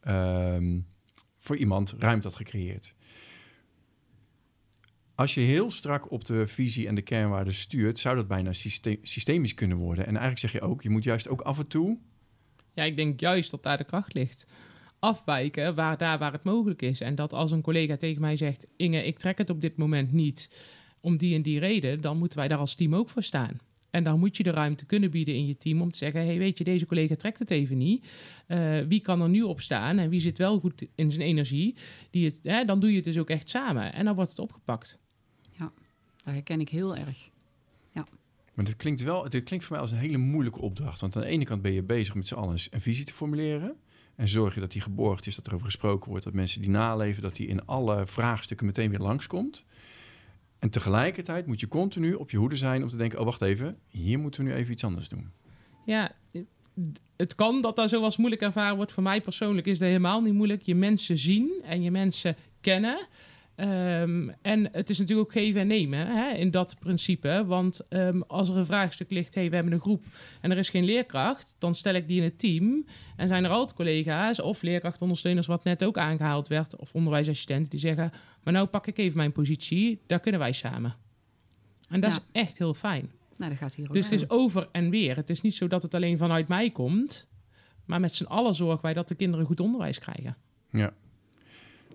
ehm, 0.00 0.80
voor 1.38 1.56
iemand 1.56 1.94
ruimte 1.98 2.26
had 2.26 2.36
gecreëerd. 2.36 2.94
Als 5.14 5.34
je 5.34 5.40
heel 5.40 5.70
strak 5.70 6.10
op 6.10 6.24
de 6.24 6.46
visie 6.46 6.88
en 6.88 6.94
de 6.94 7.02
kernwaarden 7.02 7.54
stuurt, 7.54 7.98
zou 7.98 8.16
dat 8.16 8.28
bijna 8.28 8.52
syste- 8.52 8.98
systemisch 9.02 9.54
kunnen 9.54 9.76
worden. 9.76 10.06
En 10.06 10.16
eigenlijk 10.16 10.40
zeg 10.40 10.52
je 10.52 10.60
ook, 10.60 10.82
je 10.82 10.90
moet 10.90 11.04
juist 11.04 11.28
ook 11.28 11.40
af 11.40 11.58
en 11.58 11.66
toe 11.66 11.98
Ja, 12.74 12.84
ik 12.84 12.96
denk 12.96 13.20
juist 13.20 13.50
dat 13.50 13.62
daar 13.62 13.78
de 13.78 13.84
kracht 13.84 14.14
ligt. 14.14 14.46
Afwijken 14.98 15.74
waar, 15.74 15.98
daar 15.98 16.18
waar 16.18 16.32
het 16.32 16.44
mogelijk 16.44 16.82
is. 16.82 17.00
En 17.00 17.14
dat 17.14 17.32
als 17.32 17.50
een 17.50 17.62
collega 17.62 17.96
tegen 17.96 18.20
mij 18.20 18.36
zegt: 18.36 18.66
Inge, 18.76 19.06
ik 19.06 19.18
trek 19.18 19.38
het 19.38 19.50
op 19.50 19.60
dit 19.60 19.76
moment 19.76 20.12
niet 20.12 20.50
om 21.00 21.16
die 21.16 21.34
en 21.34 21.42
die 21.42 21.58
reden, 21.58 22.00
dan 22.00 22.18
moeten 22.18 22.38
wij 22.38 22.48
daar 22.48 22.58
als 22.58 22.74
team 22.74 22.94
ook 22.94 23.08
voor 23.08 23.22
staan. 23.22 23.60
En 23.90 24.04
dan 24.04 24.18
moet 24.18 24.36
je 24.36 24.42
de 24.42 24.50
ruimte 24.50 24.86
kunnen 24.86 25.10
bieden 25.10 25.34
in 25.34 25.46
je 25.46 25.56
team 25.56 25.80
om 25.80 25.90
te 25.90 25.98
zeggen: 25.98 26.26
hey, 26.26 26.38
weet 26.38 26.58
je, 26.58 26.64
deze 26.64 26.86
collega 26.86 27.16
trekt 27.16 27.38
het 27.38 27.50
even 27.50 27.78
niet. 27.78 28.06
Eh, 28.46 28.80
wie 28.80 29.00
kan 29.00 29.20
er 29.20 29.28
nu 29.28 29.42
op 29.42 29.60
staan 29.60 29.98
en 29.98 30.08
wie 30.08 30.20
zit 30.20 30.38
wel 30.38 30.60
goed 30.60 30.86
in 30.94 31.10
zijn 31.10 31.26
energie? 31.26 31.76
Die 32.10 32.24
het, 32.24 32.38
hè, 32.42 32.64
dan 32.64 32.80
doe 32.80 32.90
je 32.90 32.96
het 32.96 33.04
dus 33.04 33.18
ook 33.18 33.30
echt 33.30 33.48
samen 33.48 33.92
en 33.92 34.04
dan 34.04 34.14
wordt 34.14 34.30
het 34.30 34.38
opgepakt. 34.38 34.98
Dat 36.24 36.34
herken 36.34 36.60
ik 36.60 36.68
heel 36.68 36.96
erg. 36.96 37.30
Maar 38.54 38.64
dit 38.64 38.76
klinkt 38.76 39.02
wel, 39.02 39.28
dit 39.28 39.44
klinkt 39.44 39.64
voor 39.64 39.74
mij 39.74 39.82
als 39.82 39.92
een 39.92 39.98
hele 39.98 40.16
moeilijke 40.16 40.60
opdracht. 40.60 41.00
Want 41.00 41.16
aan 41.16 41.22
de 41.22 41.28
ene 41.28 41.44
kant 41.44 41.62
ben 41.62 41.72
je 41.72 41.82
bezig 41.82 42.14
met 42.14 42.28
z'n 42.28 42.34
allen 42.34 42.58
een 42.70 42.80
visie 42.80 43.04
te 43.04 43.12
formuleren. 43.12 43.76
En 44.16 44.28
zorg 44.28 44.54
je 44.54 44.60
dat 44.60 44.72
die 44.72 44.80
geborgd 44.80 45.26
is, 45.26 45.34
dat 45.34 45.46
er 45.46 45.54
over 45.54 45.66
gesproken 45.66 46.10
wordt, 46.10 46.24
dat 46.24 46.34
mensen 46.34 46.60
die 46.60 46.70
naleven, 46.70 47.22
dat 47.22 47.36
die 47.36 47.46
in 47.46 47.66
alle 47.66 48.06
vraagstukken 48.06 48.66
meteen 48.66 48.90
weer 48.90 48.98
langskomt. 48.98 49.64
En 50.58 50.70
tegelijkertijd 50.70 51.46
moet 51.46 51.60
je 51.60 51.68
continu 51.68 52.14
op 52.14 52.30
je 52.30 52.36
hoede 52.36 52.56
zijn 52.56 52.82
om 52.82 52.88
te 52.88 52.96
denken: 52.96 53.18
oh 53.18 53.24
wacht 53.24 53.42
even, 53.42 53.78
hier 53.88 54.18
moeten 54.18 54.44
we 54.44 54.50
nu 54.50 54.56
even 54.56 54.72
iets 54.72 54.84
anders 54.84 55.08
doen. 55.08 55.30
Ja, 55.84 56.12
het 57.16 57.34
kan 57.34 57.60
dat 57.60 57.90
zo 57.90 58.02
als 58.02 58.16
moeilijk 58.16 58.42
ervaren 58.42 58.76
wordt. 58.76 58.92
Voor 58.92 59.02
mij 59.02 59.20
persoonlijk 59.20 59.66
is 59.66 59.78
dat 59.78 59.88
helemaal 59.88 60.20
niet 60.20 60.34
moeilijk. 60.34 60.62
Je 60.62 60.74
mensen 60.74 61.18
zien 61.18 61.52
en 61.62 61.82
je 61.82 61.90
mensen 61.90 62.36
kennen. 62.60 63.06
Ehm, 63.54 64.28
en 64.42 64.68
het 64.72 64.90
is 64.90 64.98
natuurlijk 64.98 65.28
ook 65.28 65.32
geven 65.34 65.60
en 65.60 65.66
nemen 65.66 66.06
hè, 66.06 66.30
in 66.32 66.50
dat 66.50 66.76
principe. 66.78 67.44
Want 67.46 67.80
ehm, 67.88 68.20
als 68.26 68.48
er 68.48 68.56
een 68.56 68.66
vraagstuk 68.66 69.10
ligt, 69.10 69.34
hey, 69.34 69.48
we 69.48 69.54
hebben 69.54 69.72
een 69.72 69.80
groep 69.80 70.04
en 70.40 70.50
er 70.50 70.58
is 70.58 70.68
geen 70.68 70.84
leerkracht, 70.84 71.56
dan 71.58 71.74
stel 71.74 71.94
ik 71.94 72.08
die 72.08 72.16
in 72.18 72.22
het 72.22 72.38
team. 72.38 72.84
En 73.16 73.28
zijn 73.28 73.44
er 73.44 73.50
altijd 73.50 73.76
collega's 73.76 74.40
of 74.40 74.62
leerkrachtondersteuners, 74.62 75.46
wat 75.46 75.64
net 75.64 75.84
ook 75.84 75.98
aangehaald 75.98 76.48
werd, 76.48 76.76
of 76.76 76.94
onderwijsassistenten 76.94 77.70
die 77.70 77.80
zeggen: 77.80 78.10
Maar 78.42 78.52
nou 78.52 78.66
pak 78.66 78.86
ik 78.86 78.98
even 78.98 79.16
mijn 79.16 79.32
positie, 79.32 80.00
daar 80.06 80.20
kunnen 80.20 80.40
wij 80.40 80.52
samen. 80.52 80.96
En 81.88 82.00
dat 82.00 82.10
Ja. 82.10 82.16
is 82.16 82.40
echt 82.42 82.58
heel 82.58 82.74
fijn. 82.74 83.10
Nou, 83.36 83.50
dat 83.50 83.58
gaat 83.60 83.74
hier 83.74 83.86
ook 83.88 83.94
Dus 83.94 84.04
het 84.04 84.12
is 84.12 84.30
over 84.30 84.68
en 84.72 84.90
weer. 84.90 85.16
Het 85.16 85.30
is 85.30 85.40
niet 85.40 85.54
zo 85.54 85.68
dat 85.68 85.82
het 85.82 85.94
alleen 85.94 86.18
vanuit 86.18 86.48
mij 86.48 86.70
komt, 86.70 87.28
maar 87.84 88.00
met 88.00 88.14
z'n 88.14 88.24
allen 88.24 88.54
zorgen 88.54 88.82
wij 88.82 88.94
dat 88.94 89.08
de 89.08 89.14
kinderen 89.14 89.46
goed 89.46 89.60
onderwijs 89.60 89.98
krijgen. 89.98 90.36
Ja. 90.70 90.92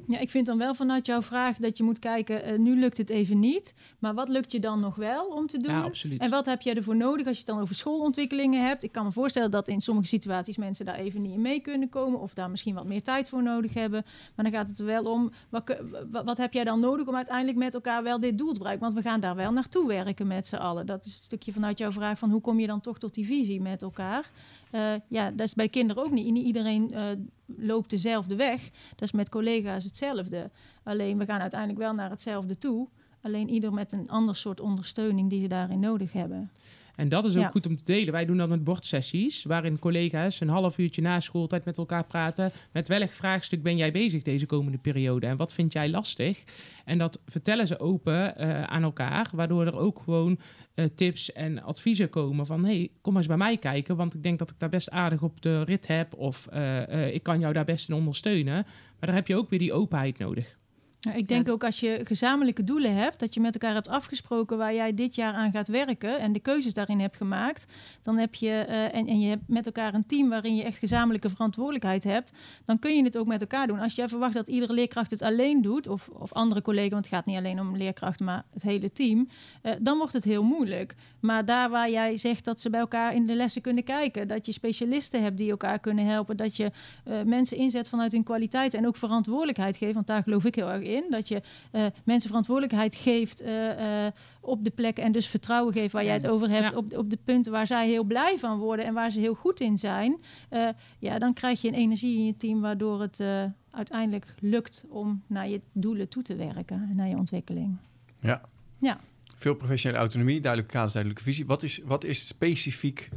Ja, 0.10 0.19
ik 0.19 0.30
vind 0.30 0.45
dan 0.45 0.58
wel 0.58 0.74
vanuit 0.74 1.06
jouw 1.06 1.22
vraag 1.22 1.58
dat 1.58 1.78
je 1.78 1.84
moet 1.84 2.00
kijken, 2.00 2.43
eh, 2.43 2.58
nu 2.58 2.80
lukt 2.80 2.98
het 2.98 3.10
even 3.10 3.39
niet, 3.39 3.74
maar 4.00 4.13
wat 4.13 4.30
lukt 4.30 4.52
je 4.52 4.60
dan 4.60 4.80
nog 4.80 4.95
wel 4.95 5.28
om 5.28 5.48
te 5.48 5.58
doen? 5.58 5.72
Ja, 5.72 5.82
absoluut. 5.82 6.22
En 6.22 6.30
wat 6.30 6.45
heb 6.45 6.62
jij 6.62 6.76
ervoor 6.76 6.95
nodig 6.95 7.28
als 7.28 7.38
je 7.38 7.43
het 7.45 7.54
dan 7.54 7.62
over 7.62 7.76
schoolontwikkelingen 7.76 8.67
hebt? 8.67 8.84
Ik 8.84 8.91
kan 8.91 9.06
me 9.06 9.12
voorstellen 9.12 9.52
dat 9.52 9.67
in 9.67 9.82
sommige 9.82 10.08
situaties 10.08 10.58
mensen 10.58 10.86
daar 10.86 10.95
even 10.95 11.22
niet 11.22 11.34
in 11.34 11.41
mee 11.41 11.60
kunnen 11.60 11.89
komen 11.89 12.19
of 12.19 12.34
daar 12.34 12.50
misschien 12.50 12.76
wat 12.76 12.86
meer 12.86 13.04
tijd 13.04 13.30
voor 13.30 13.43
nodig 13.43 13.74
hebben. 13.74 14.06
Maar 14.36 14.45
dan 14.45 14.54
gaat 14.54 14.69
het 14.69 14.80
er 14.80 14.86
wel 14.86 15.04
om, 15.04 15.32
wat, 15.50 15.78
wat 16.12 16.38
heb 16.38 16.54
jij 16.54 16.63
dan 16.63 16.80
nodig 16.80 17.08
om 17.08 17.15
uiteindelijk 17.15 17.58
met 17.58 17.74
elkaar 17.74 18.04
wel 18.04 18.19
dit 18.19 18.38
doel 18.38 18.52
te 18.54 18.60
bereiken? 18.60 18.84
Want 18.86 19.04
we 19.04 19.10
gaan 19.10 19.19
daar 19.19 19.36
wel 19.36 19.52
naartoe 19.52 19.88
werken 19.88 20.28
met 20.28 20.48
z'n 20.48 20.56
allen. 20.56 20.86
Dat 20.86 21.06
is 21.06 21.12
een 21.12 21.24
stukje 21.24 21.52
vanuit 21.52 21.78
jouw 21.78 21.91
vraag 21.91 22.17
van 22.17 22.30
hoe 22.30 22.41
kom 22.41 22.60
je 22.60 22.67
dan 22.67 22.82
toch 22.82 23.00
tot 23.00 23.13
die 23.13 23.26
visie 23.26 23.62
met 23.62 23.82
elkaar? 23.82 24.32
Eh, 24.72 24.94
ja, 25.08 25.32
dat 25.32 25.48
is 25.48 25.54
bij 25.54 25.70
kinderen 25.70 26.04
ook 26.04 26.12
niet. 26.12 26.32
Niet 26.32 26.46
iedereen 26.46 26.92
eh, 26.92 27.06
loopt 27.46 27.90
dezelfde 27.90 28.36
weg. 28.36 28.62
Dat 28.90 29.02
is 29.02 29.12
met 29.12 29.30
collega's 29.30 29.84
hetzelfde. 29.84 30.50
Alleen 30.84 31.18
we 31.18 31.26
gaan 31.26 31.42
uiteindelijk 31.42 31.80
wel 31.80 31.94
naar 31.94 32.10
hetzelfde 32.10 32.58
toe. 32.58 32.88
Alleen 33.22 33.50
ieder 33.50 33.74
met 33.74 33.92
een 33.92 34.10
ander 34.10 34.36
soort 34.36 34.60
ondersteuning 34.60 35.30
die 35.30 35.42
ze 35.42 35.48
daarin 35.48 35.80
nodig 35.80 36.14
hebben. 36.14 36.52
En 37.00 37.10
dat 37.10 37.26
is 37.26 37.36
ook 37.36 37.42
Ja. 37.44 37.50
goed 37.50 37.66
om 37.66 37.76
te 37.76 37.84
delen. 37.86 38.12
Wij 38.12 38.26
doen 38.26 38.38
dat 38.38 38.50
met 38.50 38.64
bordsessies, 38.64 39.44
waarin 39.44 39.80
collega's 39.80 40.40
een 40.40 40.50
half 40.50 40.78
uurtje 40.78 41.02
na 41.02 41.20
schooltijd 41.20 41.66
met 41.66 41.78
elkaar 41.78 42.04
praten. 42.06 42.52
Met 42.72 42.88
welk 42.88 43.12
vraagstuk 43.12 43.64
ben 43.64 43.78
jij 43.78 43.92
bezig 43.92 44.22
deze 44.22 44.46
komende 44.46 44.78
periode 44.78 45.28
en 45.28 45.38
wat 45.38 45.54
vind 45.54 45.74
jij 45.74 45.90
lastig? 45.90 46.44
En 46.86 46.98
dat 46.98 47.22
vertellen 47.26 47.68
ze 47.68 47.80
open 47.80 48.38
eh, 48.38 48.64
aan 48.64 48.84
elkaar, 48.84 49.30
waardoor 49.34 49.66
er 49.66 49.78
ook 49.78 50.02
gewoon 50.04 50.40
eh, 50.74 50.86
tips 50.86 51.32
en 51.32 51.64
adviezen 51.64 52.10
komen 52.10 52.46
van 52.46 52.66
hey, 52.66 52.90
kom 53.02 53.18
eens 53.18 53.28
bij 53.28 53.38
mij 53.38 53.58
kijken, 53.58 53.96
want 53.96 54.14
ik 54.14 54.24
denk 54.24 54.40
dat 54.40 54.50
ik 54.50 54.60
daar 54.60 54.70
best 54.70 54.90
aardig 54.90 55.22
op 55.22 55.42
de 55.42 55.64
rit 55.64 55.88
heb 55.88 56.14
of 56.14 56.48
eh, 56.48 57.14
ik 57.14 57.24
kan 57.24 57.40
jou 57.40 57.54
daar 57.54 57.66
best 57.66 57.90
in 57.90 57.96
ondersteunen. 57.96 58.54
Maar 59.00 59.10
daar 59.10 59.16
heb 59.16 59.28
je 59.28 59.36
ook 59.36 59.50
weer 59.50 59.60
die 59.60 59.74
openheid 59.74 60.18
nodig. 60.18 60.58
Ja, 61.02 61.14
ik 61.14 61.28
denk 61.28 61.48
Ja. 61.48 61.54
ook 61.54 61.64
als 61.64 61.80
je 61.80 62.02
gezamenlijke 62.04 62.64
doelen 62.64 62.96
hebt, 62.96 63.20
dat 63.20 63.34
je 63.34 63.40
met 63.40 63.54
elkaar 63.54 63.74
hebt 63.74 63.88
afgesproken 63.88 64.58
waar 64.58 64.74
jij 64.74 64.94
dit 64.94 65.16
jaar 65.16 65.34
aan 65.34 65.52
gaat 65.52 65.68
werken 65.68 66.20
en 66.20 66.34
de 66.34 66.40
keuzes 66.40 66.74
daarin 66.74 67.00
hebt 67.00 67.18
gemaakt, 67.18 67.66
dan 68.02 68.18
heb 68.18 68.36
je 68.36 68.50
eh, 68.50 68.96
en, 68.96 69.08
en 69.08 69.20
je 69.20 69.30
hebt 69.30 69.48
met 69.48 69.66
elkaar 69.66 69.94
een 69.94 70.06
team 70.06 70.30
waarin 70.30 70.56
je 70.56 70.64
echt 70.64 70.78
gezamenlijke 70.78 71.30
verantwoordelijkheid 71.30 72.04
hebt, 72.04 72.32
dan 72.66 72.80
kun 72.80 72.96
je 72.96 73.04
het 73.04 73.18
ook 73.18 73.28
met 73.28 73.42
elkaar 73.42 73.68
doen. 73.68 73.80
Als 73.80 73.96
jij 73.96 74.08
verwacht 74.10 74.34
dat 74.34 74.48
iedere 74.48 74.74
leerkracht 74.74 75.12
het 75.12 75.22
alleen 75.22 75.62
doet, 75.62 75.88
of, 75.88 76.08
of 76.08 76.34
andere 76.34 76.62
collega's, 76.62 76.92
want 76.92 77.06
het 77.06 77.16
gaat 77.16 77.26
niet 77.26 77.38
alleen 77.38 77.60
om 77.60 77.78
leerkrachten, 77.78 78.26
maar 78.26 78.44
het 78.54 78.64
hele 78.64 78.92
team, 78.92 79.30
eh, 79.62 79.74
dan 79.82 79.98
wordt 79.98 80.14
het 80.14 80.24
heel 80.24 80.44
moeilijk. 80.44 80.96
Maar 81.20 81.46
daar 81.46 81.70
waar 81.70 81.90
jij 81.90 82.18
zegt 82.18 82.46
dat 82.46 82.62
ze 82.62 82.70
bij 82.70 82.80
elkaar 82.80 83.16
in 83.16 83.26
de 83.26 83.34
lessen 83.36 83.62
kunnen 83.62 83.84
kijken, 83.84 84.28
dat 84.28 84.46
je 84.46 84.52
specialisten 84.52 85.24
hebt 85.24 85.38
die 85.38 85.50
elkaar 85.52 85.80
kunnen 85.80 86.06
helpen, 86.06 86.38
dat 86.38 86.56
je 86.58 86.72
eh, 87.04 87.22
mensen 87.22 87.58
inzet 87.58 87.90
vanuit 87.90 88.12
hun 88.12 88.24
kwaliteit 88.24 88.74
en 88.74 88.88
ook 88.88 88.96
verantwoordelijkheid 88.98 89.78
geeft, 89.78 89.94
want 89.94 90.08
daar 90.08 90.24
geloof 90.24 90.46
ik 90.46 90.56
heel 90.56 90.70
erg 90.70 90.88
in, 90.95 91.06
dat 91.10 91.28
je 91.28 91.41
eh, 91.71 91.86
mensen 92.04 92.28
verantwoordelijkheid 92.30 92.95
geeft 92.95 93.41
eh, 93.41 94.06
eh, 94.06 94.13
op 94.41 94.63
de 94.63 94.69
plekken 94.69 95.04
en 95.04 95.12
dus 95.12 95.28
vertrouwen 95.28 95.73
geeft 95.73 95.93
waar 95.93 96.04
jij 96.06 96.13
het 96.13 96.28
over 96.28 96.49
hebt, 96.49 96.69
Ja. 96.71 96.78
op, 96.78 96.97
op 96.97 97.10
de 97.10 97.17
punten 97.23 97.52
waar 97.52 97.67
zij 97.67 97.88
heel 97.88 98.04
blij 98.04 98.38
van 98.38 98.58
worden 98.58 98.86
en 98.86 98.93
waar 98.93 99.12
ze 99.12 99.19
heel 99.19 99.34
goed 99.34 99.60
in 99.60 99.78
zijn, 99.78 100.17
eh, 100.49 100.67
ja, 100.99 101.19
dan 101.19 101.34
krijg 101.34 101.62
je 101.62 101.67
een 101.67 101.73
energie 101.73 102.17
in 102.17 102.25
je 102.25 102.38
team 102.38 102.62
waardoor 102.62 103.02
het 103.02 103.19
eh, 103.19 103.43
uiteindelijk 103.71 104.36
lukt 104.39 104.86
om 104.89 105.23
naar 105.28 105.47
je 105.49 105.62
doelen 105.71 106.08
toe 106.10 106.23
te 106.23 106.36
werken 106.36 106.88
en 106.89 106.95
naar 106.95 107.08
je 107.08 107.15
ontwikkeling. 107.17 107.78
Ja. 108.19 108.41
Ja. 108.80 108.99
Veel 109.38 109.56
professionele 109.56 109.99
autonomie, 109.99 110.41
duidelijke 110.41 110.73
kaders, 110.75 110.93
duidelijke 110.93 111.25
visie. 111.25 111.45
Wat 111.45 111.63
is, 111.63 111.82
wat 111.86 112.04
is 112.04 112.28
specifiek... 112.28 113.10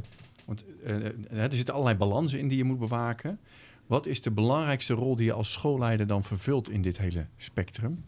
Want 0.45 0.65
eh, 0.83 1.41
er 1.43 1.53
zitten 1.53 1.73
allerlei 1.73 1.97
balansen 1.97 2.39
in 2.39 2.47
die 2.47 2.57
je 2.57 2.63
moet 2.63 2.79
bewaken. 2.79 3.39
Wat 3.87 4.05
is 4.05 4.21
de 4.21 4.31
belangrijkste 4.31 4.93
rol 4.93 5.15
die 5.15 5.25
je 5.25 5.33
als 5.33 5.51
schoolleider 5.51 6.07
dan 6.07 6.23
vervult 6.23 6.69
in 6.69 6.81
dit 6.81 6.97
hele 6.97 7.25
spectrum? 7.37 8.03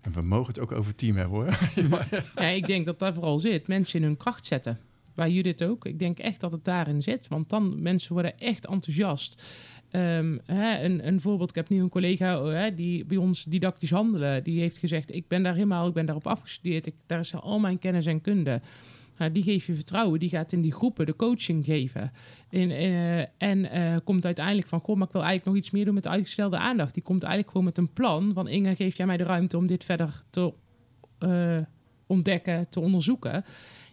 En 0.00 0.12
we 0.12 0.22
mogen 0.22 0.46
het 0.46 0.58
ook 0.58 0.72
over 0.72 0.94
team 0.94 1.16
hebben 1.16 1.38
hoor. 1.38 1.58
Ja, 2.34 2.46
ik 2.48 2.66
denk 2.66 2.86
dat 2.86 2.98
daar 2.98 3.14
vooral 3.14 3.38
zit. 3.38 3.66
Mensen 3.66 4.00
in 4.00 4.06
hun 4.06 4.16
kracht 4.16 4.46
zetten. 4.46 4.78
Bij 5.14 5.30
Judith 5.30 5.64
ook. 5.64 5.84
Ik 5.84 5.98
denk 5.98 6.18
echt 6.18 6.40
dat 6.40 6.52
het 6.52 6.64
daarin 6.64 7.02
zit. 7.02 7.28
Want 7.28 7.50
dan 7.50 7.82
mensen 7.82 8.12
worden 8.12 8.38
echt 8.38 8.66
enthousiast. 8.66 9.42
Ehm, 9.90 10.38
hè, 10.44 10.84
een, 10.84 11.06
een 11.06 11.20
voorbeeld, 11.20 11.50
ik 11.50 11.56
heb 11.56 11.68
nu 11.68 11.80
een 11.80 11.88
collega 11.88 12.42
oh, 12.42 12.52
hè, 12.52 12.74
die 12.74 13.04
bij 13.04 13.16
ons 13.16 13.44
didactisch 13.44 13.90
handelen. 13.90 14.44
Die 14.44 14.60
heeft 14.60 14.78
gezegd, 14.78 15.14
ik 15.14 15.28
ben 15.28 15.42
daar 15.42 15.54
helemaal, 15.54 15.86
ik 15.88 15.94
ben 15.94 16.06
daarop 16.06 16.26
afgestudeerd. 16.26 16.86
Ik, 16.86 16.94
daar 17.06 17.20
is 17.20 17.34
al 17.34 17.58
mijn 17.58 17.78
kennis 17.78 18.06
en 18.06 18.20
kunde. 18.20 18.60
Nou, 19.18 19.32
die 19.32 19.42
geeft 19.42 19.66
je 19.66 19.74
vertrouwen. 19.74 20.18
Die 20.18 20.28
gaat 20.28 20.52
in 20.52 20.60
die 20.60 20.72
groepen 20.72 21.06
de 21.06 21.16
coaching 21.16 21.64
geven. 21.64 22.12
In, 22.50 22.70
eh, 22.70 23.18
en 23.20 23.70
eh, 23.70 23.96
komt 24.04 24.24
uiteindelijk 24.24 24.68
van, 24.68 24.80
goh, 24.80 24.96
maar 24.96 25.06
ik 25.06 25.12
wil 25.12 25.22
eigenlijk 25.22 25.50
nog 25.50 25.64
iets 25.64 25.74
meer 25.74 25.84
doen 25.84 25.94
met 25.94 26.06
uitgestelde 26.06 26.56
aandacht. 26.56 26.94
Die 26.94 27.02
komt 27.02 27.22
eigenlijk 27.22 27.52
gewoon 27.52 27.66
met 27.66 27.78
een 27.78 27.92
plan. 27.92 28.32
Van 28.34 28.48
Inge, 28.48 28.74
geef 28.74 28.96
jij 28.96 29.06
mij 29.06 29.16
de 29.16 29.24
ruimte 29.24 29.56
om 29.56 29.66
dit 29.66 29.84
verder 29.84 30.20
te 30.30 30.52
eh, 31.18 31.58
ontdekken, 32.06 32.68
te 32.68 32.80
onderzoeken. 32.80 33.44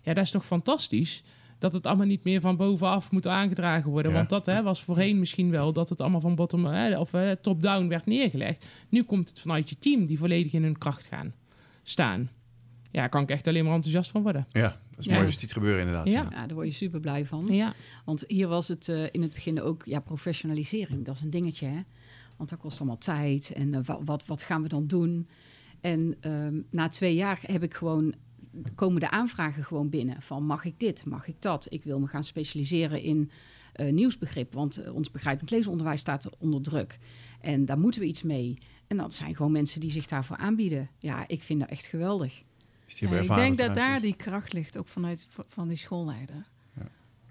Ja, 0.01 0.13
dat 0.13 0.23
is 0.23 0.31
toch 0.31 0.45
fantastisch. 0.45 1.23
Dat 1.59 1.73
het 1.73 1.87
allemaal 1.87 2.05
niet 2.05 2.23
meer 2.23 2.41
van 2.41 2.57
bovenaf 2.57 3.11
moet 3.11 3.27
aangedragen 3.27 3.91
worden. 3.91 4.11
Ja. 4.11 4.17
Want 4.17 4.29
dat 4.29 4.45
hè, 4.45 4.63
was 4.63 4.83
voorheen 4.83 5.19
misschien 5.19 5.49
wel 5.49 5.73
dat 5.73 5.89
het 5.89 6.01
allemaal 6.01 6.21
van 6.21 6.35
bottom 6.35 6.65
hè, 6.65 6.99
of 6.99 7.11
top-down 7.41 7.87
werd 7.87 8.05
neergelegd. 8.05 8.67
Nu 8.89 9.03
komt 9.03 9.29
het 9.29 9.39
vanuit 9.39 9.69
je 9.69 9.79
team 9.79 10.05
die 10.05 10.17
volledig 10.17 10.53
in 10.53 10.63
hun 10.63 10.77
kracht 10.77 11.05
gaan 11.05 11.33
staan. 11.83 12.29
Ja, 12.91 12.99
daar 12.99 13.09
kan 13.09 13.21
ik 13.21 13.29
echt 13.29 13.47
alleen 13.47 13.63
maar 13.63 13.73
enthousiast 13.73 14.11
van 14.11 14.21
worden. 14.21 14.47
Ja, 14.49 14.77
is 15.01 15.07
Ja. 15.07 15.13
mooi 15.15 15.25
als 15.25 15.37
dit 15.37 15.51
gebeuren 15.51 15.79
inderdaad. 15.79 16.11
Ja. 16.11 16.23
Daar 16.29 16.53
word 16.53 16.67
je 16.67 16.73
super 16.73 16.99
blij 16.99 17.25
van. 17.25 17.47
Ja, 17.49 17.73
Want 18.05 18.23
hier 18.27 18.47
was 18.47 18.67
het 18.67 18.89
eh, 18.89 19.03
in 19.11 19.21
het 19.21 19.33
begin 19.33 19.61
ook, 19.61 19.85
ja, 19.85 19.99
professionalisering. 19.99 21.05
Dat 21.05 21.15
is 21.15 21.21
een 21.21 21.29
dingetje, 21.29 21.65
hè. 21.67 21.79
Want 22.37 22.49
dat 22.49 22.59
kost 22.59 22.79
allemaal 22.79 22.97
tijd. 22.97 23.51
En 23.55 23.73
eh, 23.73 23.79
wa- 23.85 24.03
wat, 24.03 24.25
wat 24.25 24.41
gaan 24.41 24.61
we 24.61 24.67
dan 24.67 24.85
doen? 24.87 25.27
En 25.81 26.15
ehm, 26.19 26.59
na 26.69 26.89
twee 26.89 27.15
jaar 27.15 27.39
heb 27.45 27.63
ik 27.63 27.73
gewoon, 27.73 28.13
komen 28.75 28.99
de 28.99 29.09
aanvragen 29.09 29.63
gewoon 29.63 29.89
binnen. 29.89 30.21
Van 30.21 30.45
mag 30.45 30.65
ik 30.65 30.79
dit, 30.79 31.05
mag 31.05 31.27
ik 31.27 31.35
dat? 31.41 31.67
Ik 31.69 31.83
wil 31.83 31.99
me 31.99 32.07
gaan 32.07 32.23
specialiseren 32.23 33.01
in 33.01 33.31
eh, 33.73 33.91
nieuwsbegrip. 33.91 34.53
Want 34.53 34.91
ons 34.91 35.11
begrijpend 35.11 35.51
leesonderwijs 35.51 35.99
staat 35.99 36.29
onder 36.37 36.61
druk. 36.61 36.99
En 37.41 37.65
daar 37.65 37.79
moeten 37.79 38.01
we 38.01 38.07
iets 38.07 38.23
mee. 38.23 38.57
En 38.87 38.97
dat 38.97 39.13
zijn 39.13 39.35
gewoon 39.35 39.51
mensen 39.51 39.79
die 39.79 39.91
zich 39.91 40.05
daarvoor 40.05 40.37
aanbieden. 40.37 40.89
Ja, 40.99 41.27
ik 41.27 41.43
vind 41.43 41.59
dat 41.59 41.69
echt 41.69 41.85
geweldig. 41.85 42.43
Is 42.91 42.99
die 42.99 43.09
Ja, 43.09 43.19
ik 43.19 43.35
denk 43.35 43.57
dat 43.57 43.75
daar 43.75 43.95
is? 43.95 44.01
die 44.01 44.15
kracht 44.15 44.53
ligt, 44.53 44.77
ook 44.77 44.87
vanuit 44.87 45.27
van 45.47 45.67
die 45.67 45.77
schoolleider. 45.77 46.45
Ja. 46.73 46.87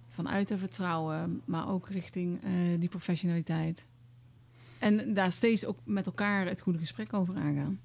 Vanuit 0.09 0.49
het 0.49 0.59
vertrouwen, 0.59 1.43
maar 1.45 1.69
ook 1.69 1.89
richting 1.89 2.43
eh, 2.43 2.51
die 2.79 2.89
professionaliteit. 2.89 3.87
En 4.79 5.15
daar 5.15 5.33
steeds 5.33 5.65
ook 5.65 5.79
met 5.85 6.07
elkaar 6.07 6.47
het 6.47 6.61
goede 6.61 6.79
gesprek 6.79 7.13
over 7.13 7.37
aangaan. 7.37 7.81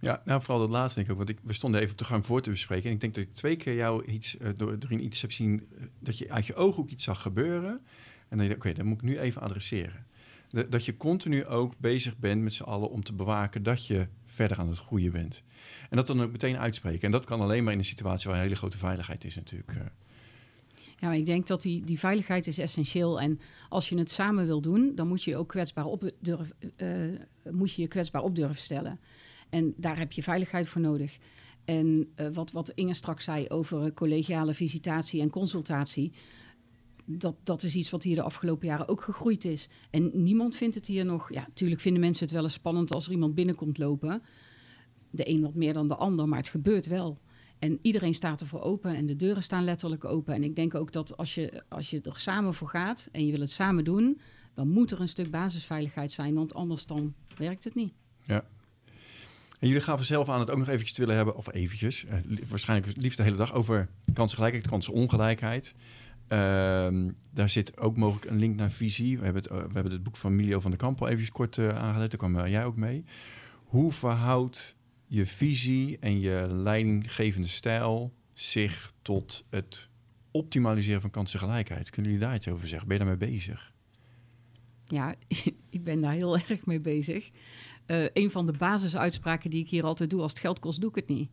Ja, 0.00 0.22
nou 0.24 0.40
vooral 0.40 0.58
dat 0.58 0.70
laatste 0.70 0.94
denk 0.94 1.06
ik 1.06 1.12
ook. 1.12 1.26
Want 1.26 1.38
ik, 1.38 1.38
we 1.42 1.52
stonden 1.52 1.80
even 1.80 1.92
op 1.92 1.98
de 1.98 2.04
gang 2.04 2.26
voor 2.26 2.42
te 2.42 2.50
bespreken. 2.50 2.88
En 2.88 2.94
ik 2.94 3.00
denk 3.00 3.14
dat 3.14 3.24
ik 3.24 3.34
twee 3.34 3.56
keer 3.56 3.74
jou 3.74 4.04
iets, 4.04 4.36
eh, 4.36 4.50
door, 4.56 4.92
iets 4.92 5.20
heb 5.20 5.32
zien... 5.32 5.66
eh, 5.78 5.84
dat 5.98 6.18
je 6.18 6.30
uit 6.30 6.46
je 6.46 6.54
ooghoek 6.54 6.90
iets 6.90 7.04
zag 7.04 7.22
gebeuren. 7.22 7.80
En 8.28 8.38
dan 8.38 8.46
je 8.46 8.54
oké, 8.54 8.72
dat 8.72 8.84
moet 8.84 8.96
ik 8.96 9.02
nu 9.02 9.18
even 9.18 9.42
adresseren. 9.42 10.06
Dat 10.68 10.84
je 10.84 10.96
continu 10.96 11.46
ook 11.46 11.78
bezig 11.78 12.18
bent 12.18 12.42
met 12.42 12.52
z'n 12.52 12.62
allen 12.62 12.90
om 12.90 13.02
te 13.04 13.12
bewaken... 13.12 13.62
dat 13.62 13.86
je 13.86 14.06
verder 14.24 14.58
aan 14.58 14.68
het 14.68 14.78
groeien 14.78 15.12
bent. 15.12 15.42
En 15.90 15.96
dat 15.96 16.06
dan 16.06 16.22
ook 16.22 16.32
meteen 16.32 16.58
uitspreken. 16.58 17.02
En 17.02 17.10
dat 17.10 17.24
kan 17.24 17.40
alleen 17.40 17.64
maar 17.64 17.72
in 17.72 17.78
een 17.78 17.84
situatie 17.84 18.28
waar 18.28 18.36
een 18.36 18.44
hele 18.44 18.56
grote 18.56 18.78
veiligheid 18.78 19.24
is 19.24 19.36
natuurlijk. 19.36 19.72
eh. 19.72 19.80
Ja, 21.00 21.12
ik 21.12 21.26
denk 21.26 21.46
dat 21.46 21.62
die, 21.62 21.84
die 21.84 21.98
veiligheid 21.98 22.46
is 22.46 22.58
essentieel. 22.58 23.20
En 23.20 23.40
als 23.68 23.88
je 23.88 23.98
het 23.98 24.10
samen 24.10 24.46
wil 24.46 24.60
doen, 24.60 24.92
dan 24.94 25.08
moet 25.08 25.22
je 25.22 25.36
ook 25.36 25.48
kwetsbaar 25.48 25.84
op 25.84 26.10
durf, 26.20 26.50
eh, 26.76 26.88
moet 27.50 27.72
je 27.72 27.82
je 27.82 27.88
kwetsbaar 27.88 28.22
op 28.22 28.34
durven 28.34 28.62
stellen. 28.62 29.00
En 29.48 29.74
daar 29.76 29.98
heb 29.98 30.12
je 30.12 30.22
veiligheid 30.22 30.68
voor 30.68 30.80
nodig. 30.80 31.16
En 31.64 32.08
eh, 32.14 32.26
wat, 32.32 32.50
wat 32.50 32.70
Inge 32.70 32.94
straks 32.94 33.24
zei 33.24 33.48
over 33.48 33.84
eh, 33.84 33.94
collegiale 33.94 34.54
visitatie 34.54 35.20
en 35.20 35.30
consultatie. 35.30 36.12
Dat, 37.10 37.34
dat 37.42 37.62
is 37.62 37.74
iets 37.74 37.90
wat 37.90 38.02
hier 38.02 38.14
de 38.14 38.22
afgelopen 38.22 38.66
jaren 38.66 38.88
ook 38.88 39.02
gegroeid 39.02 39.44
is. 39.44 39.68
En 39.90 40.10
niemand 40.22 40.56
vindt 40.56 40.74
het 40.74 40.86
hier 40.86 41.04
nog. 41.04 41.32
Ja, 41.32 41.44
natuurlijk 41.46 41.80
vinden 41.80 42.00
mensen 42.00 42.24
het 42.24 42.34
wel 42.34 42.42
eens 42.42 42.52
spannend 42.52 42.92
als 42.92 43.06
er 43.06 43.12
iemand 43.12 43.34
binnenkomt 43.34 43.78
lopen. 43.78 44.22
De 45.10 45.28
een 45.28 45.40
wat 45.40 45.54
meer 45.54 45.72
dan 45.72 45.88
de 45.88 45.96
ander, 45.96 46.28
maar 46.28 46.38
het 46.38 46.48
gebeurt 46.48 46.86
wel. 46.86 47.18
En 47.58 47.78
iedereen 47.82 48.14
staat 48.14 48.40
ervoor 48.40 48.60
open 48.60 48.94
en 48.94 49.06
de 49.06 49.16
deuren 49.16 49.42
staan 49.42 49.64
letterlijk 49.64 50.04
open. 50.04 50.34
En 50.34 50.42
ik 50.42 50.56
denk 50.56 50.74
ook 50.74 50.92
dat 50.92 51.16
als 51.16 51.34
je, 51.34 51.62
als 51.68 51.90
je 51.90 52.00
er 52.00 52.18
samen 52.18 52.54
voor 52.54 52.68
gaat 52.68 53.08
en 53.12 53.24
je 53.26 53.30
wil 53.30 53.40
het 53.40 53.50
samen 53.50 53.84
doen, 53.84 54.20
dan 54.54 54.68
moet 54.68 54.90
er 54.90 55.00
een 55.00 55.08
stuk 55.08 55.30
basisveiligheid 55.30 56.12
zijn, 56.12 56.34
want 56.34 56.54
anders 56.54 56.86
dan 56.86 57.14
werkt 57.36 57.64
het 57.64 57.74
niet. 57.74 57.92
En 59.60 59.68
jullie 59.68 59.82
gaven 59.82 60.04
zelf 60.04 60.28
aan 60.28 60.40
het 60.40 60.50
ook 60.50 60.58
nog 60.58 60.68
eventjes 60.68 60.92
te 60.92 61.00
willen 61.00 61.16
hebben, 61.16 61.36
of 61.36 61.52
eventjes, 61.52 62.04
eh, 62.04 62.18
li- 62.24 62.42
waarschijnlijk 62.48 62.96
liefst 62.96 63.16
de 63.16 63.22
hele 63.22 63.36
dag, 63.36 63.54
over 63.54 63.88
kansengelijkheid, 64.12 64.68
kansenongelijkheid. 64.68 65.74
Ehm, 66.28 67.10
daar 67.30 67.48
zit 67.48 67.78
ook 67.78 67.96
mogelijk 67.96 68.30
een 68.30 68.38
link 68.38 68.56
naar 68.56 68.70
visie. 68.70 69.18
We 69.18 69.24
hebben 69.24 69.42
het, 69.42 69.50
eh, 69.50 69.58
we 69.58 69.72
hebben 69.72 69.92
het 69.92 70.02
boek 70.02 70.16
van 70.16 70.36
Milio 70.36 70.60
van 70.60 70.70
der 70.70 70.80
Kamp 70.80 71.00
al 71.00 71.06
eventjes 71.06 71.30
kort 71.30 71.56
uh. 71.56 71.98
Daar 71.98 72.16
kwam 72.16 72.38
eh, 72.38 72.50
jij 72.50 72.64
ook 72.64 72.76
mee. 72.76 73.04
Hoe 73.64 73.92
verhoudt 73.92 74.76
je 75.06 75.26
visie 75.26 75.98
en 75.98 76.20
je 76.20 76.46
leidinggevende 76.50 77.48
stijl 77.48 78.12
zich 78.32 78.92
tot 79.02 79.44
het 79.50 79.88
optimaliseren 80.30 81.00
van 81.00 81.10
kansengelijkheid? 81.10 81.90
Kunnen 81.90 82.12
jullie 82.12 82.26
daar 82.26 82.36
iets 82.36 82.48
over 82.48 82.68
zeggen? 82.68 82.88
Ben 82.88 82.98
je 82.98 83.04
daarmee 83.04 83.30
bezig? 83.30 83.72
Ja, 84.84 85.14
ik 85.70 85.84
ben 85.84 86.00
daar 86.00 86.14
heel 86.14 86.38
erg 86.38 86.66
mee 86.66 86.80
bezig. 86.80 87.30
Uh, 87.86 88.06
een 88.12 88.30
van 88.30 88.46
de 88.46 88.52
basisuitspraken 88.52 89.50
die 89.50 89.62
ik 89.62 89.70
hier 89.70 89.84
altijd 89.84 90.10
doe, 90.10 90.22
als 90.22 90.30
het 90.30 90.40
geld 90.40 90.58
kost, 90.58 90.80
doe 90.80 90.90
ik 90.90 90.96
het 90.96 91.08
niet. 91.08 91.30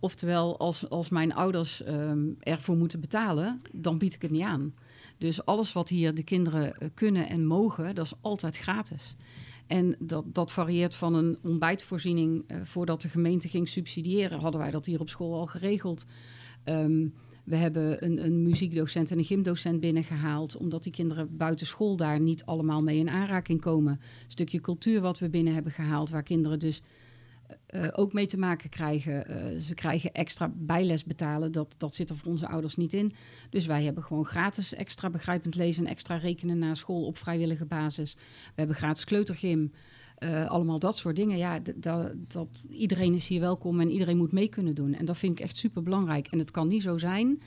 Oftewel, 0.00 0.58
als, 0.58 0.90
als 0.90 1.08
mijn 1.08 1.34
ouders 1.34 1.86
um, 1.86 2.36
ervoor 2.40 2.76
moeten 2.76 3.00
betalen, 3.00 3.60
dan 3.72 3.98
bied 3.98 4.14
ik 4.14 4.22
het 4.22 4.30
niet 4.30 4.42
aan. 4.42 4.74
Dus 5.18 5.44
alles 5.44 5.72
wat 5.72 5.88
hier 5.88 6.14
de 6.14 6.22
kinderen 6.22 6.74
uh, 6.78 6.88
kunnen 6.94 7.28
en 7.28 7.46
mogen, 7.46 7.94
dat 7.94 8.04
is 8.04 8.12
altijd 8.20 8.56
gratis. 8.56 9.16
En 9.66 9.96
dat, 9.98 10.24
dat 10.34 10.52
varieert 10.52 10.94
van 10.94 11.14
een 11.14 11.38
ontbijtvoorziening. 11.42 12.44
Uh, 12.46 12.60
voordat 12.64 13.02
de 13.02 13.08
gemeente 13.08 13.48
ging 13.48 13.68
subsidiëren, 13.68 14.40
hadden 14.40 14.60
wij 14.60 14.70
dat 14.70 14.86
hier 14.86 15.00
op 15.00 15.08
school 15.08 15.34
al 15.34 15.46
geregeld. 15.46 16.06
Um, 16.64 17.14
we 17.48 17.56
hebben 17.56 18.04
een, 18.04 18.24
een, 18.24 18.42
muziekdocent 18.42 19.10
en 19.10 19.18
een 19.18 19.24
gymdocent 19.24 19.80
binnengehaald, 19.80 20.56
omdat 20.56 20.82
die 20.82 20.92
kinderen 20.92 21.36
buiten 21.36 21.66
school 21.66 21.96
daar 21.96 22.20
niet 22.20 22.44
allemaal 22.44 22.80
mee 22.80 22.98
in 22.98 23.10
aanraking 23.10 23.60
komen. 23.60 23.92
Een 23.92 24.30
stukje 24.30 24.60
cultuur 24.60 25.00
wat 25.00 25.18
we 25.18 25.28
binnen 25.28 25.54
hebben 25.54 25.72
gehaald, 25.72 26.10
waar 26.10 26.22
kinderen 26.22 26.58
dus 26.58 26.82
uh, 27.74 27.88
ook 27.92 28.12
mee 28.12 28.26
te 28.26 28.38
maken 28.38 28.70
krijgen. 28.70 29.30
Uh, 29.30 29.60
ze 29.60 29.74
krijgen 29.74 30.12
extra 30.12 30.52
bijles 30.54 31.04
betalen, 31.04 31.52
dat, 31.52 31.74
dat 31.78 31.94
zit 31.94 32.10
er 32.10 32.16
voor 32.16 32.30
onze 32.30 32.48
ouders 32.48 32.76
niet 32.76 32.92
in. 32.92 33.12
Dus 33.50 33.66
wij 33.66 33.84
hebben 33.84 34.02
gewoon 34.02 34.24
gratis 34.24 34.74
extra 34.74 35.10
begrijpend 35.10 35.54
lezen 35.54 35.84
en 35.84 35.90
extra 35.90 36.16
rekenen 36.16 36.58
na 36.58 36.74
school 36.74 37.06
op 37.06 37.18
vrijwillige 37.18 37.66
basis. 37.66 38.14
We 38.14 38.52
hebben 38.54 38.76
gratis 38.76 39.04
kleutergym. 39.04 39.72
Uh, 40.18 40.46
allemaal 40.46 40.78
dat 40.78 40.96
soort 40.96 41.16
dingen. 41.16 41.38
Ja, 41.38 41.60
dat, 41.74 42.12
dat, 42.28 42.48
iedereen 42.68 43.14
is 43.14 43.28
hier 43.28 43.40
welkom 43.40 43.80
en 43.80 43.90
iedereen 43.90 44.16
moet 44.16 44.32
mee 44.32 44.48
kunnen 44.48 44.74
doen. 44.74 44.94
En 44.94 45.04
dat 45.04 45.18
vind 45.18 45.38
ik 45.38 45.44
echt 45.44 45.56
super 45.56 45.82
belangrijk. 45.82 46.26
En 46.26 46.38
het 46.38 46.50
kan 46.50 46.68
niet 46.68 46.82
zo 46.82 46.98
zijn 46.98 47.42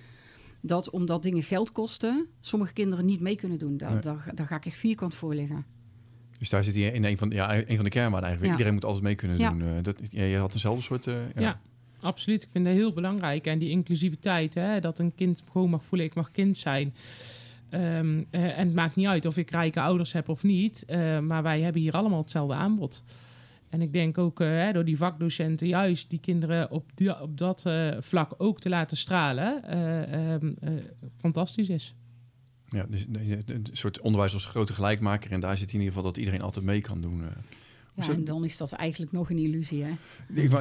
dat 0.61 0.89
omdat 0.89 1.23
dingen 1.23 1.43
geld 1.43 1.71
kosten, 1.71 2.27
sommige 2.39 2.73
kinderen 2.73 3.05
niet 3.05 3.19
mee 3.19 3.35
kunnen 3.35 3.59
doen. 3.59 3.77
Daar, 3.77 3.91
nee. 3.91 4.01
daar, 4.01 4.31
daar 4.33 4.47
ga 4.47 4.55
ik 4.55 4.65
echt 4.65 4.77
vierkant 4.77 5.15
voor 5.15 5.35
liggen. 5.35 5.65
Dus 6.41 6.49
daar 6.49 6.63
zit 6.63 6.75
hij 6.75 6.83
in 6.83 7.03
een 7.03 7.17
van, 7.17 7.29
ja, 7.29 7.55
een 7.55 7.75
van 7.75 7.83
de 7.83 7.89
kernwaarden 7.89 8.29
eigenlijk. 8.29 8.43
Ja. 8.43 8.51
Iedereen 8.51 8.73
moet 8.73 8.85
altijd 8.85 9.03
mee 9.03 9.15
kunnen 9.15 9.37
ja. 9.37 9.49
doen. 9.49 9.61
Uh, 9.61 9.69
dat, 9.81 9.97
ja, 10.09 10.23
je 10.23 10.37
had 10.37 10.53
eenzelfde 10.53 10.81
soort... 10.81 11.05
Uh, 11.05 11.13
ja. 11.35 11.41
ja. 11.41 11.59
absoluut. 11.99 12.43
Ik 12.43 12.49
vind 12.51 12.65
dat 12.65 12.73
heel 12.73 12.93
belangrijk. 12.93 13.47
En 13.47 13.59
die 13.59 13.69
inclusiviteit, 13.69 14.53
hè, 14.53 14.79
dat 14.79 14.99
een 14.99 15.15
kind 15.15 15.43
gewoon 15.51 15.69
mag 15.69 15.83
voelen, 15.83 16.07
ik 16.07 16.13
mag 16.13 16.31
kind 16.31 16.57
zijn. 16.57 16.95
Um, 17.71 18.17
uh, 18.31 18.57
en 18.57 18.65
het 18.65 18.73
maakt 18.73 18.95
niet 18.95 19.07
uit 19.07 19.25
of 19.25 19.37
ik 19.37 19.49
rijke 19.49 19.81
ouders 19.81 20.11
heb 20.11 20.29
of 20.29 20.43
niet. 20.43 20.85
Uh, 20.89 21.19
maar 21.19 21.43
wij 21.43 21.61
hebben 21.61 21.81
hier 21.81 21.93
allemaal 21.93 22.21
hetzelfde 22.21 22.53
aanbod. 22.53 23.03
En 23.69 23.81
ik 23.81 23.93
denk 23.93 24.17
ook 24.17 24.39
uh, 24.39 24.47
hè, 24.47 24.71
door 24.71 24.85
die 24.85 24.97
vakdocenten 24.97 25.67
juist 25.67 26.09
die 26.09 26.19
kinderen 26.19 26.71
op, 26.71 26.89
die, 26.93 27.21
op 27.21 27.37
dat 27.37 27.65
vlak 27.99 28.33
ook 28.37 28.59
te 28.59 28.69
laten 28.69 28.97
stralen, 28.97 29.77
um, 30.31 30.55
fantastisch 31.17 31.69
is. 31.69 31.95
Ja, 32.75 32.85
dus 32.89 33.05
een 33.45 33.67
soort 33.71 34.01
onderwijs 34.01 34.33
als 34.33 34.45
grote 34.45 34.73
gelijkmaker. 34.73 35.31
En 35.31 35.39
daar 35.39 35.57
zit 35.57 35.67
in 35.67 35.79
ieder 35.79 35.87
geval 35.87 36.03
dat 36.03 36.17
iedereen 36.17 36.41
altijd 36.41 36.65
mee 36.65 36.81
kan 36.81 37.01
doen. 37.01 37.23
Ja, 37.95 38.13
en 38.13 38.25
dan 38.25 38.45
is 38.45 38.57
dat 38.57 38.71
eigenlijk 38.71 39.11
nog 39.11 39.29
een 39.29 39.37
illusie, 39.37 39.83
hè? 39.83 39.93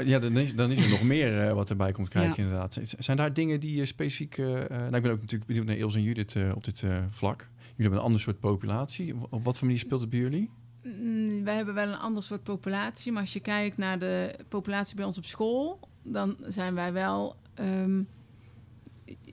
Ja, 0.01 0.19
dan 0.19 0.37
is, 0.37 0.55
dan 0.55 0.71
is 0.71 0.79
er 0.79 0.89
nog 0.89 1.03
meer 1.03 1.47
uh, 1.47 1.53
wat 1.53 1.71
erbij 1.71 1.93
komt 1.93 2.09
kijken, 2.09 2.43
ja. 2.43 2.43
inderdaad. 2.43 2.81
Zijn 2.99 3.17
daar 3.17 3.33
dingen 3.33 3.61
die 3.61 3.77
je 3.77 3.87
specifiek... 3.87 4.37
Uh, 4.37 4.47
nou, 4.47 4.95
ik 4.97 5.03
ben 5.03 5.11
ook 5.11 5.21
natuurlijk 5.21 5.47
benieuwd 5.47 5.67
naar 5.67 5.77
Ilse 5.77 5.97
en 5.97 6.03
Judith 6.03 6.35
uh, 6.35 6.53
op 6.55 6.65
dit 6.65 6.85
vlak. 7.11 7.41
Jullie 7.41 7.75
hebben 7.77 7.99
een 7.99 8.05
ander 8.05 8.21
soort 8.21 8.41
populatie. 8.41 9.15
Op 9.31 9.45
wat 9.45 9.59
voor 9.59 9.67
manier 9.67 9.83
speelt 9.83 10.01
het 10.01 10.11
bij 10.11 10.19
jullie? 10.19 10.51
Mm, 10.83 11.45
wij 11.45 11.57
hebben 11.57 11.75
wel 11.75 11.89
een 11.89 11.99
ander 11.99 12.23
soort 12.23 12.43
populatie. 12.43 13.13
Maar 13.13 13.21
als 13.21 13.33
je 13.33 13.41
kijkt 13.41 13.77
naar 13.77 13.99
de 13.99 14.37
populatie 14.49 14.97
bij 14.97 15.05
ons 15.05 15.19
op 15.19 15.25
school... 15.25 15.81
dan 16.03 16.37
zijn 16.47 16.75
wij 16.75 16.93
wel 16.93 17.37
um, 17.61 18.09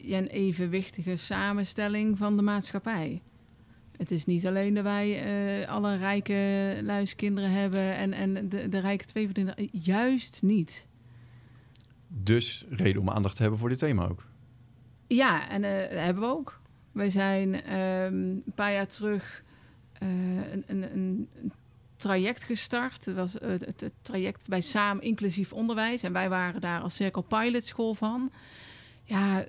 een 0.02 0.28
evenwichtige 0.28 1.16
samenstelling 1.16 2.18
van 2.18 2.36
de 2.36 2.44
maatschappij. 2.44 3.22
Het 3.98 4.12
is 4.12 4.26
niet 4.26 4.48
alleen 4.48 4.74
dat 4.74 4.84
wij 4.84 5.62
uh, 5.62 5.68
alle 5.70 5.96
rijke 5.96 6.80
luiskinderen 6.84 7.52
hebben 7.52 7.96
en, 7.96 8.14
en 8.14 8.50
de, 8.50 8.70
de 8.70 8.80
rijke 8.80 9.06
twee 9.06 9.26
verdienen. 9.26 9.70
Juist 9.72 10.42
niet. 10.42 10.88
Dus 12.08 12.66
reden 12.70 13.02
om 13.02 13.10
aandacht 13.10 13.36
te 13.36 13.42
hebben 13.42 13.60
voor 13.60 13.70
dit 13.70 13.80
thema 13.80 14.08
ook. 14.08 14.26
Ja, 15.08 15.50
en 15.50 15.64
uh, 15.64 15.82
dat 15.82 15.90
hebben 15.90 16.24
we 16.24 16.30
ook. 16.30 16.60
Wij 16.92 17.10
zijn 17.10 17.74
um, 17.74 18.42
een 18.46 18.54
paar 18.56 18.72
jaar 18.74 18.88
terug 18.88 19.44
uh, 20.04 20.10
een, 20.52 20.64
een, 20.68 20.94
een, 20.94 21.30
traject 21.96 22.44
gestart. 22.44 23.06
Dat 23.06 23.16
was 23.16 23.34
het, 23.34 23.66
het, 23.66 23.82
het, 23.82 23.94
traject 24.02 24.48
bij 24.48 24.62
Samen 24.62 25.04
Inclusief 25.04 25.54
Onderwijs. 25.54 26.04
En 26.04 26.14
wij 26.14 26.30
waren 26.30 26.62
daar 26.62 26.82
als 26.82 26.96
Cirkel 26.96 27.22
Pilot 27.22 27.66
School 27.66 27.94
van. 27.94 28.32
Ja, 29.04 29.46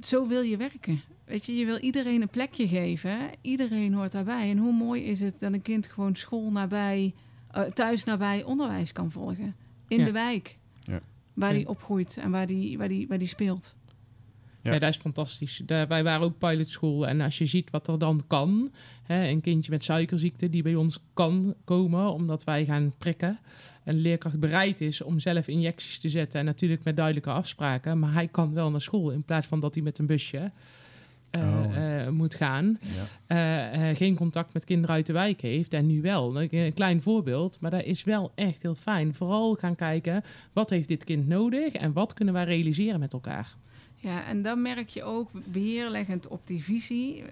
zo 0.00 0.26
wil 0.26 0.42
je 0.42 0.56
werken. 0.56 1.00
Weet 1.24 1.46
je, 1.46 1.56
je 1.56 1.64
wil 1.64 1.78
iedereen 1.78 2.22
een 2.22 2.28
plekje 2.28 2.68
geven. 2.68 3.18
Iedereen 3.40 3.94
hoort 3.94 4.12
daarbij. 4.12 4.50
En 4.50 4.58
hoe 4.58 4.72
mooi 4.72 5.02
is 5.02 5.20
het 5.20 5.40
dat 5.40 5.52
een 5.52 5.62
kind 5.62 5.86
gewoon 5.86 6.14
school 6.14 6.50
nabij, 6.50 7.14
uh, 7.56 7.62
thuis 7.62 8.04
nabij 8.04 8.44
onderwijs 8.44 8.92
kan 8.92 9.10
volgen. 9.10 9.56
In 9.88 9.98
ja. 9.98 10.04
de 10.04 10.12
wijk. 10.12 10.58
Ja. 10.80 11.00
Waar 11.32 11.52
die 11.52 11.68
opgroeit 11.68 12.16
en 12.16 12.30
waar 12.30 12.46
die, 12.46 12.78
waar 12.78 12.88
die, 12.88 13.08
waar 13.08 13.18
die 13.18 13.28
speelt. 13.28 13.74
Ja. 14.62 14.78
Dat 14.78 14.88
is 14.90 14.96
fantastisch. 14.96 15.62
Wij 15.66 15.86
waren 16.04 16.20
ook 16.20 16.38
pilotschool. 16.38 17.06
En 17.08 17.20
als 17.20 17.38
je 17.38 17.46
ziet 17.46 17.70
wat 17.70 17.88
er 17.88 17.98
dan 17.98 18.20
kan. 18.26 18.72
Hè, 19.02 19.28
een 19.28 19.40
kindje 19.40 19.70
met 19.70 19.84
suikerziekte 19.84 20.50
die 20.50 20.62
bij 20.62 20.74
ons 20.74 20.98
kan 21.14 21.54
komen. 21.64 22.12
Omdat 22.12 22.44
wij 22.44 22.64
gaan 22.64 22.92
prikken. 22.98 23.38
En 23.84 23.94
de 23.94 24.00
leerkracht 24.00 24.38
bereid 24.40 24.80
is 24.80 25.02
om 25.02 25.20
zelf 25.20 25.48
injecties 25.48 25.98
te 25.98 26.08
zetten. 26.08 26.40
En 26.40 26.46
natuurlijk 26.46 26.84
met 26.84 26.96
duidelijke 26.96 27.30
afspraken. 27.30 27.98
Maar 27.98 28.12
hij 28.12 28.28
kan 28.28 28.54
wel 28.54 28.70
naar 28.70 28.80
school. 28.80 29.10
In 29.10 29.22
plaats 29.22 29.46
van 29.46 29.60
dat 29.60 29.74
hij 29.74 29.84
met 29.84 29.98
een 29.98 30.06
busje 30.06 30.50
eh, 31.30 31.42
Oh. 31.42 31.76
eh, 31.76 32.08
moet 32.08 32.34
gaan. 32.34 32.78
Ja. 33.28 33.70
eh, 33.90 33.96
geen 33.96 34.16
contact 34.16 34.52
met 34.52 34.64
kinderen 34.64 34.94
uit 34.96 35.06
de 35.06 35.12
wijk 35.12 35.40
heeft. 35.40 35.74
En 35.74 35.86
nu 35.86 36.00
wel. 36.00 36.40
Een, 36.40 36.48
een 36.56 36.72
klein 36.72 37.02
voorbeeld, 37.02 37.56
maar 37.60 37.70
dat 37.70 37.84
is 37.84 38.04
wel 38.04 38.32
echt 38.34 38.62
heel 38.62 38.74
fijn. 38.74 39.14
Vooral 39.14 39.54
gaan 39.54 39.74
kijken, 39.74 40.22
wat 40.52 40.70
heeft 40.70 40.88
dit 40.88 41.04
kind 41.04 41.28
nodig 41.28 41.72
en 41.72 41.92
wat 41.92 42.14
kunnen 42.14 42.34
wij 42.34 42.44
realiseren 42.44 43.00
met 43.00 43.12
elkaar. 43.12 43.54
Ja, 44.02 44.24
en 44.24 44.42
dan 44.42 44.62
merk 44.62 44.88
je 44.88 45.02
ook, 45.02 45.30
beheerleggend 45.52 46.28
op 46.28 46.46
die 46.46 46.62
visie... 46.62 47.24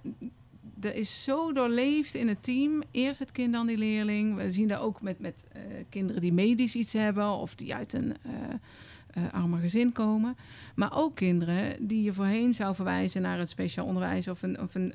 Er 0.80 0.94
is 0.94 1.24
zo 1.24 1.52
doorleefd 1.52 2.14
in 2.14 2.28
het 2.28 2.42
team. 2.42 2.82
Eerst 2.90 3.18
het 3.18 3.32
kind, 3.32 3.52
dan 3.52 3.66
die 3.66 3.78
leerling. 3.78 4.36
We 4.36 4.50
zien 4.50 4.68
dat 4.68 4.80
ook 4.80 5.00
met, 5.00 5.18
met 5.18 5.46
eh, 5.52 5.62
kinderen 5.88 6.20
die 6.20 6.32
medisch 6.32 6.74
iets 6.74 6.92
hebben... 6.92 7.28
of 7.28 7.54
die 7.54 7.74
uit 7.74 7.92
een 7.92 8.16
eh, 8.22 9.22
armer 9.32 9.60
gezin 9.60 9.92
komen. 9.92 10.36
Maar 10.74 10.96
ook 10.96 11.14
kinderen 11.14 11.86
die 11.86 12.02
je 12.02 12.12
voorheen 12.12 12.54
zou 12.54 12.74
verwijzen... 12.74 13.22
naar 13.22 13.38
het 13.38 13.48
speciaal 13.48 13.86
onderwijs 13.86 14.28
of 14.28 14.42
een, 14.42 14.60
of 14.60 14.74
een, 14.74 14.92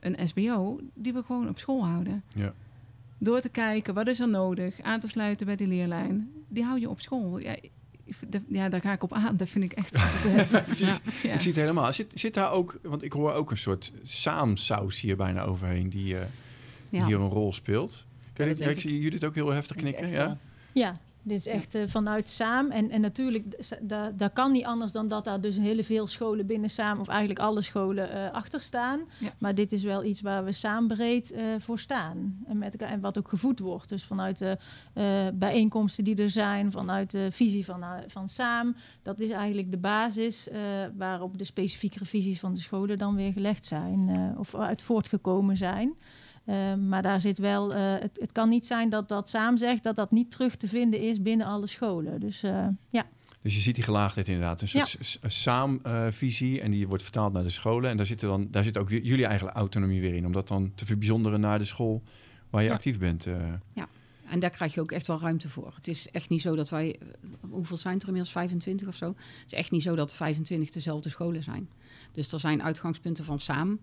een 0.00 0.28
SBO... 0.28 0.80
die 0.94 1.12
we 1.12 1.22
gewoon 1.22 1.48
op 1.48 1.58
school 1.58 1.86
houden. 1.86 2.22
Ja. 2.34 2.54
Door 3.18 3.40
te 3.40 3.48
kijken, 3.48 3.94
wat 3.94 4.06
is 4.06 4.20
er 4.20 4.28
nodig? 4.28 4.80
Aan 4.80 5.00
te 5.00 5.08
sluiten 5.08 5.46
bij 5.46 5.56
die 5.56 5.66
leerlijn. 5.66 6.30
Die 6.48 6.64
hou 6.64 6.80
je 6.80 6.90
op 6.90 7.00
school. 7.00 7.38
Ja, 7.38 7.56
ja 8.48 8.68
daar 8.68 8.80
ga 8.80 8.92
ik 8.92 9.02
op 9.02 9.12
aan. 9.12 9.36
Dat 9.36 9.50
vind 9.50 9.64
ik 9.64 9.72
echt 9.72 9.98
vet. 10.22 10.52
Ik 10.66 10.74
zie 10.74 10.86
het- 10.86 11.00
Ja. 11.22 11.32
Ik 11.32 11.40
zie 11.40 11.50
het 11.52 11.60
helemaal. 11.60 11.92
Zit, 11.92 12.12
zit 12.14 12.34
daar 12.34 12.50
ook, 12.52 12.78
want 12.82 13.02
ik 13.02 13.12
hoor 13.12 13.32
ook 13.32 13.50
een 13.50 13.56
soort 13.56 13.92
saamsaus 14.02 15.00
hier 15.00 15.16
bijna 15.16 15.42
overheen 15.42 15.88
die, 15.88 16.18
eh, 16.18 16.24
die 16.90 17.04
hier 17.04 17.20
een 17.20 17.28
rol 17.28 17.52
speelt. 17.52 18.06
Kijk, 18.32 18.50
ik, 18.58 18.66
ik 18.66 18.80
zie 18.80 19.00
Judith 19.00 19.24
ook 19.24 19.34
heel 19.34 19.50
heftig 19.52 19.76
knikken. 19.76 20.10
Ja? 20.10 20.38
Ja, 20.72 21.00
dit 21.22 21.38
is 21.38 21.46
echt 21.46 21.74
eh, 21.74 21.82
vanuit 21.86 22.30
Saam. 22.30 22.70
En, 22.70 22.90
en 22.90 23.00
natuurlijk, 23.00 23.50
d- 23.50 23.78
da- 23.80 24.10
dat 24.10 24.32
kan 24.32 24.52
niet 24.52 24.64
anders 24.64 24.92
dan 24.92 25.08
dat 25.08 25.24
daar 25.24 25.40
dus 25.40 25.56
hele 25.56 25.84
veel 25.84 26.06
scholen 26.06 26.46
binnen 26.46 26.70
Saam... 26.70 27.00
of 27.00 27.08
eigenlijk 27.08 27.40
alle 27.40 27.60
scholen 27.62 28.10
eh, 28.10 28.32
achter 28.32 28.60
staan. 28.60 29.00
Ja. 29.18 29.32
Maar 29.38 29.54
dit 29.54 29.72
is 29.72 29.82
wel 29.82 30.04
iets 30.04 30.20
waar 30.20 30.44
we 30.44 30.52
saambreed 30.52 31.30
eh 31.32 31.44
voor 31.58 31.78
staan. 31.78 32.38
En, 32.46 32.58
met 32.58 32.76
en 32.76 33.00
wat 33.00 33.18
ook 33.18 33.28
gevoed 33.28 33.58
wordt. 33.58 33.88
Dus 33.88 34.04
vanuit 34.04 34.38
de 34.38 34.58
bijeenkomsten 35.34 36.04
die 36.04 36.16
er 36.16 36.30
zijn... 36.30 36.70
vanuit 36.72 37.10
de 37.10 37.30
visie 37.30 37.64
van, 37.64 37.84
van 38.06 38.28
Saam. 38.28 38.76
Dat 39.02 39.20
is 39.20 39.30
eigenlijk 39.30 39.70
de 39.70 39.78
basis 39.78 40.48
waarop 40.96 41.38
de 41.38 41.44
specifiekere 41.44 42.04
visies 42.04 42.40
van 42.40 42.54
de 42.54 42.60
scholen... 42.60 42.98
dan 42.98 43.14
weer 43.14 43.32
gelegd 43.32 43.64
zijn 43.64 44.10
of 44.38 44.54
uit 44.54 44.82
voortgekomen 44.82 45.56
zijn... 45.56 45.94
Eh, 46.44 46.74
maar 46.74 47.02
daar 47.02 47.20
zit 47.20 47.38
wel, 47.38 47.74
eh, 47.74 47.94
het, 48.00 48.18
het 48.20 48.32
kan 48.32 48.48
niet 48.48 48.66
zijn 48.66 48.88
dat 48.90 49.08
dat 49.08 49.28
samen 49.28 49.58
zegt 49.58 49.82
dat 49.82 49.96
dat 49.96 50.10
niet 50.10 50.30
terug 50.30 50.56
te 50.56 50.68
vinden 50.68 51.00
is 51.00 51.22
binnen 51.22 51.46
alle 51.46 51.66
scholen. 51.66 52.20
Dus 52.20 52.42
eh, 52.42 52.66
ja, 52.90 53.06
Dus 53.42 53.54
je 53.54 53.60
ziet 53.60 53.74
die 53.74 53.84
gelaagdheid 53.84 54.28
inderdaad. 54.28 54.60
Een 54.62 54.68
soort 54.68 54.96
s- 55.00 55.18
saamvisie 55.26 56.60
en 56.60 56.70
die 56.70 56.88
wordt 56.88 57.02
vertaald 57.02 57.32
naar 57.32 57.42
de 57.42 57.48
scholen. 57.48 57.90
En 57.90 57.96
daar 57.96 58.06
zit, 58.06 58.22
er 58.22 58.28
dan, 58.28 58.48
daar 58.50 58.64
zit 58.64 58.78
ook 58.78 58.90
jullie 58.90 59.26
eigen 59.26 59.50
autonomie 59.52 60.00
weer 60.00 60.14
in. 60.14 60.26
Om 60.26 60.32
dat 60.32 60.48
dan 60.48 60.72
te 60.74 60.86
verbijzonderen 60.86 61.40
naar 61.40 61.58
de 61.58 61.64
school 61.64 62.02
waar 62.50 62.62
je 62.62 62.68
Ja. 62.68 62.74
actief 62.74 62.98
bent. 62.98 63.26
eh. 63.26 63.34
En 64.28 64.40
daar 64.40 64.50
krijg 64.50 64.74
je 64.74 64.80
ook 64.80 64.92
echt 64.92 65.06
wel 65.06 65.20
ruimte 65.20 65.48
voor. 65.48 65.72
Het 65.76 65.88
is 65.88 66.10
echt 66.10 66.28
niet 66.28 66.40
zo 66.42 66.56
dat 66.56 66.68
wij, 66.68 66.96
eh, 67.00 67.06
hoeveel 67.50 67.76
zijn 67.76 67.94
er 67.94 68.00
inmiddels, 68.06 68.32
25 68.32 68.88
of 68.88 68.94
zo? 68.94 69.06
Het 69.06 69.16
is 69.46 69.52
echt 69.52 69.70
niet 69.70 69.82
zo 69.82 69.94
dat 69.94 70.10
er 70.10 70.16
25 70.16 70.70
dezelfde 70.70 71.08
scholen 71.08 71.42
zijn. 71.42 71.68
Dus 72.12 72.32
er 72.32 72.40
zijn 72.40 72.62
uitgangspunten 72.62 73.24
van 73.24 73.40
samen. 73.40 73.80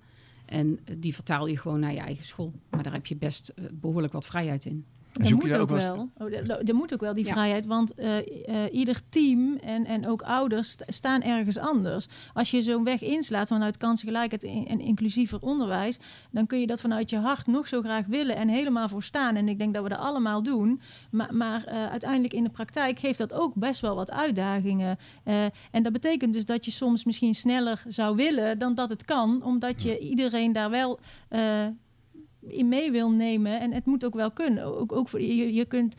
En 0.50 0.80
eh, 0.86 0.96
die 0.98 1.14
vertaal 1.14 1.48
je 1.48 1.58
gewoon 1.58 1.80
naar 1.80 1.94
je 1.94 2.00
eigen 2.00 2.26
school. 2.26 2.54
Maar 2.70 2.84
daar 2.84 2.94
heb 2.94 3.06
je 3.06 3.16
best 3.16 3.48
eh, 3.48 3.66
behoorlijk 3.72 4.14
wat 4.14 4.26
vrijheid 4.26 4.66
in. 4.66 4.86
Er 5.14 5.36
moet 5.36 5.54
ook 5.56 5.62
ook 5.62 5.70
wel. 5.70 6.10
Oh, 6.18 6.34
er- 6.34 6.68
er 6.68 6.76
moet 6.76 6.94
ook 6.94 7.00
wel 7.00 7.14
die 7.14 7.26
Ja. 7.26 7.32
vrijheid, 7.32 7.66
want 7.66 7.94
eh, 7.94 8.18
eh, 8.18 8.74
ieder 8.74 9.02
team 9.10 9.58
en, 9.58 9.86
en 9.86 10.08
ook 10.08 10.22
ouders 10.22 10.70
st- 10.70 10.84
staan 10.88 11.22
ergens 11.22 11.58
anders. 11.58 12.08
Als 12.34 12.52
je 12.52 12.62
zo'n 12.62 12.84
weg 12.84 13.02
inslaat 13.02 13.48
vanuit 13.48 13.78
kansengelijkheid 13.78 14.44
en 14.44 14.66
en 14.68 14.80
inclusiever 14.80 15.40
onderwijs, 15.42 16.00
dan 16.32 16.48
kun 16.48 16.60
je 16.60 16.68
dat 16.68 16.82
vanuit 16.82 17.10
je 17.10 17.18
hart 17.18 17.48
nog 17.48 17.68
zo 17.68 17.82
graag 17.82 18.06
willen 18.06 18.36
en 18.36 18.48
helemaal 18.48 18.88
voor 18.90 19.04
staan. 19.04 19.36
En 19.36 19.48
ik 19.48 19.58
denk 19.58 19.74
dat 19.74 19.84
we 19.84 19.90
dat 19.90 20.00
allemaal 20.00 20.44
doen. 20.44 20.82
Maar, 21.12 21.36
maar 21.36 21.64
eh, 21.64 21.86
uiteindelijk 21.90 22.34
in 22.34 22.44
de 22.44 22.50
praktijk 22.50 23.00
geeft 23.00 23.18
dat 23.18 23.34
ook 23.34 23.54
best 23.56 23.82
wel 23.82 23.96
wat 23.96 24.12
uitdagingen. 24.12 24.98
En 25.72 25.84
dat 25.84 25.92
betekent 25.94 26.34
dus 26.34 26.46
dat 26.46 26.66
je 26.66 26.72
soms 26.72 27.06
misschien 27.06 27.36
sneller 27.36 27.84
zou 27.88 28.16
willen 28.16 28.58
dan 28.58 28.76
dat 28.76 28.90
het 28.90 29.06
kan, 29.06 29.44
omdat 29.44 29.82
je 29.84 30.00
iedereen 30.00 30.52
daar 30.52 30.70
wel. 30.70 31.00
In 32.52 32.68
mee 32.68 32.92
wil 32.92 33.12
nemen. 33.12 33.60
En 33.60 33.72
het 33.74 33.86
moet 33.86 34.06
ook 34.06 34.14
wel 34.14 34.32
kunnen. 34.32 34.64
Ook, 34.64 34.92
ook 34.92 35.10
voor, 35.10 35.22
je, 35.22 35.54
je 35.54 35.66
kunt, 35.66 35.96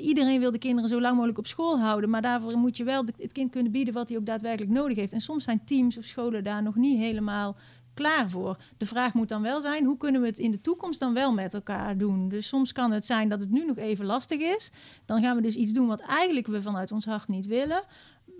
iedereen 0.00 0.40
wil 0.40 0.50
de 0.50 0.58
kinderen 0.58 0.88
zo 0.88 1.00
lang 1.00 1.14
mogelijk 1.14 1.38
op 1.38 1.46
school 1.46 1.78
houden. 1.78 2.10
Maar 2.10 2.22
daarvoor 2.22 2.58
moet 2.58 2.76
je 2.76 2.84
wel 2.84 3.04
het 3.18 3.32
kind 3.32 3.50
kunnen 3.50 3.72
bieden 3.72 3.94
wat 3.94 4.08
hij 4.08 4.18
ook 4.18 4.26
daadwerkelijk 4.26 4.72
nodig 4.72 4.96
heeft. 4.96 5.12
En 5.12 5.20
soms 5.20 5.44
zijn 5.44 5.64
teams 5.64 5.98
of 5.98 6.04
scholen 6.04 6.44
daar 6.44 6.62
nog 6.62 6.74
niet 6.74 6.98
helemaal 6.98 7.56
klaar 7.94 8.30
voor. 8.30 8.56
De 8.76 8.86
vraag 8.86 9.14
moet 9.14 9.28
dan 9.28 9.42
wel 9.42 9.60
zijn, 9.60 9.84
hoe 9.84 9.96
kunnen 9.96 10.20
we 10.20 10.26
het 10.26 10.38
in 10.38 10.50
de 10.50 10.60
toekomst 10.60 11.00
dan 11.00 11.14
wel 11.14 11.32
met 11.32 11.54
elkaar 11.54 11.98
doen? 11.98 12.28
Dus 12.28 12.48
soms 12.48 12.72
kan 12.72 12.92
het 12.92 13.06
zijn 13.06 13.28
dat 13.28 13.40
het 13.40 13.50
nu 13.50 13.64
nog 13.64 13.76
even 13.76 14.04
lastig 14.04 14.40
is. 14.40 14.72
Dan 15.04 15.22
gaan 15.22 15.36
we 15.36 15.42
dus 15.42 15.54
iets 15.54 15.72
doen 15.72 15.86
wat 15.86 16.00
eigenlijk 16.00 16.46
we 16.46 16.62
vanuit 16.62 16.92
ons 16.92 17.04
hart 17.04 17.28
niet 17.28 17.46
willen. 17.46 17.82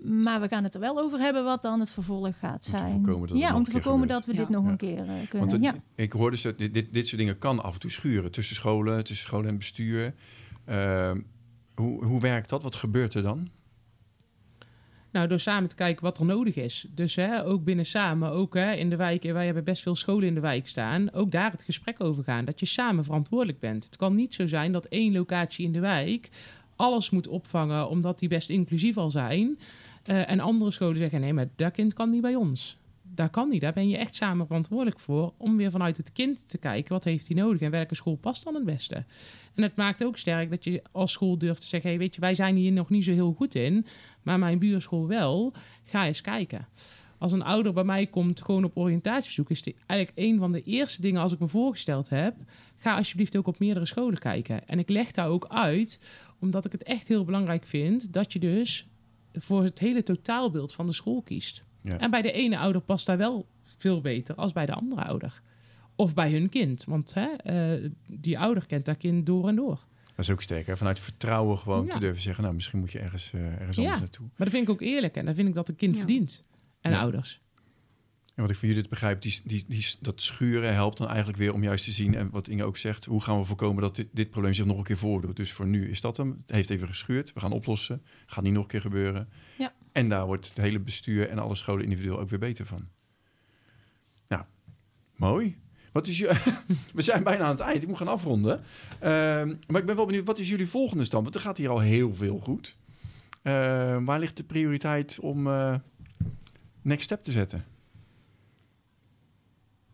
Maar 0.01 0.41
we 0.41 0.47
gaan 0.47 0.63
het 0.63 0.73
er 0.73 0.79
wel 0.79 0.99
over 0.99 1.19
hebben 1.19 1.43
wat 1.43 1.61
dan 1.61 1.79
het 1.79 1.91
vervolg 1.91 2.39
gaat 2.39 2.65
Om 2.65 2.71
te 2.71 2.77
zijn. 2.77 2.91
voorkomen 2.91 3.27
dat 3.27 3.37
ja, 3.37 3.55
om 3.55 3.63
te 3.63 3.71
voorkomen 3.71 4.07
dat 4.07 4.25
we 4.25 4.35
dit 4.35 4.49
nog 4.49 4.63
Ja. 4.65 4.69
een 4.71 4.77
keer 4.77 4.97
eh, 4.99 5.05
kunnen. 5.05 5.27
Want 5.39 5.51
het- 5.51 5.63
ja. 5.63 5.75
ik 5.95 6.11
hoorde 6.11 6.37
ze, 6.37 6.55
dit, 6.55 6.73
dit, 6.73 6.93
dit 6.93 7.07
soort 7.07 7.19
dingen 7.21 7.37
kan 7.37 7.63
af 7.63 7.73
en 7.73 7.79
toe 7.79 7.91
schuren 7.91 8.31
tussen 8.31 8.55
scholen, 8.55 9.03
tussen 9.03 9.25
scholen 9.27 9.47
en 9.49 9.57
bestuur. 9.57 10.13
Ehm, 10.65 11.21
hoe, 11.75 12.05
hoe 12.05 12.19
werkt 12.21 12.49
dat? 12.49 12.63
Wat 12.63 12.75
gebeurt 12.75 13.13
er 13.13 13.23
dan? 13.23 13.49
Nou, 15.11 15.27
door 15.27 15.39
samen 15.39 15.69
te 15.69 15.75
kijken 15.75 16.03
wat 16.03 16.17
er 16.19 16.25
nodig 16.25 16.55
is. 16.55 16.87
Dus 16.89 17.15
hè, 17.15 17.45
ook 17.45 17.63
binnen 17.63 17.85
samen, 17.85 18.29
ook 18.31 18.53
hè, 18.53 18.71
in 18.73 18.89
de 18.89 18.95
wijk, 18.95 19.23
wij 19.23 19.45
hebben 19.45 19.63
best 19.63 19.81
veel 19.81 19.95
scholen 19.95 20.27
in 20.27 20.33
de 20.33 20.39
wijk 20.39 20.67
staan, 20.67 21.11
ook 21.11 21.31
daar 21.31 21.51
het 21.51 21.61
gesprek 21.63 22.03
over 22.03 22.23
gaan, 22.23 22.45
dat 22.45 22.59
je 22.59 22.65
samen 22.65 23.03
verantwoordelijk 23.03 23.59
bent. 23.59 23.83
Het 23.83 23.97
kan 23.97 24.15
niet 24.15 24.33
zo 24.33 24.47
zijn 24.47 24.71
dat 24.71 24.85
één 24.85 25.11
locatie 25.13 25.65
in 25.65 25.71
de 25.71 25.79
wijk 25.79 26.29
alles 26.83 27.09
moet 27.09 27.27
opvangen 27.27 27.89
omdat 27.89 28.19
die 28.19 28.29
best 28.29 28.49
inclusief 28.49 28.97
al 28.97 29.11
zijn. 29.11 29.59
eh, 30.03 30.29
en 30.29 30.39
andere 30.39 30.71
scholen 30.71 30.97
zeggen, 30.97 31.21
nee, 31.21 31.33
maar 31.33 31.49
dat 31.55 31.71
kind 31.71 31.93
kan 31.93 32.09
niet 32.09 32.21
bij 32.21 32.35
ons. 32.35 32.77
Dat 33.01 33.29
kan 33.29 33.49
niet, 33.49 33.61
daar 33.61 33.73
ben 33.73 33.89
je 33.89 33.97
echt 33.97 34.15
samen 34.15 34.45
verantwoordelijk 34.45 34.99
voor 34.99 35.33
om 35.37 35.57
weer 35.57 35.71
vanuit 35.71 35.97
het 35.97 36.11
kind 36.11 36.49
te 36.49 36.57
kijken, 36.57 36.93
wat 36.93 37.03
heeft 37.03 37.27
hij 37.27 37.35
nodig 37.35 37.61
en 37.61 37.71
welke 37.71 37.95
school 37.95 38.15
past 38.15 38.43
dan 38.43 38.55
het 38.55 38.63
beste. 38.65 38.95
En 39.55 39.63
het 39.63 39.75
maakt 39.75 40.03
ook 40.03 40.17
sterk 40.17 40.49
dat 40.49 40.63
je 40.63 40.81
als 40.91 41.11
school 41.11 41.37
durft 41.37 41.61
te 41.61 41.67
zeggen, 41.67 41.89
hey, 41.89 41.99
weet 41.99 42.15
je, 42.15 42.21
wij 42.21 42.35
zijn 42.35 42.55
hier 42.55 42.71
nog 42.71 42.89
niet 42.89 43.03
zo 43.03 43.11
heel 43.11 43.33
goed 43.33 43.55
in, 43.55 43.85
maar 44.21 44.39
mijn 44.39 44.59
buurschool 44.59 45.07
wel, 45.07 45.53
ga 45.83 46.05
eens 46.05 46.21
kijken. 46.21 46.67
Als 47.23 47.31
een 47.31 47.41
ouder 47.43 47.73
bij 47.73 47.83
mij 47.83 48.07
komt 48.07 48.41
gewoon 48.41 48.63
op 48.63 48.77
oriëntatiebezoek, 48.77 49.49
is 49.49 49.61
die 49.61 49.75
eigenlijk 49.87 50.19
een 50.27 50.39
van 50.39 50.51
de 50.51 50.63
eerste 50.63 51.01
dingen 51.01 51.21
als 51.21 51.31
ik 51.31 51.39
me 51.39 51.47
voorgesteld 51.47 52.09
heb, 52.09 52.35
ga 52.77 52.95
alsjeblieft 52.97 53.37
ook 53.37 53.47
op 53.47 53.59
meerdere 53.59 53.85
scholen 53.85 54.19
kijken. 54.19 54.67
En 54.67 54.79
ik 54.79 54.89
leg 54.89 55.11
daar 55.11 55.27
ook 55.27 55.45
uit, 55.47 55.99
omdat 56.39 56.65
ik 56.65 56.71
het 56.71 56.83
echt 56.83 57.07
heel 57.07 57.23
belangrijk 57.25 57.65
vind, 57.65 58.13
dat 58.13 58.33
je 58.33 58.39
dus 58.39 58.87
voor 59.33 59.63
het 59.63 59.79
hele 59.79 60.03
totaalbeeld 60.03 60.73
van 60.73 60.85
de 60.85 60.91
school 60.93 61.21
kiest. 61.21 61.63
Ja. 61.81 61.97
En 61.99 62.11
bij 62.11 62.21
de 62.21 62.31
ene 62.31 62.57
ouder 62.57 62.81
past 62.81 63.05
daar 63.05 63.17
wel 63.17 63.47
veel 63.63 64.01
beter 64.01 64.35
als 64.35 64.51
bij 64.51 64.65
de 64.65 64.73
andere 64.73 65.03
ouder. 65.03 65.41
Of 65.95 66.13
bij 66.13 66.31
hun 66.31 66.49
kind, 66.49 66.83
want 66.83 67.13
hè, 67.13 67.27
eh, 67.27 67.89
die 68.07 68.39
ouder 68.39 68.65
kent 68.65 68.85
dat 68.85 68.97
kind 68.97 69.25
door 69.25 69.47
en 69.47 69.55
door. 69.55 69.79
Dat 70.15 70.25
is 70.25 70.29
ook 70.31 70.41
sterk, 70.41 70.65
hè? 70.67 70.77
Vanuit 70.77 70.99
vertrouwen 70.99 71.57
gewoon 71.57 71.85
Ja. 71.85 71.91
te 71.91 71.99
durven 71.99 72.21
zeggen, 72.21 72.43
nou, 72.43 72.55
misschien 72.55 72.79
moet 72.79 72.91
je 72.91 72.99
ergens, 72.99 73.33
eh, 73.33 73.59
ergens 73.59 73.77
Ja. 73.77 73.83
anders 73.83 73.99
naartoe. 74.01 74.25
Maar 74.25 74.47
dat 74.47 74.49
vind 74.55 74.63
ik 74.63 74.69
ook 74.73 74.81
eerlijk 74.81 75.15
en 75.15 75.25
dat 75.25 75.35
vind 75.35 75.47
ik 75.47 75.53
dat 75.53 75.69
een 75.69 75.75
kind 75.75 75.91
Ja. 75.93 75.97
verdient. 75.97 76.43
En 76.83 76.91
Ja. 76.91 76.99
ouders. 76.99 77.41
En 78.35 78.41
wat 78.41 78.51
ik 78.51 78.57
van 78.57 78.67
Judith 78.67 78.89
begrijp, 78.89 79.21
die, 79.21 79.41
die, 79.43 79.65
die, 79.67 79.85
dat 79.99 80.21
schuren 80.21 80.73
helpt 80.73 80.97
dan 80.97 81.07
eigenlijk 81.07 81.37
weer 81.37 81.53
om 81.53 81.63
juist 81.63 81.85
te 81.85 81.91
zien, 81.91 82.15
en 82.15 82.29
wat 82.29 82.47
Inge 82.47 82.63
ook 82.63 82.77
zegt, 82.77 83.05
hoe 83.05 83.21
gaan 83.21 83.39
we 83.39 83.45
voorkomen 83.45 83.81
dat 83.81 83.95
dit, 83.95 84.07
dit 84.11 84.29
probleem 84.29 84.53
zich 84.53 84.65
nog 84.65 84.77
een 84.77 84.83
keer 84.83 84.97
voordoet. 84.97 85.35
Dus 85.35 85.51
voor 85.51 85.67
nu 85.67 85.89
is 85.89 86.01
dat 86.01 86.17
hem. 86.17 86.41
Het 86.45 86.55
heeft 86.55 86.69
even 86.69 86.87
geschuurd, 86.87 87.33
we 87.33 87.39
gaan 87.39 87.51
oplossen, 87.51 88.01
gaat 88.25 88.43
niet 88.43 88.53
nog 88.53 88.63
een 88.63 88.69
keer 88.69 88.81
gebeuren. 88.81 89.29
Ja. 89.57 89.73
En 89.91 90.09
daar 90.09 90.25
wordt 90.25 90.47
het 90.47 90.57
hele 90.57 90.79
bestuur 90.79 91.29
en 91.29 91.39
alle 91.39 91.55
scholen 91.55 91.83
individueel 91.83 92.19
ook 92.19 92.29
weer 92.29 92.39
beter 92.39 92.65
van. 92.65 92.87
Nou, 94.27 94.43
mooi. 95.15 95.57
Wat 95.91 96.07
is 96.07 96.17
je... 96.17 96.53
we 96.93 97.01
zijn 97.01 97.23
bijna 97.23 97.43
aan 97.43 97.51
het 97.55 97.59
eind, 97.59 97.81
ik 97.81 97.87
moet 97.87 97.97
gaan 97.97 98.07
afronden. 98.07 98.61
Ehm, 98.99 99.55
maar 99.67 99.81
ik 99.81 99.87
ben 99.87 99.95
wel 99.95 100.05
benieuwd, 100.05 100.25
wat 100.25 100.39
is 100.39 100.49
jullie 100.49 100.67
volgende 100.67 101.03
stand? 101.05 101.23
Want 101.23 101.35
er 101.35 101.41
gaat 101.41 101.57
hier 101.57 101.69
al 101.69 101.79
heel 101.79 102.13
veel 102.15 102.37
goed. 102.37 102.77
Ehm, 103.41 104.03
waar 104.03 104.19
ligt 104.19 104.37
de 104.37 104.43
prioriteit 104.43 105.19
om 105.19 105.47
eh, 105.47 105.75
next 106.83 107.03
step 107.03 107.23
te 107.23 107.31
zetten? 107.31 107.65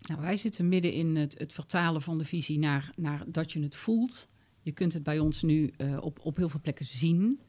Nou, 0.07 0.21
wij 0.21 0.37
zitten 0.37 0.69
midden 0.69 0.93
in 0.93 1.15
het, 1.15 1.39
het 1.39 1.53
vertalen 1.53 2.01
van 2.01 2.17
de 2.17 2.25
visie 2.25 2.59
naar, 2.59 2.91
naar 2.95 3.23
dat 3.27 3.51
je 3.51 3.61
het 3.61 3.75
voelt. 3.75 4.27
Je 4.61 4.71
kunt 4.71 4.93
het 4.93 5.03
bij 5.03 5.19
ons 5.19 5.41
nu 5.41 5.73
eh, 5.77 5.97
op, 6.01 6.19
op 6.23 6.35
heel 6.35 6.49
veel 6.49 6.61
plekken 6.61 6.85
zien. 6.85 7.39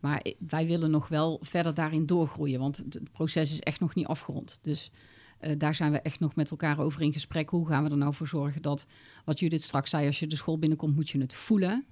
Maar 0.00 0.26
wij 0.38 0.66
willen 0.66 0.90
nog 0.90 1.08
wel 1.08 1.38
verder 1.42 1.74
daarin 1.74 2.06
doorgroeien, 2.06 2.60
want 2.60 2.76
het, 2.76 2.94
het 2.94 3.12
proces 3.12 3.52
is 3.52 3.60
echt 3.60 3.80
nog 3.80 3.94
niet 3.94 4.06
afgerond. 4.06 4.58
Dus 4.62 4.90
eh, 5.38 5.58
daar 5.58 5.74
zijn 5.74 5.92
we 5.92 6.00
echt 6.00 6.20
nog 6.20 6.34
met 6.34 6.50
elkaar 6.50 6.78
over 6.78 7.02
in 7.02 7.12
gesprek. 7.12 7.50
Hoe 7.50 7.68
gaan 7.68 7.84
we 7.84 7.90
er 7.90 7.96
nou 7.96 8.14
voor 8.14 8.28
zorgen 8.28 8.62
dat, 8.62 8.86
wat 9.24 9.38
Judith 9.38 9.62
straks 9.62 9.90
zei, 9.90 10.06
als 10.06 10.18
je 10.18 10.26
de 10.26 10.36
school 10.36 10.58
binnenkomt, 10.58 10.94
moet 10.94 11.10
je 11.10 11.20
het 11.20 11.34
voelen. 11.34 11.86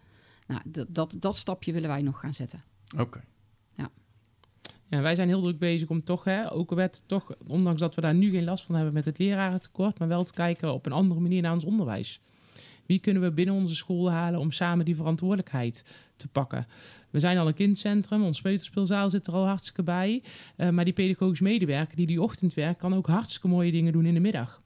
Nou, 0.46 0.60
dat, 0.64 0.86
dat, 0.90 1.16
dat 1.18 1.36
stapje 1.36 1.72
willen 1.72 1.88
wij 1.88 2.02
nog 2.02 2.20
gaan 2.20 2.34
zetten. 2.34 2.60
Oké. 2.98 3.24
Wij 5.02 5.14
zijn 5.14 5.28
heel 5.28 5.40
druk 5.40 5.58
bezig 5.58 5.88
om 5.88 6.04
toch, 6.04 6.24
hè, 6.24 6.52
ook 6.52 6.70
werd 6.70 7.02
toch, 7.06 7.34
ondanks 7.46 7.80
dat 7.80 7.94
we 7.94 8.00
daar 8.00 8.14
nu 8.14 8.30
geen 8.30 8.44
last 8.44 8.64
van 8.64 8.74
hebben 8.74 8.94
met 8.94 9.04
het 9.04 9.18
lerarentekort, 9.18 9.98
maar 9.98 10.08
wel 10.08 10.24
te 10.24 10.32
kijken 10.32 10.72
op 10.72 10.86
een 10.86 10.92
andere 10.92 11.20
manier 11.20 11.42
naar 11.42 11.52
ons 11.52 11.64
onderwijs. 11.64 12.20
Wie 12.86 12.98
kunnen 12.98 13.22
we 13.22 13.30
binnen 13.30 13.54
onze 13.54 13.74
school 13.74 14.10
halen 14.10 14.40
om 14.40 14.50
samen 14.50 14.84
die 14.84 14.96
verantwoordelijkheid 14.96 15.84
te 16.16 16.28
pakken? 16.28 16.66
We 17.10 17.20
zijn 17.20 17.38
al 17.38 17.46
een 17.46 17.54
kindcentrum, 17.54 18.22
ons 18.22 18.40
peuterspeelzaal 18.40 19.10
zit 19.10 19.26
er 19.26 19.32
al 19.32 19.46
hartstikke 19.46 19.82
bij. 19.82 20.22
eh, 20.56 20.68
maar 20.68 20.84
die 20.84 20.92
pedagogisch 20.94 21.40
medewerker 21.40 21.96
die 21.96 22.06
die 22.06 22.22
ochtend 22.22 22.54
werkt, 22.54 22.80
kan 22.80 22.94
ook 22.94 23.06
hartstikke 23.06 23.48
mooie 23.48 23.72
dingen 23.72 23.92
doen 23.92 24.06
in 24.06 24.14
de 24.14 24.20
middag. 24.20 24.62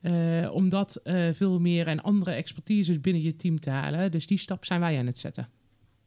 Eh, 0.00 0.50
om 0.52 0.68
dat 0.68 0.96
eh, 0.96 1.28
veel 1.32 1.60
meer 1.60 1.86
en 1.86 2.02
andere 2.02 2.30
expertises 2.30 3.00
binnen 3.00 3.22
je 3.22 3.36
team 3.36 3.60
te 3.60 3.70
halen. 3.70 4.10
Dus 4.10 4.26
die 4.26 4.38
stap 4.38 4.64
zijn 4.64 4.80
wij 4.80 4.98
aan 4.98 5.06
het 5.06 5.18
zetten. 5.18 5.48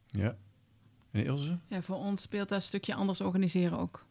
Ja. 0.06 0.36
En 1.10 1.24
Ilse? 1.24 1.58
Ja, 1.68 1.82
voor 1.82 1.96
ons 1.96 2.22
speelt 2.22 2.48
dat 2.48 2.62
stukje 2.62 2.94
anders 2.94 3.20
organiseren 3.20 3.78
ook. 3.78 4.04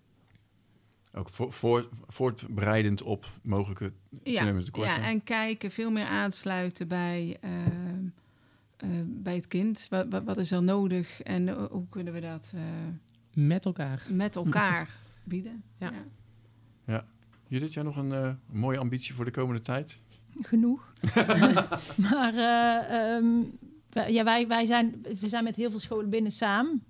Ook 1.14 1.30
voor, 1.30 1.52
voor, 1.54 1.90
voortbereidend 2.08 3.02
op 3.02 3.32
mogelijke 3.42 3.94
Ja, 4.24 4.44
ja, 4.74 5.02
en 5.02 5.24
kijken, 5.24 5.72
veel 5.72 5.92
meer 5.92 6.06
aansluiten 6.06 6.88
bij, 6.88 7.38
ehm, 7.42 8.06
eh, 8.78 8.90
bij 9.06 9.36
het 9.36 9.48
kind. 9.48 9.88
Wat, 9.90 10.06
wat, 10.10 10.24
wat 10.24 10.38
is 10.38 10.52
er 10.52 10.64
nodig 10.64 11.22
en 11.22 11.48
eh, 11.48 11.66
hoe 11.72 11.90
kunnen 11.90 12.14
we 12.14 12.20
dat 12.20 12.52
eh, 12.56 12.62
Met 13.34 13.66
elkaar. 13.66 14.06
met 14.10 14.36
elkaar 14.36 14.90
bieden? 15.24 15.64
Ja. 15.78 15.94
Judith, 17.48 17.74
jij 17.74 17.84
nog 17.84 17.98
een 17.98 18.14
eh, 18.14 18.30
mooie 18.46 18.78
ambitie 18.78 19.14
voor 19.14 19.26
de 19.26 19.32
komende 19.32 19.62
tijd? 19.62 20.00
genoeg. 20.42 20.94
maar 22.10 22.34
eh, 22.34 23.16
ehm, 23.16 23.42
ja, 24.04 24.24
wij, 24.24 24.48
wij 24.48 24.66
zijn, 24.66 25.06
we 25.20 25.28
zijn 25.28 25.44
met 25.44 25.56
heel 25.56 25.70
veel 25.70 25.80
scholen 25.80 26.10
binnen 26.10 26.32
samen. 26.32 26.84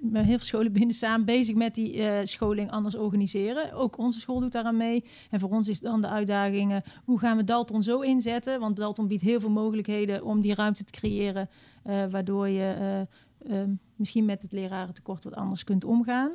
Met 0.00 0.24
heel 0.24 0.36
veel 0.36 0.46
scholen 0.46 0.72
binnen 0.72 0.94
samen 0.94 1.26
bezig 1.26 1.54
met 1.54 1.74
die 1.74 2.02
eh, 2.02 2.24
scholing 2.24 2.70
anders 2.70 2.96
organiseren. 2.96 3.72
Ook 3.72 3.98
onze 3.98 4.20
school 4.20 4.40
doet 4.40 4.52
daaraan 4.52 4.76
mee. 4.76 5.04
En 5.30 5.40
voor 5.40 5.50
ons 5.50 5.68
is 5.68 5.80
dan 5.80 6.00
de 6.00 6.08
uitdaging: 6.08 6.72
eh, 6.72 6.78
hoe 7.04 7.18
gaan 7.18 7.36
we 7.36 7.44
Dalton 7.44 7.82
zo 7.82 8.00
inzetten? 8.00 8.60
Want 8.60 8.76
Dalton 8.76 9.08
biedt 9.08 9.22
heel 9.22 9.40
veel 9.40 9.50
mogelijkheden 9.50 10.24
om 10.24 10.40
die 10.40 10.54
ruimte 10.54 10.84
te 10.84 10.92
creëren. 10.92 11.48
eh, 11.82 12.04
waardoor 12.10 12.48
je 12.48 13.06
eh, 13.42 13.60
ehm, 13.60 13.70
misschien 13.96 14.24
met 14.24 14.42
het 14.42 14.52
lerarentekort 14.52 15.24
wat 15.24 15.34
anders 15.34 15.64
kunt 15.64 15.84
omgaan. 15.84 16.30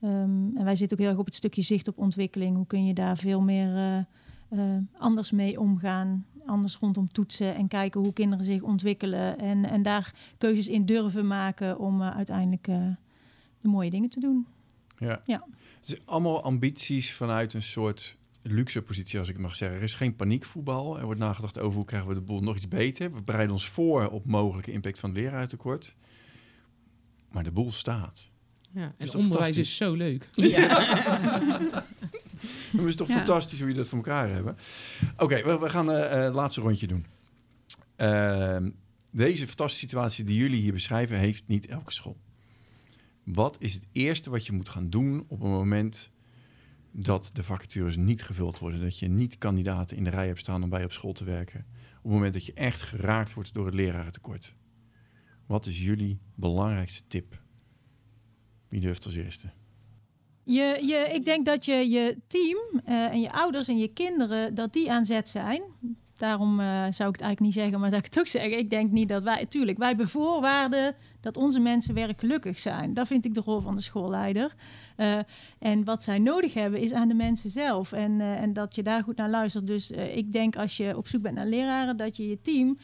Ehm, 0.00 0.56
en 0.56 0.64
wij 0.64 0.76
zitten 0.76 0.96
ook 0.96 1.02
heel 1.02 1.12
erg 1.12 1.20
op 1.20 1.26
het 1.26 1.34
stukje 1.34 1.62
zicht 1.62 1.88
op 1.88 1.98
ontwikkeling. 1.98 2.56
Hoe 2.56 2.66
kun 2.66 2.86
je 2.86 2.94
daar 2.94 3.16
veel 3.16 3.40
meer 3.40 4.06
anders 4.98 5.30
mee 5.30 5.60
omgaan. 5.60 6.26
Anders 6.46 6.76
rondom 6.76 7.08
toetsen 7.08 7.54
en 7.54 7.68
kijken 7.68 8.00
hoe 8.00 8.12
kinderen 8.12 8.44
zich 8.44 8.62
ontwikkelen. 8.62 9.38
En, 9.38 9.64
en 9.64 9.82
daar 9.82 10.14
keuzes 10.38 10.68
in 10.68 10.86
durven 10.86 11.26
maken 11.26 11.78
om 11.78 12.02
eh, 12.02 12.16
uiteindelijk 12.16 12.68
eh, 12.68 12.86
de 13.58 13.68
mooie 13.68 13.90
dingen 13.90 14.08
te 14.08 14.20
doen. 14.20 14.46
Ja. 14.98 15.20
Ja. 15.24 15.44
Dus 15.80 15.96
allemaal 16.04 16.42
ambities 16.42 17.12
vanuit 17.12 17.54
een 17.54 17.62
soort 17.62 18.16
luxe 18.42 18.82
positie, 18.82 19.18
als 19.18 19.28
ik 19.28 19.34
het 19.34 19.42
mag 19.42 19.56
zeggen. 19.56 19.78
Er 19.78 19.84
is 19.84 19.94
geen 19.94 20.16
paniekvoetbal. 20.16 20.98
Er 20.98 21.04
wordt 21.04 21.20
nagedacht 21.20 21.58
over 21.58 21.76
hoe 21.76 21.84
krijgen 21.84 22.08
we 22.08 22.14
de 22.14 22.20
boel 22.20 22.40
nog 22.40 22.56
iets 22.56 22.68
beter. 22.68 23.14
We 23.14 23.22
bereiden 23.22 23.54
ons 23.54 23.68
voor 23.68 24.08
op 24.08 24.26
mogelijke 24.26 24.72
impact 24.72 24.98
van 24.98 25.10
het 25.10 25.18
leraartekort. 25.18 25.94
Maar 27.30 27.44
de 27.44 27.52
boel 27.52 27.72
staat. 27.72 28.30
Ja, 28.70 28.82
en 28.82 28.94
Is 28.96 29.10
toch 29.10 29.22
onderwijs 29.22 29.56
is 29.56 29.76
zo 29.76 29.94
leuk. 29.94 30.28
Het 32.76 32.86
is 32.86 32.96
toch 32.96 33.08
Ja. 33.08 33.14
fantastisch 33.14 33.58
hoe 33.60 33.68
je 33.68 33.74
dat 33.74 33.86
voor 33.88 33.98
elkaar 33.98 34.28
hebben. 34.30 34.56
Oké, 35.16 35.42
we, 35.42 35.58
we 35.58 35.68
gaan 35.68 35.90
eh, 35.90 36.04
eh, 36.18 36.24
het 36.24 36.34
laatste 36.34 36.60
rondje 36.60 36.86
doen. 36.86 37.06
Ehm, 37.96 38.70
deze 39.10 39.46
fantastische 39.46 39.86
situatie 39.86 40.24
die 40.24 40.36
jullie 40.36 40.60
hier 40.60 40.72
beschrijven, 40.72 41.16
heeft 41.18 41.44
niet 41.46 41.66
elke 41.66 41.92
school. 41.92 42.16
Wat 43.24 43.56
is 43.60 43.74
het 43.74 43.86
eerste 43.92 44.30
wat 44.30 44.46
je 44.46 44.52
moet 44.52 44.68
gaan 44.68 44.90
doen 44.90 45.24
op 45.28 45.40
een 45.42 45.50
moment 45.50 46.10
dat 46.90 47.30
de 47.32 47.42
vacatures 47.42 47.96
niet 47.96 48.22
gevuld 48.22 48.58
worden? 48.58 48.80
Dat 48.80 48.98
je 48.98 49.08
niet 49.08 49.38
kandidaten 49.38 49.96
in 49.96 50.04
de 50.04 50.10
rij 50.10 50.26
hebt 50.26 50.38
staan 50.40 50.62
om 50.62 50.68
bij 50.68 50.84
op 50.84 50.92
school 50.92 51.12
te 51.12 51.24
werken. 51.24 51.66
Op 51.96 52.02
het 52.02 52.12
moment 52.12 52.32
dat 52.32 52.44
je 52.46 52.52
echt 52.52 52.82
geraakt 52.82 53.34
wordt 53.34 53.54
door 53.54 53.66
het 53.66 53.74
lerarentekort. 53.74 54.54
Wat 55.46 55.66
is 55.66 55.82
jullie 55.82 56.18
belangrijkste 56.34 57.02
tip? 57.08 57.42
Wie 58.68 58.80
durft 58.80 59.04
als 59.04 59.14
eerste? 59.14 59.50
Je, 60.48 60.78
je, 60.82 61.10
ik 61.12 61.24
denk 61.24 61.44
dat 61.44 61.64
je 61.64 61.90
je 61.90 62.16
team 62.26 62.80
eh, 62.84 63.04
en 63.04 63.20
je 63.20 63.32
ouders 63.32 63.68
en 63.68 63.78
je 63.78 63.88
kinderen, 63.88 64.54
dat 64.54 64.72
die 64.72 64.90
aan 64.90 65.04
zet 65.04 65.28
zijn. 65.28 65.62
Daarom 66.16 66.60
eh, 66.60 66.66
zou 66.66 67.08
ik 67.08 67.14
het 67.14 67.20
eigenlijk 67.20 67.40
niet 67.40 67.52
zeggen, 67.52 67.80
maar 67.80 67.90
dat 67.90 67.98
ik 67.98 68.04
het 68.04 68.14
toch 68.14 68.28
zeggen. 68.28 68.58
Ik 68.58 68.70
denk 68.70 68.90
niet 68.90 69.08
dat 69.08 69.22
wij, 69.22 69.46
tuurlijk, 69.46 69.78
wij 69.78 69.96
bevoorwaarden 69.96 70.94
dat 71.20 71.36
onze 71.36 71.60
mensen 71.60 71.94
werkgelukkig 71.94 72.58
zijn. 72.58 72.94
Dat 72.94 73.06
vind 73.06 73.24
ik 73.24 73.34
de 73.34 73.40
rol 73.40 73.60
van 73.60 73.76
de 73.76 73.82
schoolleider. 73.82 74.54
Eh, 74.96 75.18
en 75.58 75.84
wat 75.84 76.02
zij 76.02 76.18
nodig 76.18 76.54
hebben 76.54 76.80
is 76.80 76.92
aan 76.92 77.08
de 77.08 77.14
mensen 77.14 77.50
zelf. 77.50 77.92
En, 77.92 78.20
en 78.20 78.52
dat 78.52 78.74
je 78.74 78.82
daar 78.82 79.02
goed 79.02 79.16
naar 79.16 79.30
luistert. 79.30 79.66
Dus 79.66 79.90
ik 79.90 80.32
denk 80.32 80.56
als 80.56 80.76
je 80.76 80.96
op 80.96 81.08
zoek 81.08 81.22
bent 81.22 81.34
naar 81.34 81.46
leraren, 81.46 81.96
dat 81.96 82.16
je 82.16 82.28
je 82.28 82.40
team 82.40 82.78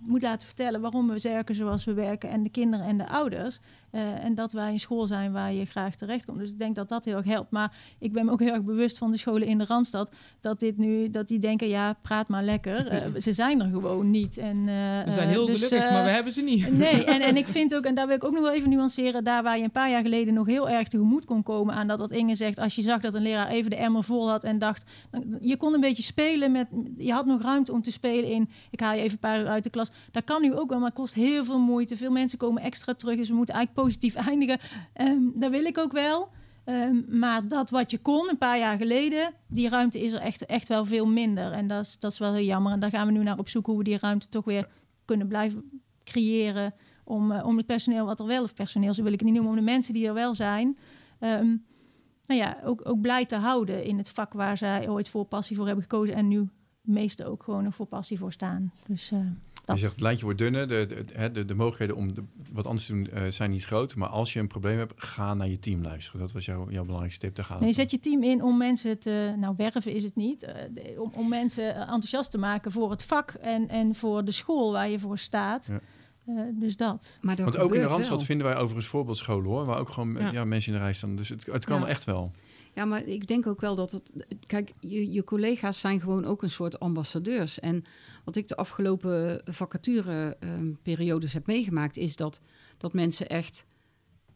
moet 0.00 0.22
laten 0.22 0.46
vertellen 0.46 0.80
waarom 0.80 1.08
we 1.08 1.20
werken 1.22 1.54
zoals 1.54 1.84
we 1.84 1.92
werken. 1.92 2.30
En 2.30 2.42
de 2.42 2.50
kinderen 2.50 2.86
en 2.86 2.98
de 2.98 3.08
ouders. 3.08 3.60
Eh, 3.90 4.24
en 4.24 4.34
dat 4.34 4.52
wij 4.52 4.72
een 4.72 4.80
school 4.80 5.06
zijn 5.06 5.32
waar 5.32 5.52
je 5.52 5.64
graag 5.64 5.94
terecht 5.94 6.24
komt. 6.24 6.38
Dus 6.38 6.50
ik 6.50 6.58
denk 6.58 6.74
dat 6.74 6.88
dat 6.88 7.04
heel 7.04 7.16
erg 7.16 7.26
helpt. 7.26 7.50
Maar 7.50 7.72
ik 7.98 8.12
ben 8.12 8.24
me 8.24 8.32
ook 8.32 8.40
heel 8.40 8.52
erg 8.52 8.62
bewust 8.62 8.98
van 8.98 9.10
de 9.10 9.16
scholen 9.16 9.46
in 9.46 9.58
de 9.58 9.64
Randstad. 9.64 10.12
Dat 10.40 10.60
dit 10.60 10.76
nu, 10.76 11.10
dat 11.10 11.28
die 11.28 11.38
denken, 11.38 11.68
ja, 11.68 11.96
praat 12.02 12.28
maar 12.28 12.42
lekker. 12.42 12.78
Eh, 12.90 13.20
ze 13.20 13.32
zijn 13.32 13.60
er 13.60 13.66
gewoon 13.66 14.10
niet. 14.10 14.38
En, 14.38 14.56
eh, 14.56 15.04
We 15.04 15.12
zijn 15.12 15.28
heel 15.28 15.46
dus, 15.46 15.66
gelukkig, 15.66 15.90
maar 15.90 16.04
we 16.04 16.10
hebben 16.10 16.32
ze 16.32 16.42
niet. 16.42 16.78
Nee, 16.78 17.04
en, 17.14 17.20
en 17.20 17.36
ik 17.36 17.48
vind 17.48 17.74
ook, 17.74 17.84
en 17.84 17.94
daar 17.94 18.06
wil 18.06 18.16
ik 18.16 18.24
ook 18.24 18.32
nog 18.32 18.42
wel 18.42 18.52
even 18.52 18.70
nuanceren, 18.70 19.24
daar 19.24 19.42
waar 19.42 19.58
je 19.58 19.64
een 19.64 19.70
paar 19.70 19.90
jaar 19.90 20.02
geleden 20.02 20.34
nog 20.34 20.46
heel 20.46 20.68
erg 20.68 20.88
tegemoet 20.88 21.24
kon 21.24 21.42
komen 21.42 21.74
aan 21.74 21.86
dat 21.86 21.98
wat 21.98 22.10
Inge 22.10 22.34
zegt, 22.34 22.58
als 22.58 22.74
je 22.74 22.82
zag 22.82 23.00
dat 23.00 23.14
een 23.14 23.22
leraar 23.22 23.48
even 23.48 23.70
de 23.70 23.76
emmer 23.76 24.04
vol 24.04 24.28
had 24.28 24.44
en 24.44 24.58
dacht, 24.58 24.84
je 25.40 25.56
kon 25.56 25.74
een 25.74 25.80
beetje 25.80 26.02
spelen 26.02 26.52
met, 26.52 26.66
je 26.96 27.12
had 27.12 27.26
nog 27.26 27.42
ruimte 27.42 27.72
om 27.72 27.82
te 27.82 27.92
spelen 27.92 28.30
in, 28.30 28.50
ik 28.70 28.80
haal 28.80 28.94
je 28.94 29.00
even 29.00 29.12
een 29.12 29.18
paar 29.18 29.40
uur 29.40 29.48
uit 29.48 29.64
de 29.64 29.70
klas. 29.70 29.90
Dat 30.10 30.24
kan 30.24 30.42
nu 30.42 30.54
ook 30.54 30.68
wel, 30.70 30.78
maar 30.78 30.88
het 30.88 30.98
kost 30.98 31.14
heel 31.14 31.44
veel 31.44 31.58
moeite. 31.58 31.96
Veel 31.96 32.10
mensen 32.10 32.38
komen 32.38 32.62
extra 32.62 32.94
terug, 32.94 33.16
dus 33.16 33.28
we 33.28 33.34
moeten 33.34 33.54
eigenlijk 33.54 33.79
positief 33.82 34.14
eindigen. 34.14 34.58
Ehm 34.92 35.22
dat 35.34 35.50
wil 35.50 35.64
ik 35.64 35.78
ook 35.78 35.92
wel. 35.92 36.28
Ehm, 36.64 37.18
maar 37.18 37.48
dat 37.48 37.70
wat 37.70 37.90
je 37.90 37.98
kon 37.98 38.28
een 38.28 38.38
paar 38.38 38.58
jaar 38.58 38.76
geleden, 38.76 39.32
die 39.48 39.68
ruimte 39.68 40.00
is 40.00 40.12
er 40.12 40.20
echt, 40.20 40.46
echt 40.46 40.68
wel 40.68 40.84
veel 40.84 41.06
minder. 41.06 41.52
En 41.52 41.66
dat 41.66 41.84
is, 41.84 41.98
dat 41.98 42.12
is 42.12 42.18
wel 42.18 42.34
heel 42.34 42.44
jammer. 42.44 42.72
En 42.72 42.80
daar 42.80 42.90
gaan 42.90 43.06
we 43.06 43.12
nu 43.12 43.22
naar 43.22 43.38
op 43.38 43.48
zoek 43.48 43.66
hoe 43.66 43.78
we 43.78 43.84
die 43.84 43.98
ruimte 43.98 44.28
toch 44.28 44.44
weer 44.44 44.68
kunnen 45.04 45.26
blijven 45.28 45.82
creëren. 46.04 46.74
Om, 47.04 47.32
eh, 47.32 47.46
om 47.46 47.56
het 47.56 47.66
personeel 47.66 48.06
wat 48.06 48.20
er 48.20 48.26
wel, 48.26 48.42
of 48.42 48.54
personeel, 48.54 48.94
zo 48.94 49.02
wil 49.02 49.12
ik 49.12 49.18
het 49.18 49.28
niet 49.28 49.34
noemen, 49.38 49.58
om 49.58 49.64
de 49.64 49.70
mensen 49.72 49.94
die 49.94 50.06
er 50.06 50.14
wel 50.14 50.34
zijn. 50.34 50.78
ehm, 51.18 51.56
nou 52.26 52.40
ja, 52.42 52.58
ook, 52.64 52.88
ook 52.88 53.00
blij 53.00 53.26
te 53.26 53.36
houden 53.36 53.84
in 53.84 53.98
het 53.98 54.08
vak 54.08 54.32
waar 54.32 54.56
zij 54.56 54.88
ooit 54.88 55.08
voor 55.10 55.24
passie 55.24 55.56
voor 55.56 55.66
hebben 55.66 55.84
gekozen. 55.84 56.14
En 56.14 56.28
nu 56.28 56.48
de 56.82 56.92
meesten 56.92 57.26
ook 57.26 57.42
gewoon 57.42 57.64
nog 57.64 57.74
voor 57.74 57.86
passie 57.86 58.18
voor 58.18 58.32
staan. 58.32 58.72
Dus 58.86 59.10
eh, 59.10 59.18
dat. 59.70 59.76
Je 59.78 59.82
zegt 59.82 59.92
het 59.92 60.02
lijntje 60.02 60.24
wordt 60.24 60.38
dunner, 60.38 60.68
de, 60.68 60.86
de, 60.86 61.04
de, 61.04 61.30
de, 61.30 61.44
de 61.44 61.54
mogelijkheden 61.54 61.96
om 61.96 62.14
de, 62.14 62.22
wat 62.52 62.66
anders 62.66 62.86
te 62.86 62.92
doen 62.92 63.06
eh, 63.06 63.22
zijn 63.30 63.50
niet 63.50 63.64
groot. 63.64 63.96
Maar 63.96 64.08
als 64.08 64.32
je 64.32 64.40
een 64.40 64.46
probleem 64.46 64.78
hebt, 64.78 64.92
ga 64.96 65.34
naar 65.34 65.48
je 65.48 65.58
team 65.58 65.82
luisteren. 65.82 66.20
Dat 66.20 66.32
was 66.32 66.44
jouw, 66.44 66.70
jouw 66.70 66.82
belangrijkste 66.84 67.20
tip. 67.26 67.34
Daar 67.34 67.44
gaat 67.44 67.60
Nee, 67.60 67.72
zet 67.72 67.90
je 67.90 68.00
team 68.00 68.22
in 68.22 68.42
om 68.42 68.56
mensen 68.56 68.98
te, 68.98 69.34
nou 69.38 69.54
werven 69.56 69.92
is 69.92 70.02
het 70.02 70.16
niet, 70.16 70.42
eh, 70.42 71.00
om, 71.00 71.12
om 71.16 71.28
mensen 71.28 71.74
eh, 71.74 71.80
enthousiast 71.80 72.30
te 72.30 72.38
maken 72.38 72.72
voor 72.72 72.90
het 72.90 73.04
vak 73.04 73.30
en, 73.30 73.68
en 73.68 73.94
voor 73.94 74.24
de 74.24 74.30
school 74.32 74.72
waar 74.72 74.88
je 74.90 74.98
voor 74.98 75.18
staat. 75.18 75.66
Ja. 75.66 75.80
Eh, 76.26 76.34
dus 76.54 76.76
dat. 76.76 77.18
Maar 77.22 77.36
dat 77.36 77.44
Want 77.44 77.58
ook 77.58 77.74
in 77.74 77.80
de 77.80 77.86
Randstad 77.86 78.16
wel. 78.16 78.26
vinden 78.26 78.46
wij 78.46 78.56
overigens 78.56 78.86
voorbeeldscholen 78.86 79.44
hoor. 79.50 79.64
Waar 79.64 79.78
ook 79.78 79.88
gewoon 79.88 80.16
ja. 80.18 80.30
Ja. 80.32 80.44
mensen 80.44 80.72
in 80.72 80.78
de 80.78 80.84
rij 80.84 80.92
staan. 80.94 81.16
Dus 81.16 81.28
het, 81.28 81.46
het 81.46 81.64
kan 81.64 81.80
Ja. 81.80 81.86
echt 81.86 82.04
wel. 82.04 82.32
Ja, 82.74 82.84
maar 82.84 83.04
ik 83.06 83.26
denk 83.26 83.46
ook 83.46 83.60
wel 83.60 83.74
dat 83.74 83.92
het. 83.92 84.12
Kijk, 84.46 84.72
je, 84.80 85.12
je 85.12 85.24
collega's 85.24 85.80
zijn 85.80 86.00
gewoon 86.00 86.24
ook 86.24 86.42
een 86.42 86.50
soort 86.50 86.80
ambassadeurs. 86.80 87.60
En 87.60 87.82
wat 88.24 88.36
ik 88.36 88.48
de 88.48 88.56
afgelopen 88.56 89.42
vacature-periodes 89.44 91.32
heb 91.32 91.46
meegemaakt, 91.46 91.96
is 91.96 92.16
dat, 92.16 92.40
dat 92.78 92.92
mensen 92.92 93.28
echt 93.28 93.64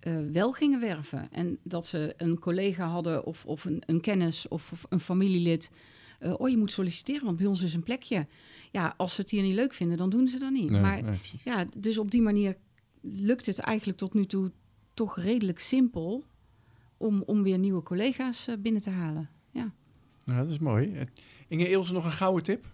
eh, 0.00 0.18
wel 0.32 0.52
gingen 0.52 0.80
werven. 0.80 1.28
En 1.30 1.58
dat 1.62 1.86
ze 1.86 2.14
een 2.16 2.38
collega 2.38 2.86
hadden 2.86 3.24
of, 3.24 3.44
of 3.46 3.64
een, 3.64 3.82
een 3.86 4.00
kennis 4.00 4.48
of, 4.48 4.72
of 4.72 4.84
een 4.88 5.00
familielid. 5.00 5.70
eh, 6.18 6.34
oh, 6.40 6.48
je 6.48 6.56
moet 6.56 6.72
solliciteren, 6.72 7.24
want 7.24 7.36
bij 7.36 7.46
ons 7.46 7.62
is 7.62 7.74
een 7.74 7.82
plekje. 7.82 8.26
Ja, 8.72 8.94
als 8.96 9.14
ze 9.14 9.20
het 9.20 9.30
hier 9.30 9.42
niet 9.42 9.54
leuk 9.54 9.72
vinden, 9.72 9.96
dan 9.96 10.10
doen 10.10 10.28
ze 10.28 10.38
dat 10.38 10.50
niet. 10.52 10.70
Nee, 10.70 10.80
maar 10.80 11.02
nee, 11.02 11.20
ja, 11.44 11.64
dus 11.76 11.98
op 11.98 12.10
die 12.10 12.22
manier 12.22 12.56
lukt 13.00 13.46
het 13.46 13.58
eigenlijk 13.58 13.98
tot 13.98 14.14
nu 14.14 14.24
toe 14.24 14.50
toch 14.94 15.16
redelijk 15.18 15.58
simpel 15.58 16.24
om, 16.96 17.22
om 17.26 17.42
weer 17.42 17.58
nieuwe 17.58 17.82
collega's 17.82 18.48
eh, 18.48 18.54
binnen 18.58 18.82
te 18.82 18.90
halen. 18.90 19.28
Ja. 19.50 19.72
Nou, 20.24 20.38
dat 20.38 20.48
is 20.48 20.58
mooi. 20.58 20.94
Eh, 20.94 21.06
Inge 21.48 21.68
Ilse, 21.68 21.92
nog 21.92 22.04
een 22.04 22.10
gouden 22.10 22.42
tip? 22.42 22.72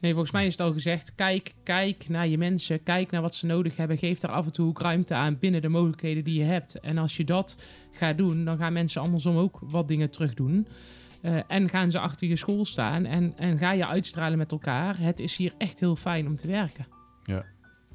Nee, 0.00 0.12
volgens 0.12 0.32
mij 0.32 0.46
is 0.46 0.52
het 0.52 0.60
al 0.60 0.72
gezegd. 0.72 1.14
Kijk, 1.14 1.54
kijk 1.62 2.08
naar 2.08 2.28
je 2.28 2.38
mensen. 2.38 2.82
Kijk 2.82 3.10
naar 3.10 3.22
wat 3.22 3.34
ze 3.34 3.46
nodig 3.46 3.76
hebben. 3.76 3.98
Geef 3.98 4.18
daar 4.18 4.30
af 4.30 4.44
en 4.44 4.52
toe 4.52 4.68
ook 4.68 4.80
ruimte 4.80 5.14
aan 5.14 5.38
binnen 5.38 5.62
de 5.62 5.68
mogelijkheden 5.68 6.24
die 6.24 6.38
je 6.38 6.44
hebt. 6.44 6.80
En 6.80 6.98
als 6.98 7.16
je 7.16 7.24
dat 7.24 7.64
gaat 7.92 8.18
doen, 8.18 8.44
dan 8.44 8.58
gaan 8.58 8.72
mensen 8.72 9.00
andersom 9.00 9.36
ook 9.36 9.58
wat 9.62 9.88
dingen 9.88 10.10
terug 10.10 10.34
doen. 10.34 10.66
Eh, 11.20 11.38
en 11.48 11.68
gaan 11.68 11.90
ze 11.90 11.98
achter 11.98 12.28
je 12.28 12.36
school 12.36 12.64
staan. 12.64 13.04
En, 13.04 13.32
en 13.36 13.58
ga 13.58 13.72
je 13.72 13.86
uitstralen 13.86 14.38
met 14.38 14.52
elkaar. 14.52 14.98
Het 14.98 15.20
is 15.20 15.36
hier 15.36 15.54
echt 15.58 15.80
heel 15.80 15.96
fijn 15.96 16.26
om 16.26 16.36
te 16.36 16.46
werken. 16.46 16.86
Ja. 17.22 17.44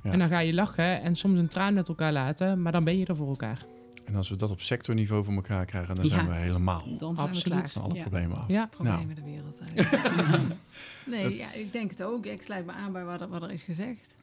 Ja. 0.04 0.12
En 0.12 0.20
dan 0.20 0.30
ga 0.30 0.40
je 0.40 0.54
lachen 0.54 1.02
en 1.02 1.16
soms 1.16 1.40
een 1.40 1.48
traan 1.48 1.74
met 1.74 1.88
elkaar 1.88 2.12
laten. 2.12 2.62
Maar 2.62 2.72
dan 2.72 2.84
ben 2.84 2.98
je 2.98 3.06
er 3.06 3.16
voor 3.16 3.28
elkaar. 3.28 3.66
En 4.06 4.16
als 4.16 4.30
we 4.30 4.36
dat 4.36 4.52
op 4.52 4.62
sectorniveau 4.62 5.24
voor 5.24 5.34
elkaar 5.34 5.66
krijgen, 5.66 5.96
dan 5.96 6.04
Ja. 6.04 6.10
zijn 6.10 6.28
we 6.28 6.34
helemaal 6.34 6.98
Dan 6.98 7.16
zijn 7.16 7.28
Absoluut. 7.28 7.44
we 7.44 7.50
klaar. 7.50 7.68
van 7.70 7.82
alle 7.82 7.94
Ja. 7.94 8.02
problemen 8.02 8.38
af. 8.38 8.48
Ja. 8.48 8.66
Problemen 8.66 9.16
de 9.16 9.24
wereld 9.24 9.62
uit. 9.76 9.92
nee, 11.06 11.36
ja, 11.38 11.54
ik 11.54 11.72
denk 11.72 11.90
het 11.90 12.04
ook. 12.04 12.26
Ik 12.26 12.42
sluit 12.42 12.66
me 12.66 12.72
aan 12.72 12.92
bij 12.92 13.04
wat 13.04 13.22
er, 13.22 13.28
wat 13.28 13.42
er 13.44 13.52
is 13.52 13.64
gezegd. 13.64 14.16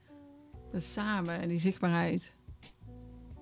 Dat 0.72 0.82
samen 0.82 1.40
en 1.40 1.48
die 1.48 1.58
zichtbaarheid. 1.58 2.34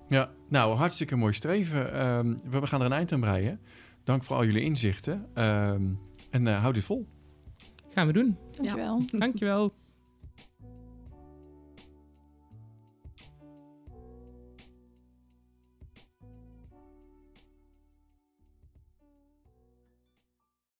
Ja, 0.07 0.31
nou, 0.47 0.75
hartstikke 0.77 1.15
mooi 1.15 1.33
streven. 1.33 1.93
Ehm, 1.93 2.37
we 2.49 2.67
gaan 2.67 2.79
er 2.79 2.85
een 2.85 2.91
eind 2.91 3.11
aan 3.11 3.19
breien. 3.19 3.59
Dank 4.03 4.23
voor 4.23 4.35
al 4.35 4.45
jullie 4.45 4.63
inzichten. 4.63 5.25
Ehm, 5.33 5.93
en 6.29 6.47
eh, 6.47 6.59
houd 6.61 6.73
dit 6.73 6.83
vol. 6.83 7.07
Gaan 7.93 8.07
we 8.07 8.13
doen. 8.13 8.37
Dankjewel. 8.51 9.03
Dankjewel. 9.11 9.73